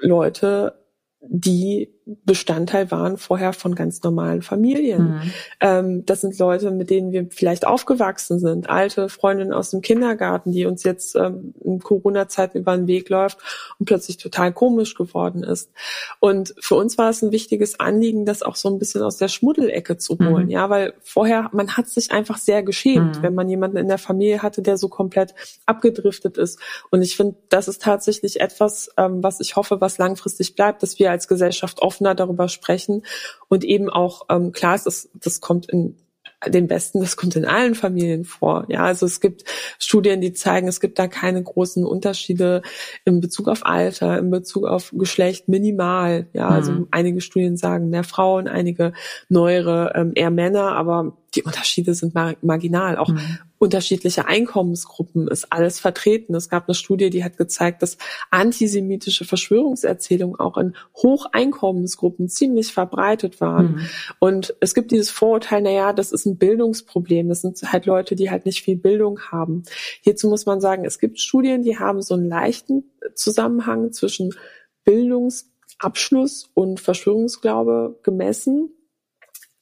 Leute, 0.00 0.74
die 1.22 1.94
Bestandteil 2.04 2.90
waren 2.90 3.16
vorher 3.16 3.52
von 3.52 3.74
ganz 3.74 4.02
normalen 4.02 4.42
Familien. 4.42 5.02
Mhm. 5.02 5.32
Ähm, 5.60 6.06
das 6.06 6.20
sind 6.20 6.36
Leute, 6.38 6.72
mit 6.72 6.90
denen 6.90 7.12
wir 7.12 7.28
vielleicht 7.30 7.66
aufgewachsen 7.66 8.40
sind, 8.40 8.68
alte 8.68 9.08
Freundinnen 9.08 9.52
aus 9.52 9.70
dem 9.70 9.82
Kindergarten, 9.82 10.50
die 10.50 10.66
uns 10.66 10.82
jetzt 10.82 11.14
ähm, 11.14 11.54
in 11.62 11.78
Corona-Zeiten 11.78 12.58
über 12.58 12.76
den 12.76 12.88
Weg 12.88 13.08
läuft 13.08 13.38
und 13.78 13.86
plötzlich 13.86 14.16
total 14.16 14.52
komisch 14.52 14.94
geworden 14.94 15.44
ist. 15.44 15.70
Und 16.18 16.54
für 16.60 16.74
uns 16.74 16.98
war 16.98 17.10
es 17.10 17.22
ein 17.22 17.30
wichtiges 17.30 17.78
Anliegen, 17.78 18.26
das 18.26 18.42
auch 18.42 18.56
so 18.56 18.68
ein 18.68 18.80
bisschen 18.80 19.02
aus 19.02 19.16
der 19.16 19.28
Schmuddelecke 19.28 19.96
zu 19.96 20.18
holen, 20.18 20.46
mhm. 20.46 20.50
ja, 20.50 20.70
weil 20.70 20.94
vorher 21.02 21.50
man 21.52 21.76
hat 21.76 21.88
sich 21.88 22.10
einfach 22.10 22.38
sehr 22.38 22.64
geschämt, 22.64 23.18
mhm. 23.18 23.22
wenn 23.22 23.34
man 23.34 23.48
jemanden 23.48 23.76
in 23.76 23.88
der 23.88 23.98
Familie 23.98 24.42
hatte, 24.42 24.60
der 24.62 24.76
so 24.76 24.88
komplett 24.88 25.34
abgedriftet 25.66 26.36
ist. 26.36 26.58
Und 26.90 27.02
ich 27.02 27.16
finde, 27.16 27.36
das 27.48 27.68
ist 27.68 27.82
tatsächlich 27.82 28.40
etwas, 28.40 28.90
ähm, 28.96 29.22
was 29.22 29.38
ich 29.38 29.54
hoffe, 29.54 29.80
was 29.80 29.98
langfristig 29.98 30.56
bleibt, 30.56 30.82
dass 30.82 30.98
wir 30.98 31.12
als 31.12 31.28
Gesellschaft 31.28 31.80
offen 31.80 31.91
offener 31.92 32.14
darüber 32.14 32.48
sprechen 32.48 33.02
und 33.48 33.64
eben 33.64 33.90
auch 33.90 34.26
ähm, 34.30 34.52
klar 34.52 34.74
ist, 34.74 35.10
das, 35.14 35.40
kommt 35.40 35.68
in 35.68 35.96
den 36.48 36.66
Besten, 36.66 37.00
das 37.00 37.16
kommt 37.16 37.36
in 37.36 37.44
allen 37.44 37.74
Familien 37.74 38.24
vor. 38.24 38.64
Ja, 38.68 38.84
also 38.84 39.06
es 39.06 39.20
gibt 39.20 39.44
Studien, 39.78 40.20
die 40.20 40.32
zeigen, 40.32 40.68
es 40.68 40.80
gibt 40.80 40.98
da 40.98 41.06
keine 41.06 41.42
großen 41.42 41.84
Unterschiede 41.84 42.62
in 43.04 43.20
Bezug 43.20 43.48
auf 43.48 43.64
Alter, 43.66 44.18
in 44.18 44.30
Bezug 44.30 44.64
auf 44.64 44.90
Geschlecht 44.92 45.48
minimal. 45.48 46.28
Ja, 46.32 46.48
also 46.48 46.72
mhm. 46.72 46.78
also 46.78 46.88
einige 46.90 47.20
Studien 47.20 47.56
sagen 47.56 47.90
mehr 47.90 48.04
Frauen, 48.04 48.48
einige 48.48 48.92
neuere 49.28 49.92
ähm, 49.94 50.12
eher 50.14 50.30
Männer, 50.30 50.72
aber 50.72 51.16
die 51.34 51.42
Unterschiede 51.42 51.94
sind 51.94 52.14
marginal. 52.14 52.96
Auch 52.98 53.08
mhm. 53.08 53.38
unterschiedliche 53.58 54.26
Einkommensgruppen 54.26 55.28
ist 55.28 55.50
alles 55.50 55.80
vertreten. 55.80 56.34
Es 56.34 56.48
gab 56.48 56.68
eine 56.68 56.74
Studie, 56.74 57.10
die 57.10 57.24
hat 57.24 57.36
gezeigt, 57.36 57.82
dass 57.82 57.96
antisemitische 58.30 59.24
Verschwörungserzählungen 59.24 60.38
auch 60.38 60.58
in 60.58 60.76
Hocheinkommensgruppen 60.96 62.28
ziemlich 62.28 62.72
verbreitet 62.72 63.40
waren. 63.40 63.76
Mhm. 63.76 63.86
Und 64.18 64.54
es 64.60 64.74
gibt 64.74 64.90
dieses 64.90 65.10
Vorurteil, 65.10 65.62
na 65.62 65.70
ja, 65.70 65.92
das 65.92 66.12
ist 66.12 66.26
ein 66.26 66.36
Bildungsproblem. 66.36 67.28
Das 67.28 67.40
sind 67.40 67.60
halt 67.72 67.86
Leute, 67.86 68.14
die 68.14 68.30
halt 68.30 68.44
nicht 68.44 68.62
viel 68.62 68.76
Bildung 68.76 69.20
haben. 69.30 69.62
Hierzu 70.02 70.28
muss 70.28 70.44
man 70.44 70.60
sagen, 70.60 70.84
es 70.84 70.98
gibt 70.98 71.18
Studien, 71.18 71.62
die 71.62 71.78
haben 71.78 72.02
so 72.02 72.14
einen 72.14 72.28
leichten 72.28 72.84
Zusammenhang 73.14 73.92
zwischen 73.92 74.34
Bildungsabschluss 74.84 76.50
und 76.54 76.80
Verschwörungsglaube 76.80 77.98
gemessen. 78.02 78.70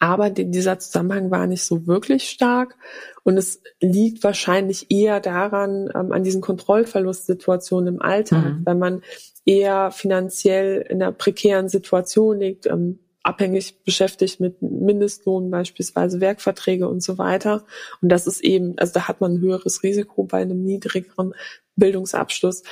Aber 0.00 0.30
dieser 0.30 0.78
Zusammenhang 0.78 1.30
war 1.30 1.46
nicht 1.46 1.62
so 1.62 1.86
wirklich 1.86 2.30
stark. 2.30 2.76
Und 3.22 3.36
es 3.36 3.62
liegt 3.80 4.24
wahrscheinlich 4.24 4.90
eher 4.90 5.20
daran, 5.20 5.90
ähm, 5.94 6.10
an 6.12 6.24
diesen 6.24 6.40
Kontrollverlustsituationen 6.40 7.94
im 7.94 8.02
Alltag, 8.02 8.44
mhm. 8.44 8.62
wenn 8.64 8.78
man 8.78 9.02
eher 9.44 9.90
finanziell 9.90 10.84
in 10.88 11.02
einer 11.02 11.12
prekären 11.12 11.68
Situation 11.68 12.40
liegt, 12.40 12.66
ähm, 12.66 12.98
abhängig 13.22 13.84
beschäftigt 13.84 14.40
mit 14.40 14.62
Mindestlohn, 14.62 15.50
beispielsweise 15.50 16.20
Werkverträge 16.20 16.88
und 16.88 17.02
so 17.02 17.18
weiter. 17.18 17.64
Und 18.00 18.08
das 18.08 18.26
ist 18.26 18.40
eben, 18.40 18.78
also 18.78 18.94
da 18.94 19.08
hat 19.08 19.20
man 19.20 19.34
ein 19.34 19.40
höheres 19.40 19.82
Risiko 19.82 20.24
bei 20.24 20.40
einem 20.40 20.64
niedrigeren 20.64 21.34
Bildungsabschluss 21.76 22.62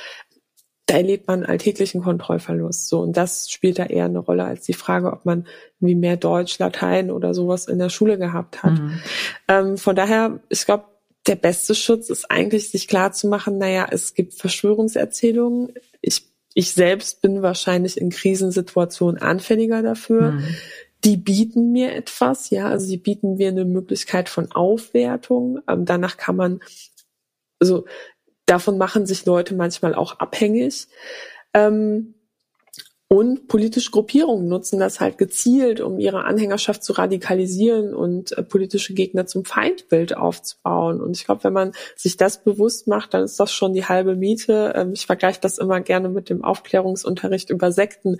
da 0.89 0.95
erlebt 0.95 1.27
man 1.27 1.45
alltäglichen 1.45 2.01
Kontrollverlust. 2.01 2.89
So, 2.89 3.01
und 3.01 3.15
das 3.15 3.51
spielt 3.51 3.77
da 3.77 3.85
eher 3.85 4.05
eine 4.05 4.17
Rolle 4.17 4.45
als 4.45 4.65
die 4.65 4.73
Frage, 4.73 5.13
ob 5.13 5.23
man 5.23 5.45
wie 5.79 5.93
mehr 5.93 6.17
Deutsch, 6.17 6.57
Latein 6.57 7.11
oder 7.11 7.35
sowas 7.35 7.67
in 7.67 7.77
der 7.77 7.89
Schule 7.89 8.17
gehabt 8.17 8.63
hat. 8.63 8.79
Mhm. 8.79 8.99
Ähm, 9.47 9.77
von 9.77 9.95
daher, 9.95 10.39
ich 10.49 10.65
glaube, 10.65 10.85
der 11.27 11.35
beste 11.35 11.75
Schutz 11.75 12.09
ist 12.09 12.31
eigentlich, 12.31 12.71
sich 12.71 12.87
klar 12.87 13.11
zu 13.11 13.27
machen, 13.27 13.59
naja, 13.59 13.87
es 13.91 14.15
gibt 14.15 14.33
Verschwörungserzählungen. 14.33 15.73
Ich, 16.01 16.27
ich 16.55 16.73
selbst 16.73 17.21
bin 17.21 17.43
wahrscheinlich 17.43 18.01
in 18.01 18.09
Krisensituationen 18.09 19.21
anfälliger 19.21 19.83
dafür. 19.83 20.31
Mhm. 20.31 20.55
Die 21.03 21.17
bieten 21.17 21.71
mir 21.71 21.93
etwas, 21.93 22.49
ja, 22.49 22.67
also 22.67 22.87
die 22.87 22.97
bieten 22.97 23.35
mir 23.35 23.49
eine 23.49 23.65
Möglichkeit 23.65 24.27
von 24.27 24.51
Aufwertung. 24.51 25.59
Ähm, 25.67 25.85
danach 25.85 26.17
kann 26.17 26.35
man, 26.35 26.61
also 27.59 27.85
davon 28.49 28.77
machen 28.77 29.05
sich 29.05 29.25
Leute 29.25 29.55
manchmal 29.55 29.95
auch 29.95 30.19
abhängig. 30.19 30.87
Ähm, 31.53 32.15
und 33.11 33.47
politische 33.47 33.89
Gruppierungen 33.89 34.47
nutzen 34.47 34.79
das 34.79 34.99
halt 34.99 35.17
gezielt, 35.17 35.81
um 35.81 35.97
ihre 35.99 36.25
Anhängerschaft 36.25 36.83
zu 36.83 36.93
radikalisieren 36.93 37.95
und 37.95 38.37
äh, 38.37 38.43
politische 38.43 38.93
Gegner 38.93 39.25
zum 39.25 39.45
Feindbild 39.45 40.15
aufzubauen. 40.15 41.01
Und 41.01 41.17
ich 41.17 41.25
glaube, 41.25 41.43
wenn 41.43 41.53
man 41.53 41.71
sich 41.95 42.17
das 42.17 42.43
bewusst 42.43 42.87
macht, 42.87 43.15
dann 43.15 43.23
ist 43.23 43.39
das 43.39 43.51
schon 43.51 43.73
die 43.73 43.85
halbe 43.85 44.15
Miete. 44.15 44.73
Ähm, 44.75 44.93
ich 44.93 45.07
vergleiche 45.07 45.41
das 45.41 45.57
immer 45.57 45.81
gerne 45.81 46.07
mit 46.09 46.29
dem 46.29 46.43
Aufklärungsunterricht 46.43 47.49
über 47.49 47.71
Sekten 47.71 48.19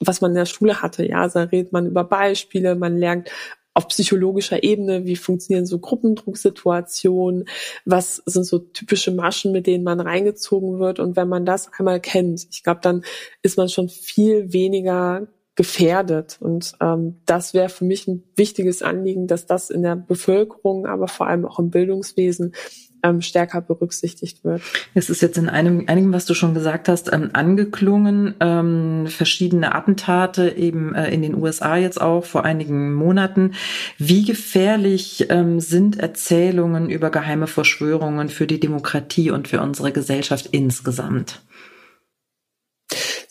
was 0.00 0.20
man 0.20 0.30
in 0.30 0.36
der 0.36 0.46
Schule 0.46 0.80
hatte. 0.80 1.06
Ja, 1.06 1.26
da 1.28 1.42
redet 1.42 1.72
man 1.72 1.86
über 1.86 2.04
Beispiele, 2.04 2.76
man 2.76 2.96
lernt 2.96 3.30
auf 3.78 3.86
psychologischer 3.86 4.64
Ebene, 4.64 5.06
wie 5.06 5.14
funktionieren 5.14 5.64
so 5.64 5.78
Gruppendrucksituationen, 5.78 7.44
was 7.84 8.16
sind 8.26 8.42
so 8.42 8.58
typische 8.58 9.12
Maschen, 9.12 9.52
mit 9.52 9.68
denen 9.68 9.84
man 9.84 10.00
reingezogen 10.00 10.80
wird. 10.80 10.98
Und 10.98 11.14
wenn 11.14 11.28
man 11.28 11.46
das 11.46 11.70
einmal 11.78 12.00
kennt, 12.00 12.48
ich 12.50 12.64
glaube, 12.64 12.80
dann 12.82 13.04
ist 13.40 13.56
man 13.56 13.68
schon 13.68 13.88
viel 13.88 14.52
weniger 14.52 15.28
gefährdet. 15.54 16.38
Und 16.40 16.72
ähm, 16.80 17.20
das 17.24 17.54
wäre 17.54 17.68
für 17.68 17.84
mich 17.84 18.08
ein 18.08 18.24
wichtiges 18.34 18.82
Anliegen, 18.82 19.28
dass 19.28 19.46
das 19.46 19.70
in 19.70 19.84
der 19.84 19.94
Bevölkerung, 19.94 20.86
aber 20.86 21.06
vor 21.06 21.28
allem 21.28 21.46
auch 21.46 21.60
im 21.60 21.70
Bildungswesen 21.70 22.54
ähm, 23.02 23.22
stärker 23.22 23.60
berücksichtigt 23.60 24.44
wird. 24.44 24.62
Es 24.94 25.10
ist 25.10 25.22
jetzt 25.22 25.38
in 25.38 25.48
einem, 25.48 25.84
einigem, 25.86 26.12
was 26.12 26.26
du 26.26 26.34
schon 26.34 26.54
gesagt 26.54 26.88
hast, 26.88 27.12
ähm, 27.12 27.30
angeklungen, 27.32 28.34
ähm, 28.40 29.06
verschiedene 29.08 29.74
Attentate 29.74 30.50
eben 30.56 30.94
äh, 30.94 31.10
in 31.10 31.22
den 31.22 31.34
USA 31.34 31.76
jetzt 31.76 32.00
auch 32.00 32.24
vor 32.24 32.44
einigen 32.44 32.94
Monaten. 32.94 33.52
Wie 33.98 34.24
gefährlich 34.24 35.26
ähm, 35.30 35.60
sind 35.60 35.98
Erzählungen 35.98 36.90
über 36.90 37.10
geheime 37.10 37.46
Verschwörungen 37.46 38.28
für 38.28 38.46
die 38.46 38.60
Demokratie 38.60 39.30
und 39.30 39.48
für 39.48 39.60
unsere 39.60 39.92
Gesellschaft 39.92 40.48
insgesamt? 40.52 41.40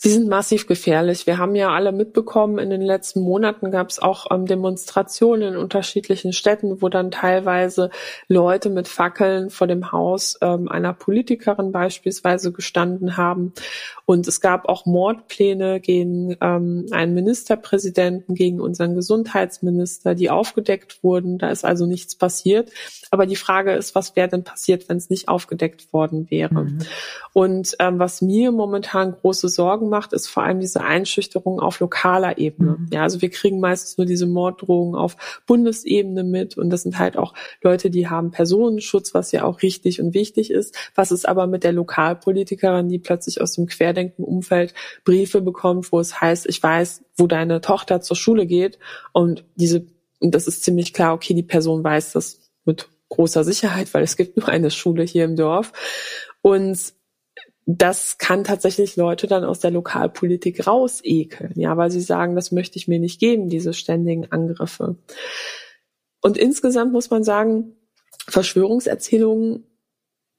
Sie 0.00 0.10
sind 0.10 0.28
massiv 0.28 0.68
gefährlich. 0.68 1.26
Wir 1.26 1.38
haben 1.38 1.56
ja 1.56 1.70
alle 1.70 1.90
mitbekommen, 1.90 2.58
in 2.58 2.70
den 2.70 2.82
letzten 2.82 3.20
Monaten 3.20 3.72
gab 3.72 3.90
es 3.90 3.98
auch 3.98 4.30
ähm, 4.30 4.46
Demonstrationen 4.46 5.54
in 5.54 5.56
unterschiedlichen 5.56 6.32
Städten, 6.32 6.80
wo 6.80 6.88
dann 6.88 7.10
teilweise 7.10 7.90
Leute 8.28 8.70
mit 8.70 8.86
Fackeln 8.86 9.50
vor 9.50 9.66
dem 9.66 9.90
Haus 9.90 10.38
ähm, 10.40 10.68
einer 10.68 10.92
Politikerin 10.92 11.72
beispielsweise 11.72 12.52
gestanden 12.52 13.16
haben. 13.16 13.52
Und 14.08 14.26
es 14.26 14.40
gab 14.40 14.70
auch 14.70 14.86
Mordpläne 14.86 15.80
gegen 15.80 16.34
ähm, 16.40 16.86
einen 16.92 17.12
Ministerpräsidenten, 17.12 18.34
gegen 18.34 18.58
unseren 18.58 18.94
Gesundheitsminister, 18.94 20.14
die 20.14 20.30
aufgedeckt 20.30 21.04
wurden. 21.04 21.36
Da 21.36 21.50
ist 21.50 21.62
also 21.62 21.84
nichts 21.84 22.14
passiert. 22.14 22.70
Aber 23.10 23.26
die 23.26 23.36
Frage 23.36 23.72
ist, 23.72 23.94
was 23.94 24.16
wäre 24.16 24.28
denn 24.28 24.44
passiert, 24.44 24.88
wenn 24.88 24.96
es 24.96 25.10
nicht 25.10 25.28
aufgedeckt 25.28 25.92
worden 25.92 26.30
wäre? 26.30 26.64
Mhm. 26.64 26.78
Und 27.34 27.76
ähm, 27.80 27.98
was 27.98 28.22
mir 28.22 28.50
momentan 28.50 29.12
große 29.12 29.50
Sorgen 29.50 29.90
macht, 29.90 30.14
ist 30.14 30.26
vor 30.26 30.42
allem 30.42 30.60
diese 30.60 30.80
Einschüchterung 30.80 31.60
auf 31.60 31.78
lokaler 31.80 32.38
Ebene. 32.38 32.76
Mhm. 32.78 32.88
Ja, 32.90 33.02
also 33.02 33.20
wir 33.20 33.28
kriegen 33.28 33.60
meistens 33.60 33.98
nur 33.98 34.06
diese 34.06 34.26
Morddrohungen 34.26 34.94
auf 34.94 35.42
Bundesebene 35.46 36.24
mit 36.24 36.56
und 36.56 36.70
das 36.70 36.82
sind 36.82 36.98
halt 36.98 37.18
auch 37.18 37.34
Leute, 37.62 37.90
die 37.90 38.08
haben 38.08 38.30
Personenschutz, 38.30 39.12
was 39.12 39.32
ja 39.32 39.44
auch 39.44 39.60
richtig 39.60 40.00
und 40.00 40.14
wichtig 40.14 40.50
ist. 40.50 40.74
Was 40.94 41.12
ist 41.12 41.28
aber 41.28 41.46
mit 41.46 41.62
der 41.62 41.72
Lokalpolitikerin, 41.72 42.88
die 42.88 42.98
plötzlich 42.98 43.42
aus 43.42 43.52
dem 43.52 43.66
Querdenken-Umfeld 43.98 44.74
Briefe 45.04 45.40
bekommt, 45.40 45.92
wo 45.92 46.00
es 46.00 46.20
heißt, 46.20 46.46
ich 46.46 46.62
weiß, 46.62 47.04
wo 47.16 47.26
deine 47.26 47.60
Tochter 47.60 48.00
zur 48.00 48.16
Schule 48.16 48.46
geht 48.46 48.78
und 49.12 49.44
diese 49.56 49.86
und 50.20 50.34
das 50.34 50.48
ist 50.48 50.64
ziemlich 50.64 50.92
klar, 50.92 51.14
okay, 51.14 51.32
die 51.32 51.44
Person 51.44 51.84
weiß 51.84 52.12
das 52.12 52.40
mit 52.64 52.88
großer 53.08 53.44
Sicherheit, 53.44 53.94
weil 53.94 54.02
es 54.02 54.16
gibt 54.16 54.36
nur 54.36 54.48
eine 54.48 54.72
Schule 54.72 55.04
hier 55.04 55.24
im 55.24 55.36
Dorf. 55.36 55.72
Und 56.42 56.92
das 57.66 58.18
kann 58.18 58.42
tatsächlich 58.42 58.96
Leute 58.96 59.28
dann 59.28 59.44
aus 59.44 59.60
der 59.60 59.70
Lokalpolitik 59.70 60.66
rausekeln, 60.66 61.52
ja, 61.54 61.76
weil 61.76 61.92
sie 61.92 62.00
sagen, 62.00 62.34
das 62.34 62.50
möchte 62.50 62.78
ich 62.78 62.88
mir 62.88 62.98
nicht 62.98 63.20
geben, 63.20 63.48
diese 63.48 63.74
ständigen 63.74 64.32
Angriffe. 64.32 64.96
Und 66.20 66.36
insgesamt 66.36 66.92
muss 66.92 67.10
man 67.10 67.22
sagen, 67.22 67.76
Verschwörungserzählungen 68.26 69.64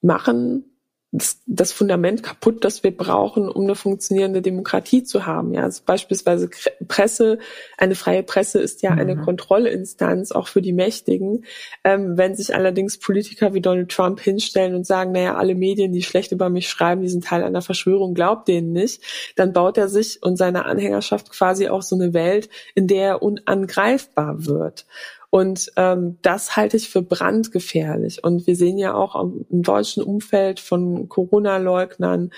machen 0.01 0.68
das, 1.11 1.41
das 1.47 1.71
Fundament 1.71 2.21
kaputt, 2.21 2.63
das 2.63 2.83
wir 2.83 2.95
brauchen, 2.95 3.49
um 3.49 3.63
eine 3.63 3.73
funktionierende 3.73 4.43
Demokratie 4.43 5.03
zu 5.03 5.25
haben. 5.25 5.53
Ja, 5.53 5.63
also 5.63 5.81
beispielsweise 5.83 6.49
Presse, 6.87 7.39
eine 7.79 7.95
freie 7.95 8.21
Presse 8.21 8.59
ist 8.59 8.83
ja 8.83 8.91
mhm. 8.91 8.99
eine 8.99 9.17
Kontrollinstanz 9.17 10.31
auch 10.31 10.47
für 10.47 10.61
die 10.61 10.73
Mächtigen. 10.73 11.45
Ähm, 11.83 12.15
wenn 12.17 12.35
sich 12.35 12.53
allerdings 12.53 12.99
Politiker 12.99 13.55
wie 13.55 13.61
Donald 13.61 13.89
Trump 13.89 14.19
hinstellen 14.19 14.75
und 14.75 14.85
sagen, 14.85 15.11
naja, 15.11 15.35
alle 15.35 15.55
Medien, 15.55 15.93
die 15.93 16.03
schlecht 16.03 16.31
über 16.31 16.49
mich 16.49 16.69
schreiben, 16.69 17.01
die 17.01 17.09
sind 17.09 17.25
Teil 17.25 17.43
einer 17.43 17.63
Verschwörung, 17.63 18.13
glaubt 18.13 18.47
denen 18.47 18.71
nicht, 18.71 19.01
dann 19.35 19.51
baut 19.51 19.79
er 19.79 19.89
sich 19.89 20.21
und 20.21 20.37
seine 20.37 20.65
Anhängerschaft 20.65 21.31
quasi 21.31 21.69
auch 21.69 21.81
so 21.81 21.95
eine 21.95 22.13
Welt, 22.13 22.49
in 22.75 22.85
der 22.85 23.07
er 23.07 23.21
unangreifbar 23.23 24.45
wird. 24.45 24.85
Und 25.31 25.71
ähm, 25.75 26.17
das 26.21 26.55
halte 26.55 26.77
ich 26.77 26.89
für 26.89 27.03
brandgefährlich. 27.03 28.23
Und 28.23 28.47
wir 28.47 28.55
sehen 28.55 28.77
ja 28.77 28.95
auch 28.95 29.15
im 29.21 29.45
deutschen 29.61 30.01
Umfeld 30.01 30.59
von 30.59 31.07
Corona-Leugnern 31.07 32.31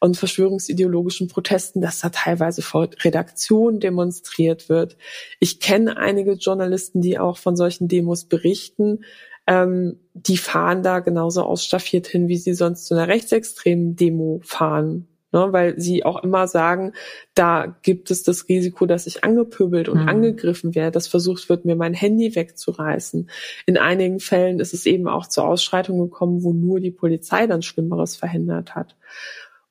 und 0.00 0.16
verschwörungsideologischen 0.16 1.28
Protesten, 1.28 1.80
dass 1.80 2.00
da 2.00 2.08
teilweise 2.08 2.62
vor 2.62 2.88
Redaktionen 3.02 3.80
demonstriert 3.80 4.68
wird. 4.68 4.96
Ich 5.40 5.60
kenne 5.60 5.96
einige 5.98 6.34
Journalisten, 6.34 7.02
die 7.02 7.18
auch 7.18 7.36
von 7.36 7.56
solchen 7.56 7.88
Demos 7.88 8.24
berichten. 8.24 9.04
Ähm, 9.46 9.98
die 10.14 10.38
fahren 10.38 10.82
da 10.82 11.00
genauso 11.00 11.42
ausstaffiert 11.42 12.06
hin, 12.06 12.28
wie 12.28 12.36
sie 12.36 12.54
sonst 12.54 12.86
zu 12.86 12.94
einer 12.94 13.08
rechtsextremen 13.08 13.96
Demo 13.96 14.40
fahren 14.44 15.07
ne, 15.32 15.48
weil 15.52 15.78
sie 15.78 16.04
auch 16.04 16.22
immer 16.22 16.48
sagen, 16.48 16.92
da 17.34 17.76
gibt 17.82 18.10
es 18.10 18.22
das 18.22 18.48
Risiko, 18.48 18.86
dass 18.86 19.06
ich 19.06 19.24
angepöbelt 19.24 19.88
und 19.88 20.02
mhm. 20.02 20.08
angegriffen 20.08 20.74
werde, 20.74 20.92
dass 20.92 21.08
versucht 21.08 21.48
wird, 21.48 21.64
mir 21.64 21.76
mein 21.76 21.94
Handy 21.94 22.34
wegzureißen. 22.34 23.28
In 23.66 23.78
einigen 23.78 24.20
Fällen 24.20 24.60
ist 24.60 24.74
es 24.74 24.86
eben 24.86 25.08
auch 25.08 25.26
zur 25.26 25.46
Ausschreitung 25.46 25.98
gekommen, 25.98 26.42
wo 26.42 26.52
nur 26.52 26.80
die 26.80 26.90
Polizei 26.90 27.46
dann 27.46 27.62
Schlimmeres 27.62 28.16
verhindert 28.16 28.74
hat. 28.74 28.96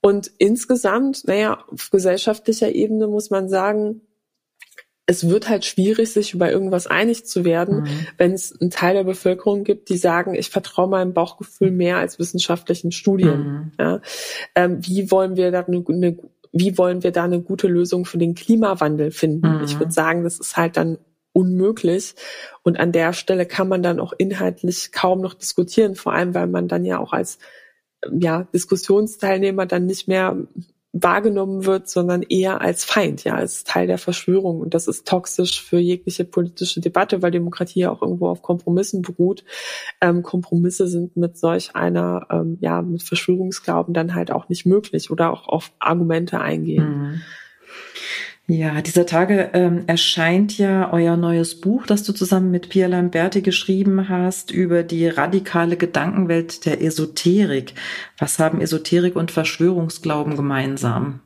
Und 0.01 0.31
insgesamt, 0.37 1.27
naja, 1.27 1.63
auf 1.71 1.89
gesellschaftlicher 1.89 2.71
Ebene 2.71 3.07
muss 3.07 3.29
man 3.29 3.49
sagen, 3.49 4.01
es 5.09 5.29
wird 5.29 5.47
halt 5.47 5.63
schwierig, 5.63 6.11
sich 6.11 6.33
über 6.33 6.51
irgendwas 6.51 6.85
einig 6.85 7.25
zu 7.25 7.45
werden, 7.45 7.81
mhm. 7.81 8.07
wenn 8.17 8.33
es 8.33 8.59
einen 8.59 8.69
Teil 8.69 8.93
der 8.93 9.05
Bevölkerung 9.05 9.63
gibt, 9.63 9.87
die 9.89 9.97
sagen, 9.97 10.35
ich 10.35 10.49
vertraue 10.49 10.89
meinem 10.89 11.13
Bauchgefühl 11.13 11.71
mehr 11.71 11.97
als 11.97 12.19
wissenschaftlichen 12.19 12.91
Studien. 12.91 13.39
Mhm. 13.39 13.71
Ja? 13.79 14.01
Ähm, 14.53 14.79
wie 14.81 15.09
wollen 15.09 15.37
wir 15.37 15.49
da 15.51 15.61
eine, 15.61 15.83
eine, 15.87 16.17
wie 16.51 16.77
wollen 16.77 17.03
wir 17.03 17.11
da 17.11 17.23
eine 17.23 17.41
gute 17.41 17.69
Lösung 17.69 18.03
für 18.03 18.17
den 18.17 18.35
Klimawandel 18.35 19.11
finden? 19.11 19.59
Mhm. 19.59 19.63
Ich 19.63 19.79
würde 19.79 19.93
sagen, 19.93 20.25
das 20.25 20.39
ist 20.39 20.57
halt 20.57 20.75
dann 20.75 20.97
unmöglich. 21.31 22.15
Und 22.63 22.77
an 22.77 22.91
der 22.91 23.13
Stelle 23.13 23.45
kann 23.45 23.69
man 23.69 23.81
dann 23.81 24.01
auch 24.01 24.11
inhaltlich 24.17 24.91
kaum 24.91 25.21
noch 25.21 25.35
diskutieren, 25.35 25.95
vor 25.95 26.13
allem 26.13 26.33
weil 26.33 26.47
man 26.47 26.67
dann 26.67 26.83
ja 26.83 26.99
auch 26.99 27.13
als 27.13 27.39
ja, 28.11 28.43
Diskussionsteilnehmer 28.53 29.65
dann 29.65 29.85
nicht 29.85 30.07
mehr 30.09 30.35
wahrgenommen 31.03 31.65
wird, 31.65 31.87
sondern 31.89 32.21
eher 32.21 32.61
als 32.61 32.83
Feind, 32.85 33.23
ja, 33.23 33.35
als 33.35 33.63
Teil 33.63 33.87
der 33.87 33.97
Verschwörung. 33.97 34.59
Und 34.61 34.73
das 34.73 34.87
ist 34.87 35.07
toxisch 35.07 35.61
für 35.61 35.77
jegliche 35.79 36.25
politische 36.25 36.81
Debatte, 36.81 37.21
weil 37.21 37.31
Demokratie 37.31 37.81
ja 37.81 37.91
auch 37.91 38.01
irgendwo 38.01 38.27
auf 38.27 38.41
Kompromissen 38.41 39.01
beruht. 39.01 39.43
Ähm, 40.01 40.23
Kompromisse 40.23 40.87
sind 40.87 41.17
mit 41.17 41.37
solch 41.37 41.75
einer, 41.75 42.27
ähm, 42.31 42.57
ja, 42.61 42.81
mit 42.81 43.03
Verschwörungsglauben 43.03 43.93
dann 43.93 44.15
halt 44.15 44.31
auch 44.31 44.49
nicht 44.49 44.65
möglich 44.65 45.11
oder 45.11 45.31
auch 45.31 45.47
auf 45.47 45.71
Argumente 45.79 46.39
eingehen. 46.39 46.99
Mhm. 46.99 47.21
Ja, 48.49 48.81
dieser 48.81 49.05
Tage 49.05 49.49
ähm, 49.53 49.83
erscheint 49.87 50.57
ja 50.57 50.93
euer 50.93 51.17
neues 51.17 51.59
Buch, 51.59 51.85
das 51.85 52.03
du 52.03 52.13
zusammen 52.13 52.49
mit 52.49 52.69
Pia 52.69 52.87
Lamberti 52.87 53.41
geschrieben 53.41 54.07
hast, 54.07 54.51
über 54.51 54.83
die 54.83 55.05
radikale 55.09 55.75
Gedankenwelt 55.75 56.65
der 56.65 56.81
Esoterik. 56.81 57.73
Was 58.17 58.39
haben 58.39 58.61
Esoterik 58.61 59.17
und 59.17 59.31
Verschwörungsglauben 59.31 60.37
gemeinsam? 60.37 61.19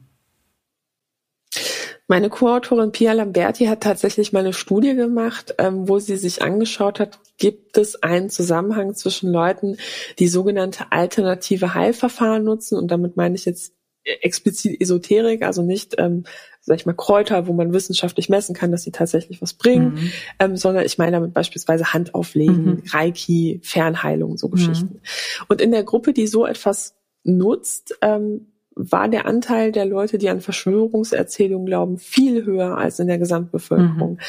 Meine 2.07 2.29
Co-Autorin 2.29 2.91
Pia 2.91 3.13
Lamberti 3.13 3.65
hat 3.65 3.83
tatsächlich 3.83 4.33
mal 4.33 4.39
eine 4.39 4.53
Studie 4.53 4.95
gemacht, 4.95 5.53
ähm, 5.59 5.87
wo 5.87 5.99
sie 5.99 6.17
sich 6.17 6.41
angeschaut 6.41 6.99
hat, 6.99 7.19
gibt 7.37 7.77
es 7.77 8.01
einen 8.01 8.31
Zusammenhang 8.31 8.95
zwischen 8.95 9.31
Leuten, 9.31 9.77
die 10.17 10.27
sogenannte 10.27 10.91
alternative 10.91 11.75
Heilverfahren 11.75 12.43
nutzen, 12.43 12.79
und 12.79 12.89
damit 12.89 13.15
meine 13.15 13.35
ich 13.35 13.45
jetzt 13.45 13.73
explizit 14.03 14.81
Esoterik, 14.81 15.43
also 15.43 15.61
nicht 15.61 15.95
ähm, 15.99 16.23
sag 16.61 16.77
ich 16.77 16.85
mal, 16.85 16.93
Kräuter, 16.93 17.47
wo 17.47 17.53
man 17.53 17.73
wissenschaftlich 17.73 18.29
messen 18.29 18.55
kann, 18.55 18.71
dass 18.71 18.83
sie 18.83 18.91
tatsächlich 18.91 19.41
was 19.41 19.53
bringen, 19.53 19.95
mhm. 19.95 20.11
ähm, 20.39 20.57
sondern 20.57 20.85
ich 20.85 20.97
meine 20.97 21.11
damit 21.13 21.33
beispielsweise 21.33 21.93
Handauflegen, 21.93 22.65
mhm. 22.65 22.83
Reiki, 22.91 23.59
Fernheilung, 23.63 24.37
so 24.37 24.47
Geschichten. 24.49 24.95
Mhm. 24.95 25.45
Und 25.47 25.61
in 25.61 25.71
der 25.71 25.83
Gruppe, 25.83 26.13
die 26.13 26.27
so 26.27 26.45
etwas 26.45 26.95
nutzt, 27.23 27.97
ähm, 28.01 28.47
war 28.75 29.09
der 29.09 29.25
Anteil 29.25 29.71
der 29.71 29.85
Leute, 29.85 30.17
die 30.17 30.29
an 30.29 30.39
Verschwörungserzählungen 30.39 31.65
glauben, 31.65 31.97
viel 31.97 32.45
höher 32.45 32.77
als 32.77 32.99
in 32.99 33.07
der 33.07 33.17
Gesamtbevölkerung. 33.17 34.13
Mhm. 34.13 34.19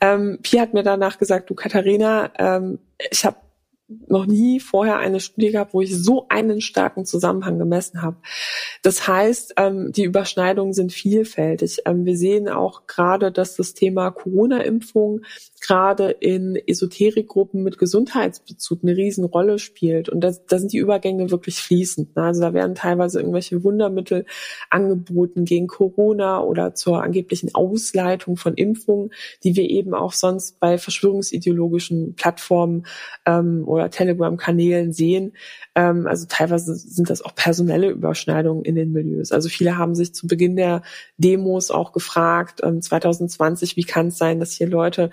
Ähm, 0.00 0.38
Pia 0.42 0.62
hat 0.62 0.74
mir 0.74 0.82
danach 0.82 1.18
gesagt, 1.18 1.50
du 1.50 1.54
Katharina, 1.54 2.30
ähm, 2.38 2.78
ich 3.10 3.24
habe 3.24 3.36
noch 4.08 4.26
nie 4.26 4.60
vorher 4.60 4.98
eine 4.98 5.20
Studie 5.20 5.50
gehabt, 5.50 5.74
wo 5.74 5.80
ich 5.80 5.94
so 5.96 6.26
einen 6.28 6.60
starken 6.60 7.04
Zusammenhang 7.04 7.58
gemessen 7.58 8.02
habe. 8.02 8.16
Das 8.82 9.08
heißt, 9.08 9.54
ähm, 9.56 9.92
die 9.92 10.04
Überschneidungen 10.04 10.72
sind 10.72 10.92
vielfältig. 10.92 11.82
Ähm, 11.86 12.04
wir 12.04 12.16
sehen 12.16 12.48
auch 12.48 12.86
gerade, 12.86 13.32
dass 13.32 13.56
das 13.56 13.74
Thema 13.74 14.10
Corona-Impfung 14.10 15.22
gerade 15.60 16.10
in 16.10 16.56
Esoterikgruppen 16.56 17.62
mit 17.62 17.78
Gesundheitsbezug 17.78 18.80
eine 18.82 18.96
Riesenrolle 18.96 19.58
spielt. 19.58 20.08
Und 20.08 20.22
da, 20.22 20.32
da 20.48 20.58
sind 20.58 20.72
die 20.72 20.78
Übergänge 20.78 21.30
wirklich 21.30 21.56
fließend. 21.56 22.16
Ne? 22.16 22.22
Also 22.22 22.40
da 22.40 22.54
werden 22.54 22.74
teilweise 22.74 23.20
irgendwelche 23.20 23.62
Wundermittel 23.62 24.24
angeboten 24.70 25.44
gegen 25.44 25.66
Corona 25.66 26.42
oder 26.42 26.74
zur 26.74 27.02
angeblichen 27.02 27.54
Ausleitung 27.54 28.36
von 28.36 28.54
Impfungen, 28.54 29.10
die 29.44 29.56
wir 29.56 29.68
eben 29.68 29.94
auch 29.94 30.12
sonst 30.12 30.60
bei 30.60 30.78
verschwörungsideologischen 30.78 32.14
Plattformen 32.14 32.86
ähm, 33.26 33.64
oder 33.66 33.79
Telegram-Kanälen 33.88 34.92
sehen. 34.92 35.32
Ähm, 35.74 36.06
also 36.06 36.26
teilweise 36.28 36.74
sind 36.74 37.08
das 37.10 37.22
auch 37.22 37.34
personelle 37.34 37.90
Überschneidungen 37.90 38.64
in 38.64 38.74
den 38.74 38.92
Milieus. 38.92 39.32
Also 39.32 39.48
viele 39.48 39.78
haben 39.78 39.94
sich 39.94 40.14
zu 40.14 40.26
Beginn 40.26 40.56
der 40.56 40.82
Demos 41.16 41.70
auch 41.70 41.92
gefragt, 41.92 42.60
ähm, 42.62 42.82
2020, 42.82 43.76
wie 43.76 43.84
kann 43.84 44.08
es 44.08 44.18
sein, 44.18 44.40
dass 44.40 44.52
hier 44.52 44.68
Leute 44.68 45.10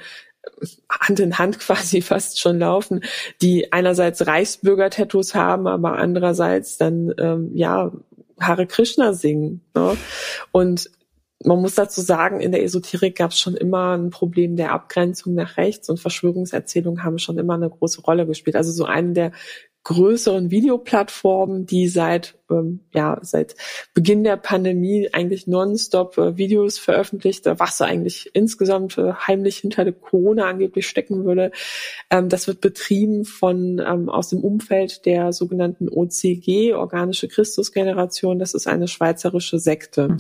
Hand 0.90 1.20
in 1.20 1.38
Hand 1.38 1.60
quasi 1.60 2.02
fast 2.02 2.40
schon 2.40 2.60
laufen, 2.60 3.04
die 3.42 3.72
einerseits 3.72 4.26
Reichsbürger-Tattoos 4.26 5.36
haben, 5.36 5.68
aber 5.68 5.98
andererseits 5.98 6.78
dann 6.78 7.14
ähm, 7.18 7.52
ja 7.54 7.92
Hare 8.40 8.68
Krishna 8.68 9.14
singen. 9.14 9.62
Ne? 9.76 9.98
Und 10.52 10.90
man 11.44 11.62
muss 11.62 11.76
dazu 11.76 12.02
sagen, 12.02 12.40
in 12.40 12.52
der 12.52 12.64
Esoterik 12.64 13.18
gab 13.18 13.32
es 13.32 13.40
schon 13.40 13.56
immer 13.56 13.96
ein 13.96 14.10
Problem 14.10 14.56
der 14.56 14.72
Abgrenzung 14.72 15.36
nach 15.36 15.58
rechts 15.58 15.90
und 15.90 16.00
Verschwörungserzählungen 16.00 17.04
haben 17.04 17.20
schon 17.20 17.38
immer 17.38 17.54
eine 17.54 17.70
große 17.70 18.02
Rolle 18.02 18.26
gespielt. 18.26 18.56
Also 18.56 18.72
so 18.72 18.86
eine 18.86 19.14
der 19.14 19.32
größeren 19.88 20.52
Videoplattformen, 20.52 21.66
die 21.66 21.88
seit 21.88 22.36
ähm, 22.52 22.82
ja 22.94 23.20
seit 23.22 23.56
Beginn 23.94 24.26
der 24.26 24.36
Pandemie 24.36 25.08
eigentlich 25.14 25.48
nonstop 25.48 26.18
äh, 26.18 26.36
Videos 26.36 26.78
veröffentlicht, 26.78 27.46
was 27.46 27.82
eigentlich 27.82 28.30
insgesamt 28.34 28.98
äh, 28.98 29.14
heimlich 29.14 29.60
hinter 29.60 29.86
der 29.86 29.94
Corona 29.94 30.50
angeblich 30.50 30.90
stecken 30.90 31.24
würde. 31.24 31.52
Ähm, 32.10 32.28
das 32.28 32.48
wird 32.48 32.60
betrieben 32.60 33.24
von 33.24 33.80
ähm, 33.80 34.10
aus 34.10 34.28
dem 34.28 34.44
Umfeld 34.44 35.06
der 35.06 35.32
sogenannten 35.32 35.88
OCG, 35.88 36.74
organische 36.74 37.30
Christusgeneration. 37.30 38.40
Das 38.40 38.54
ist 38.54 38.68
eine 38.68 38.90
schweizerische 38.90 39.58
Sekte. 39.58 40.10
Mhm. 40.10 40.18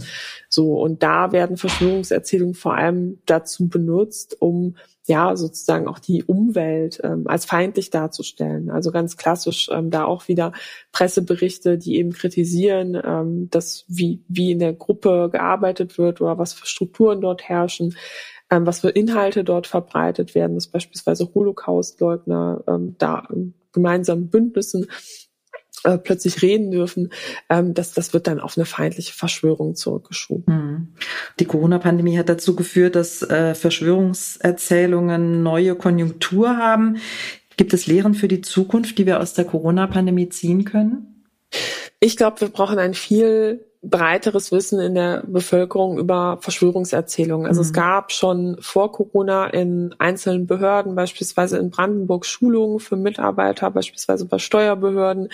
So 0.48 0.80
und 0.80 1.04
da 1.04 1.34
werden 1.34 1.58
Verschwörungserzählungen 1.58 2.56
vor 2.56 2.76
allem 2.76 3.20
dazu 3.26 3.68
benutzt, 3.68 4.38
um 4.40 4.78
ja 5.08 5.36
sozusagen 5.36 5.88
auch 5.88 6.00
die 6.00 6.24
Umwelt 6.24 7.00
ähm, 7.04 7.28
als 7.28 7.46
feindlich 7.46 7.90
darzustellen. 7.90 8.70
Also 8.70 8.92
ganz 8.92 9.18
klassisch 9.18 9.70
ähm, 9.72 9.90
da 9.90 10.06
auch 10.06 10.28
wieder 10.28 10.52
Presseberichte, 10.92 11.78
die 11.78 11.96
eben 11.96 12.12
kritisieren, 12.12 13.02
ähm, 13.04 13.50
dass 13.50 13.86
wie 13.88 14.24
wie 14.28 14.52
in 14.52 14.60
der 14.60 14.74
Gruppe 14.74 15.30
gearbeitet 15.32 15.98
wird 15.98 16.22
oder 16.22 16.38
was 16.38 16.54
für 16.54 16.66
Strukturen 16.66 17.22
dort 17.22 17.44
herrschen, 17.44 17.96
ähm, 18.52 18.66
was 18.66 18.82
für 18.82 18.90
Inhalte 18.90 19.44
dort 19.44 19.68
verbreitet 19.68 20.36
werden, 20.36 20.56
dass 20.56 20.68
beispielsweise 20.68 21.34
Holocaustleugner 21.34 22.64
ähm, 22.68 22.96
da 22.98 23.28
in 23.32 23.54
gemeinsamen 23.72 24.30
Bündnissen 24.30 24.88
äh, 25.84 25.98
plötzlich 25.98 26.42
reden 26.42 26.72
dürfen, 26.72 27.12
ähm, 27.50 27.74
das, 27.74 27.94
das 27.94 28.14
wird 28.14 28.28
dann 28.28 28.40
auf 28.40 28.58
eine 28.58 28.66
feindliche 28.66 29.14
Verschwörung 29.14 29.76
zurückgeschoben. 29.76 30.54
Mhm. 30.54 30.88
Die 31.40 31.46
Corona-Pandemie 31.46 32.18
hat 32.18 32.30
dazu 32.30 32.56
geführt, 32.56 32.96
dass 32.96 33.22
äh, 33.22 33.56
Verschwörungserzählungen 33.56 35.44
neue 35.44 35.76
Konjunktur 35.76 36.58
haben. 36.58 36.98
Gibt 37.58 37.74
es 37.74 37.88
Lehren 37.88 38.14
für 38.14 38.28
die 38.28 38.42
Zukunft, 38.42 38.98
die 38.98 39.06
wir 39.06 39.20
aus 39.20 39.34
der 39.34 39.46
Corona-Pandemie 39.46 40.30
ziehen 40.30 40.64
können? 40.64 41.26
Ich 42.00 42.18
glaube, 42.18 42.42
wir 42.42 42.50
brauchen 42.50 42.78
ein 42.78 42.94
viel 42.94 43.67
breiteres 43.90 44.52
Wissen 44.52 44.80
in 44.80 44.96
der 44.96 45.24
Bevölkerung 45.26 45.98
über 45.98 46.38
Verschwörungserzählungen. 46.42 47.48
Also 47.48 47.62
mhm. 47.62 47.68
es 47.68 47.74
gab 47.74 48.12
schon 48.12 48.58
vor 48.60 48.92
Corona 48.92 49.48
in 49.48 49.96
einzelnen 49.98 50.48
Behörden, 50.48 50.96
beispielsweise 50.96 51.58
in 51.58 51.70
Brandenburg, 51.70 52.26
Schulungen 52.26 52.80
für 52.80 52.96
Mitarbeiter, 52.96 53.72
beispielsweise 53.72 54.26
bei 54.26 54.40
Steuerbehörden, 54.40 55.30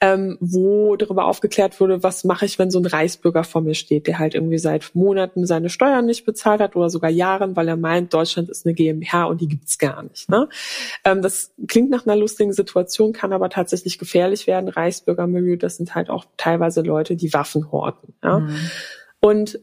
ähm, 0.00 0.38
wo 0.40 0.96
darüber 0.96 1.26
aufgeklärt 1.26 1.80
wurde, 1.80 2.02
was 2.02 2.24
mache 2.24 2.46
ich, 2.46 2.58
wenn 2.58 2.70
so 2.70 2.78
ein 2.78 2.86
Reichsbürger 2.86 3.44
vor 3.44 3.60
mir 3.60 3.74
steht, 3.74 4.06
der 4.06 4.18
halt 4.18 4.34
irgendwie 4.34 4.58
seit 4.58 4.90
Monaten 4.94 5.46
seine 5.46 5.68
Steuern 5.68 6.06
nicht 6.06 6.24
bezahlt 6.24 6.60
hat 6.60 6.76
oder 6.76 6.90
sogar 6.90 7.10
Jahren, 7.10 7.56
weil 7.56 7.68
er 7.68 7.76
meint, 7.76 8.14
Deutschland 8.14 8.48
ist 8.48 8.66
eine 8.66 8.74
GmbH 8.74 9.24
und 9.24 9.40
die 9.40 9.48
gibt's 9.48 9.78
gar 9.78 10.02
nicht. 10.02 10.28
Ne? 10.28 10.48
Ähm, 11.04 11.22
das 11.22 11.52
klingt 11.68 11.90
nach 11.90 12.06
einer 12.06 12.16
lustigen 12.16 12.52
Situation, 12.52 13.12
kann 13.12 13.32
aber 13.32 13.50
tatsächlich 13.50 13.98
gefährlich 13.98 14.46
werden. 14.46 14.68
Reichsbürgermilieu, 14.68 15.56
das 15.56 15.76
sind 15.76 15.94
halt 15.94 16.08
auch 16.08 16.24
teilweise 16.36 16.82
Leute, 16.82 17.16
die 17.16 17.32
Waffen 17.32 17.70
horten. 17.70 17.89
Ja? 18.22 18.40
Mhm. 18.40 18.70
Und 19.20 19.58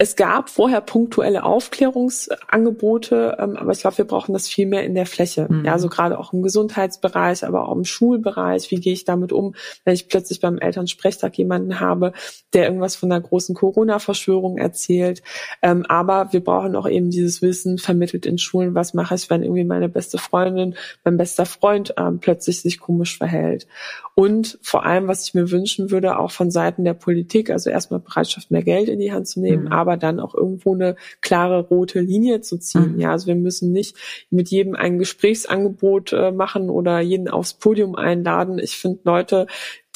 es 0.00 0.14
gab 0.14 0.48
vorher 0.48 0.80
punktuelle 0.80 1.42
Aufklärungsangebote, 1.42 3.36
ähm, 3.40 3.56
aber 3.56 3.72
ich 3.72 3.80
glaube, 3.80 3.98
wir 3.98 4.04
brauchen 4.04 4.32
das 4.32 4.46
viel 4.46 4.66
mehr 4.66 4.84
in 4.84 4.94
der 4.94 5.06
Fläche. 5.06 5.48
Mhm. 5.50 5.64
Ja, 5.64 5.72
also 5.72 5.88
gerade 5.88 6.20
auch 6.20 6.32
im 6.32 6.42
Gesundheitsbereich, 6.42 7.44
aber 7.44 7.66
auch 7.66 7.74
im 7.74 7.84
Schulbereich. 7.84 8.70
Wie 8.70 8.78
gehe 8.78 8.92
ich 8.92 9.04
damit 9.04 9.32
um, 9.32 9.56
wenn 9.84 9.94
ich 9.94 10.08
plötzlich 10.08 10.38
beim 10.38 10.58
Elternsprechtag 10.58 11.36
jemanden 11.36 11.80
habe, 11.80 12.12
der 12.52 12.66
irgendwas 12.66 12.94
von 12.94 13.10
einer 13.10 13.20
großen 13.20 13.56
Corona-Verschwörung 13.56 14.56
erzählt. 14.56 15.20
Ähm, 15.62 15.84
aber 15.88 16.32
wir 16.32 16.44
brauchen 16.44 16.76
auch 16.76 16.88
eben 16.88 17.10
dieses 17.10 17.42
Wissen 17.42 17.78
vermittelt 17.78 18.24
in 18.24 18.38
Schulen. 18.38 18.76
Was 18.76 18.94
mache 18.94 19.16
ich, 19.16 19.28
wenn 19.30 19.42
irgendwie 19.42 19.64
meine 19.64 19.88
beste 19.88 20.18
Freundin, 20.18 20.76
mein 21.02 21.16
bester 21.16 21.44
Freund 21.44 21.94
ähm, 21.98 22.20
plötzlich 22.20 22.62
sich 22.62 22.78
komisch 22.78 23.18
verhält? 23.18 23.66
Und 24.14 24.60
vor 24.62 24.84
allem, 24.84 25.08
was 25.08 25.26
ich 25.26 25.34
mir 25.34 25.50
wünschen 25.50 25.90
würde, 25.90 26.18
auch 26.20 26.30
von 26.30 26.52
Seiten 26.52 26.84
der 26.84 26.94
Politik, 26.94 27.50
also 27.50 27.68
erstmal 27.68 28.00
Bereitschaft, 28.00 28.52
mehr 28.52 28.62
Geld 28.62 28.88
in 28.88 29.00
die 29.00 29.12
Hand 29.12 29.26
zu 29.26 29.40
nehmen, 29.40 29.64
mhm 29.64 29.87
aber 29.88 29.96
dann 29.96 30.20
auch 30.20 30.34
irgendwo 30.34 30.74
eine 30.74 30.96
klare 31.22 31.60
rote 31.60 32.00
Linie 32.00 32.42
zu 32.42 32.58
ziehen. 32.58 32.94
Mhm. 32.94 33.00
Ja, 33.00 33.12
also 33.12 33.26
wir 33.26 33.34
müssen 33.34 33.72
nicht 33.72 33.96
mit 34.28 34.50
jedem 34.50 34.74
ein 34.74 34.98
Gesprächsangebot 34.98 36.12
äh, 36.12 36.30
machen 36.30 36.68
oder 36.68 37.00
jeden 37.00 37.28
aufs 37.28 37.54
Podium 37.54 37.94
einladen. 37.94 38.58
Ich 38.58 38.76
finde 38.76 39.00
Leute, 39.04 39.46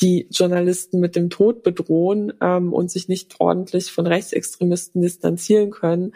die 0.01 0.27
Journalisten 0.31 0.99
mit 0.99 1.15
dem 1.15 1.29
Tod 1.29 1.63
bedrohen 1.63 2.33
ähm, 2.41 2.73
und 2.73 2.91
sich 2.91 3.09
nicht 3.09 3.39
ordentlich 3.39 3.93
von 3.93 4.07
Rechtsextremisten 4.07 5.03
distanzieren 5.03 5.71
können, 5.71 6.15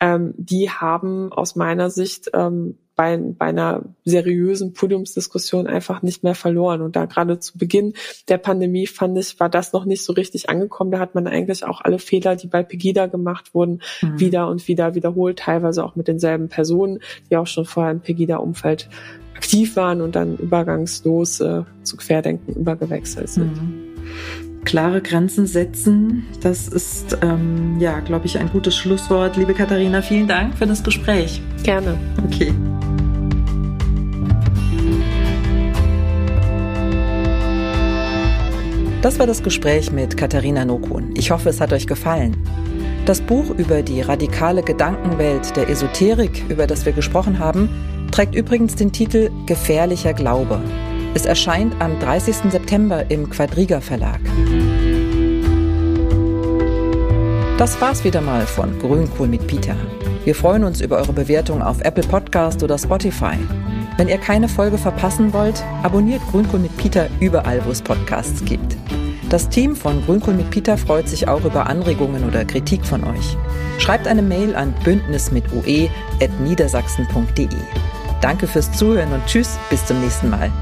ähm, 0.00 0.32
die 0.36 0.70
haben 0.70 1.32
aus 1.32 1.56
meiner 1.56 1.90
Sicht 1.90 2.30
ähm, 2.32 2.78
bei, 2.96 3.16
bei 3.18 3.46
einer 3.46 3.82
seriösen 4.04 4.72
Podiumsdiskussion 4.72 5.66
einfach 5.66 6.02
nicht 6.02 6.24
mehr 6.24 6.34
verloren. 6.34 6.80
Und 6.80 6.96
da 6.96 7.04
gerade 7.04 7.38
zu 7.38 7.58
Beginn 7.58 7.92
der 8.28 8.38
Pandemie 8.38 8.86
fand 8.86 9.18
ich, 9.18 9.38
war 9.38 9.50
das 9.50 9.72
noch 9.72 9.84
nicht 9.84 10.02
so 10.02 10.14
richtig 10.14 10.48
angekommen. 10.48 10.90
Da 10.90 10.98
hat 10.98 11.14
man 11.14 11.26
eigentlich 11.26 11.64
auch 11.64 11.82
alle 11.82 11.98
Fehler, 11.98 12.36
die 12.36 12.46
bei 12.46 12.62
Pegida 12.62 13.06
gemacht 13.06 13.54
wurden, 13.54 13.82
mhm. 14.00 14.18
wieder 14.18 14.48
und 14.48 14.66
wieder 14.66 14.94
wiederholt, 14.94 15.38
teilweise 15.38 15.84
auch 15.84 15.94
mit 15.94 16.08
denselben 16.08 16.48
Personen, 16.48 17.00
die 17.30 17.36
auch 17.36 17.46
schon 17.46 17.66
vorher 17.66 17.92
im 17.92 18.00
Pegida-Umfeld 18.00 18.88
aktiv 19.36 19.76
waren 19.76 20.00
und 20.00 20.16
dann 20.16 20.38
übergangslos 20.38 21.40
äh, 21.40 21.62
zu 21.82 21.96
Querdenken 21.98 22.54
übergewechselt 22.54 23.28
sind. 23.28 23.52
Mhm 23.52 23.86
klare 24.64 25.00
Grenzen 25.00 25.46
setzen. 25.46 26.26
Das 26.42 26.68
ist, 26.68 27.16
ähm, 27.22 27.78
ja, 27.78 28.00
glaube 28.00 28.26
ich, 28.26 28.38
ein 28.38 28.50
gutes 28.50 28.76
Schlusswort. 28.76 29.36
Liebe 29.36 29.54
Katharina, 29.54 30.02
vielen 30.02 30.26
Dank 30.26 30.58
für 30.58 30.66
das 30.66 30.82
Gespräch. 30.82 31.40
Gerne. 31.62 31.96
Okay. 32.26 32.52
Das 39.06 39.20
war 39.20 39.26
das 39.28 39.44
Gespräch 39.44 39.92
mit 39.92 40.16
Katharina 40.16 40.64
Nokun. 40.64 41.14
Ich 41.16 41.30
hoffe, 41.30 41.48
es 41.48 41.60
hat 41.60 41.72
euch 41.72 41.86
gefallen. 41.86 42.36
Das 43.04 43.20
Buch 43.20 43.50
über 43.50 43.82
die 43.82 44.00
radikale 44.00 44.64
Gedankenwelt 44.64 45.56
der 45.56 45.68
Esoterik, 45.68 46.42
über 46.48 46.66
das 46.66 46.84
wir 46.84 46.92
gesprochen 46.92 47.38
haben, 47.38 47.68
trägt 48.10 48.34
übrigens 48.34 48.74
den 48.74 48.90
Titel 48.90 49.30
Gefährlicher 49.46 50.12
Glaube. 50.12 50.60
Es 51.14 51.24
erscheint 51.24 51.80
am 51.80 52.00
30. 52.00 52.50
September 52.50 53.08
im 53.08 53.30
Quadriga 53.30 53.80
Verlag. 53.80 54.18
Das 57.58 57.80
war's 57.80 58.02
wieder 58.02 58.20
mal 58.20 58.44
von 58.44 58.76
Grünkohl 58.80 59.28
mit 59.28 59.46
Peter. 59.46 59.76
Wir 60.24 60.34
freuen 60.34 60.64
uns 60.64 60.80
über 60.80 60.96
eure 60.96 61.12
Bewertung 61.12 61.62
auf 61.62 61.80
Apple 61.82 62.08
Podcast 62.08 62.64
oder 62.64 62.76
Spotify. 62.76 63.36
Wenn 63.96 64.08
ihr 64.08 64.18
keine 64.18 64.48
Folge 64.48 64.78
verpassen 64.78 65.32
wollt, 65.32 65.62
abonniert 65.82 66.20
Grünkohl 66.30 66.60
mit 66.60 66.76
Peter 66.76 67.08
überall, 67.20 67.64
wo 67.64 67.70
es 67.70 67.80
Podcasts 67.80 68.44
gibt. 68.44 68.76
Das 69.30 69.48
Team 69.48 69.74
von 69.74 70.04
Grünkohl 70.04 70.34
mit 70.34 70.50
Peter 70.50 70.76
freut 70.78 71.08
sich 71.08 71.26
auch 71.28 71.44
über 71.44 71.66
Anregungen 71.66 72.24
oder 72.24 72.44
Kritik 72.44 72.84
von 72.84 73.02
euch. 73.04 73.36
Schreibt 73.78 74.06
eine 74.06 74.22
Mail 74.22 74.54
an 74.54 74.72
bündnismitue.niedersachsen.de. 74.84 77.48
Danke 78.20 78.46
fürs 78.46 78.70
Zuhören 78.72 79.12
und 79.12 79.26
tschüss, 79.26 79.58
bis 79.68 79.84
zum 79.84 80.00
nächsten 80.00 80.30
Mal. 80.30 80.52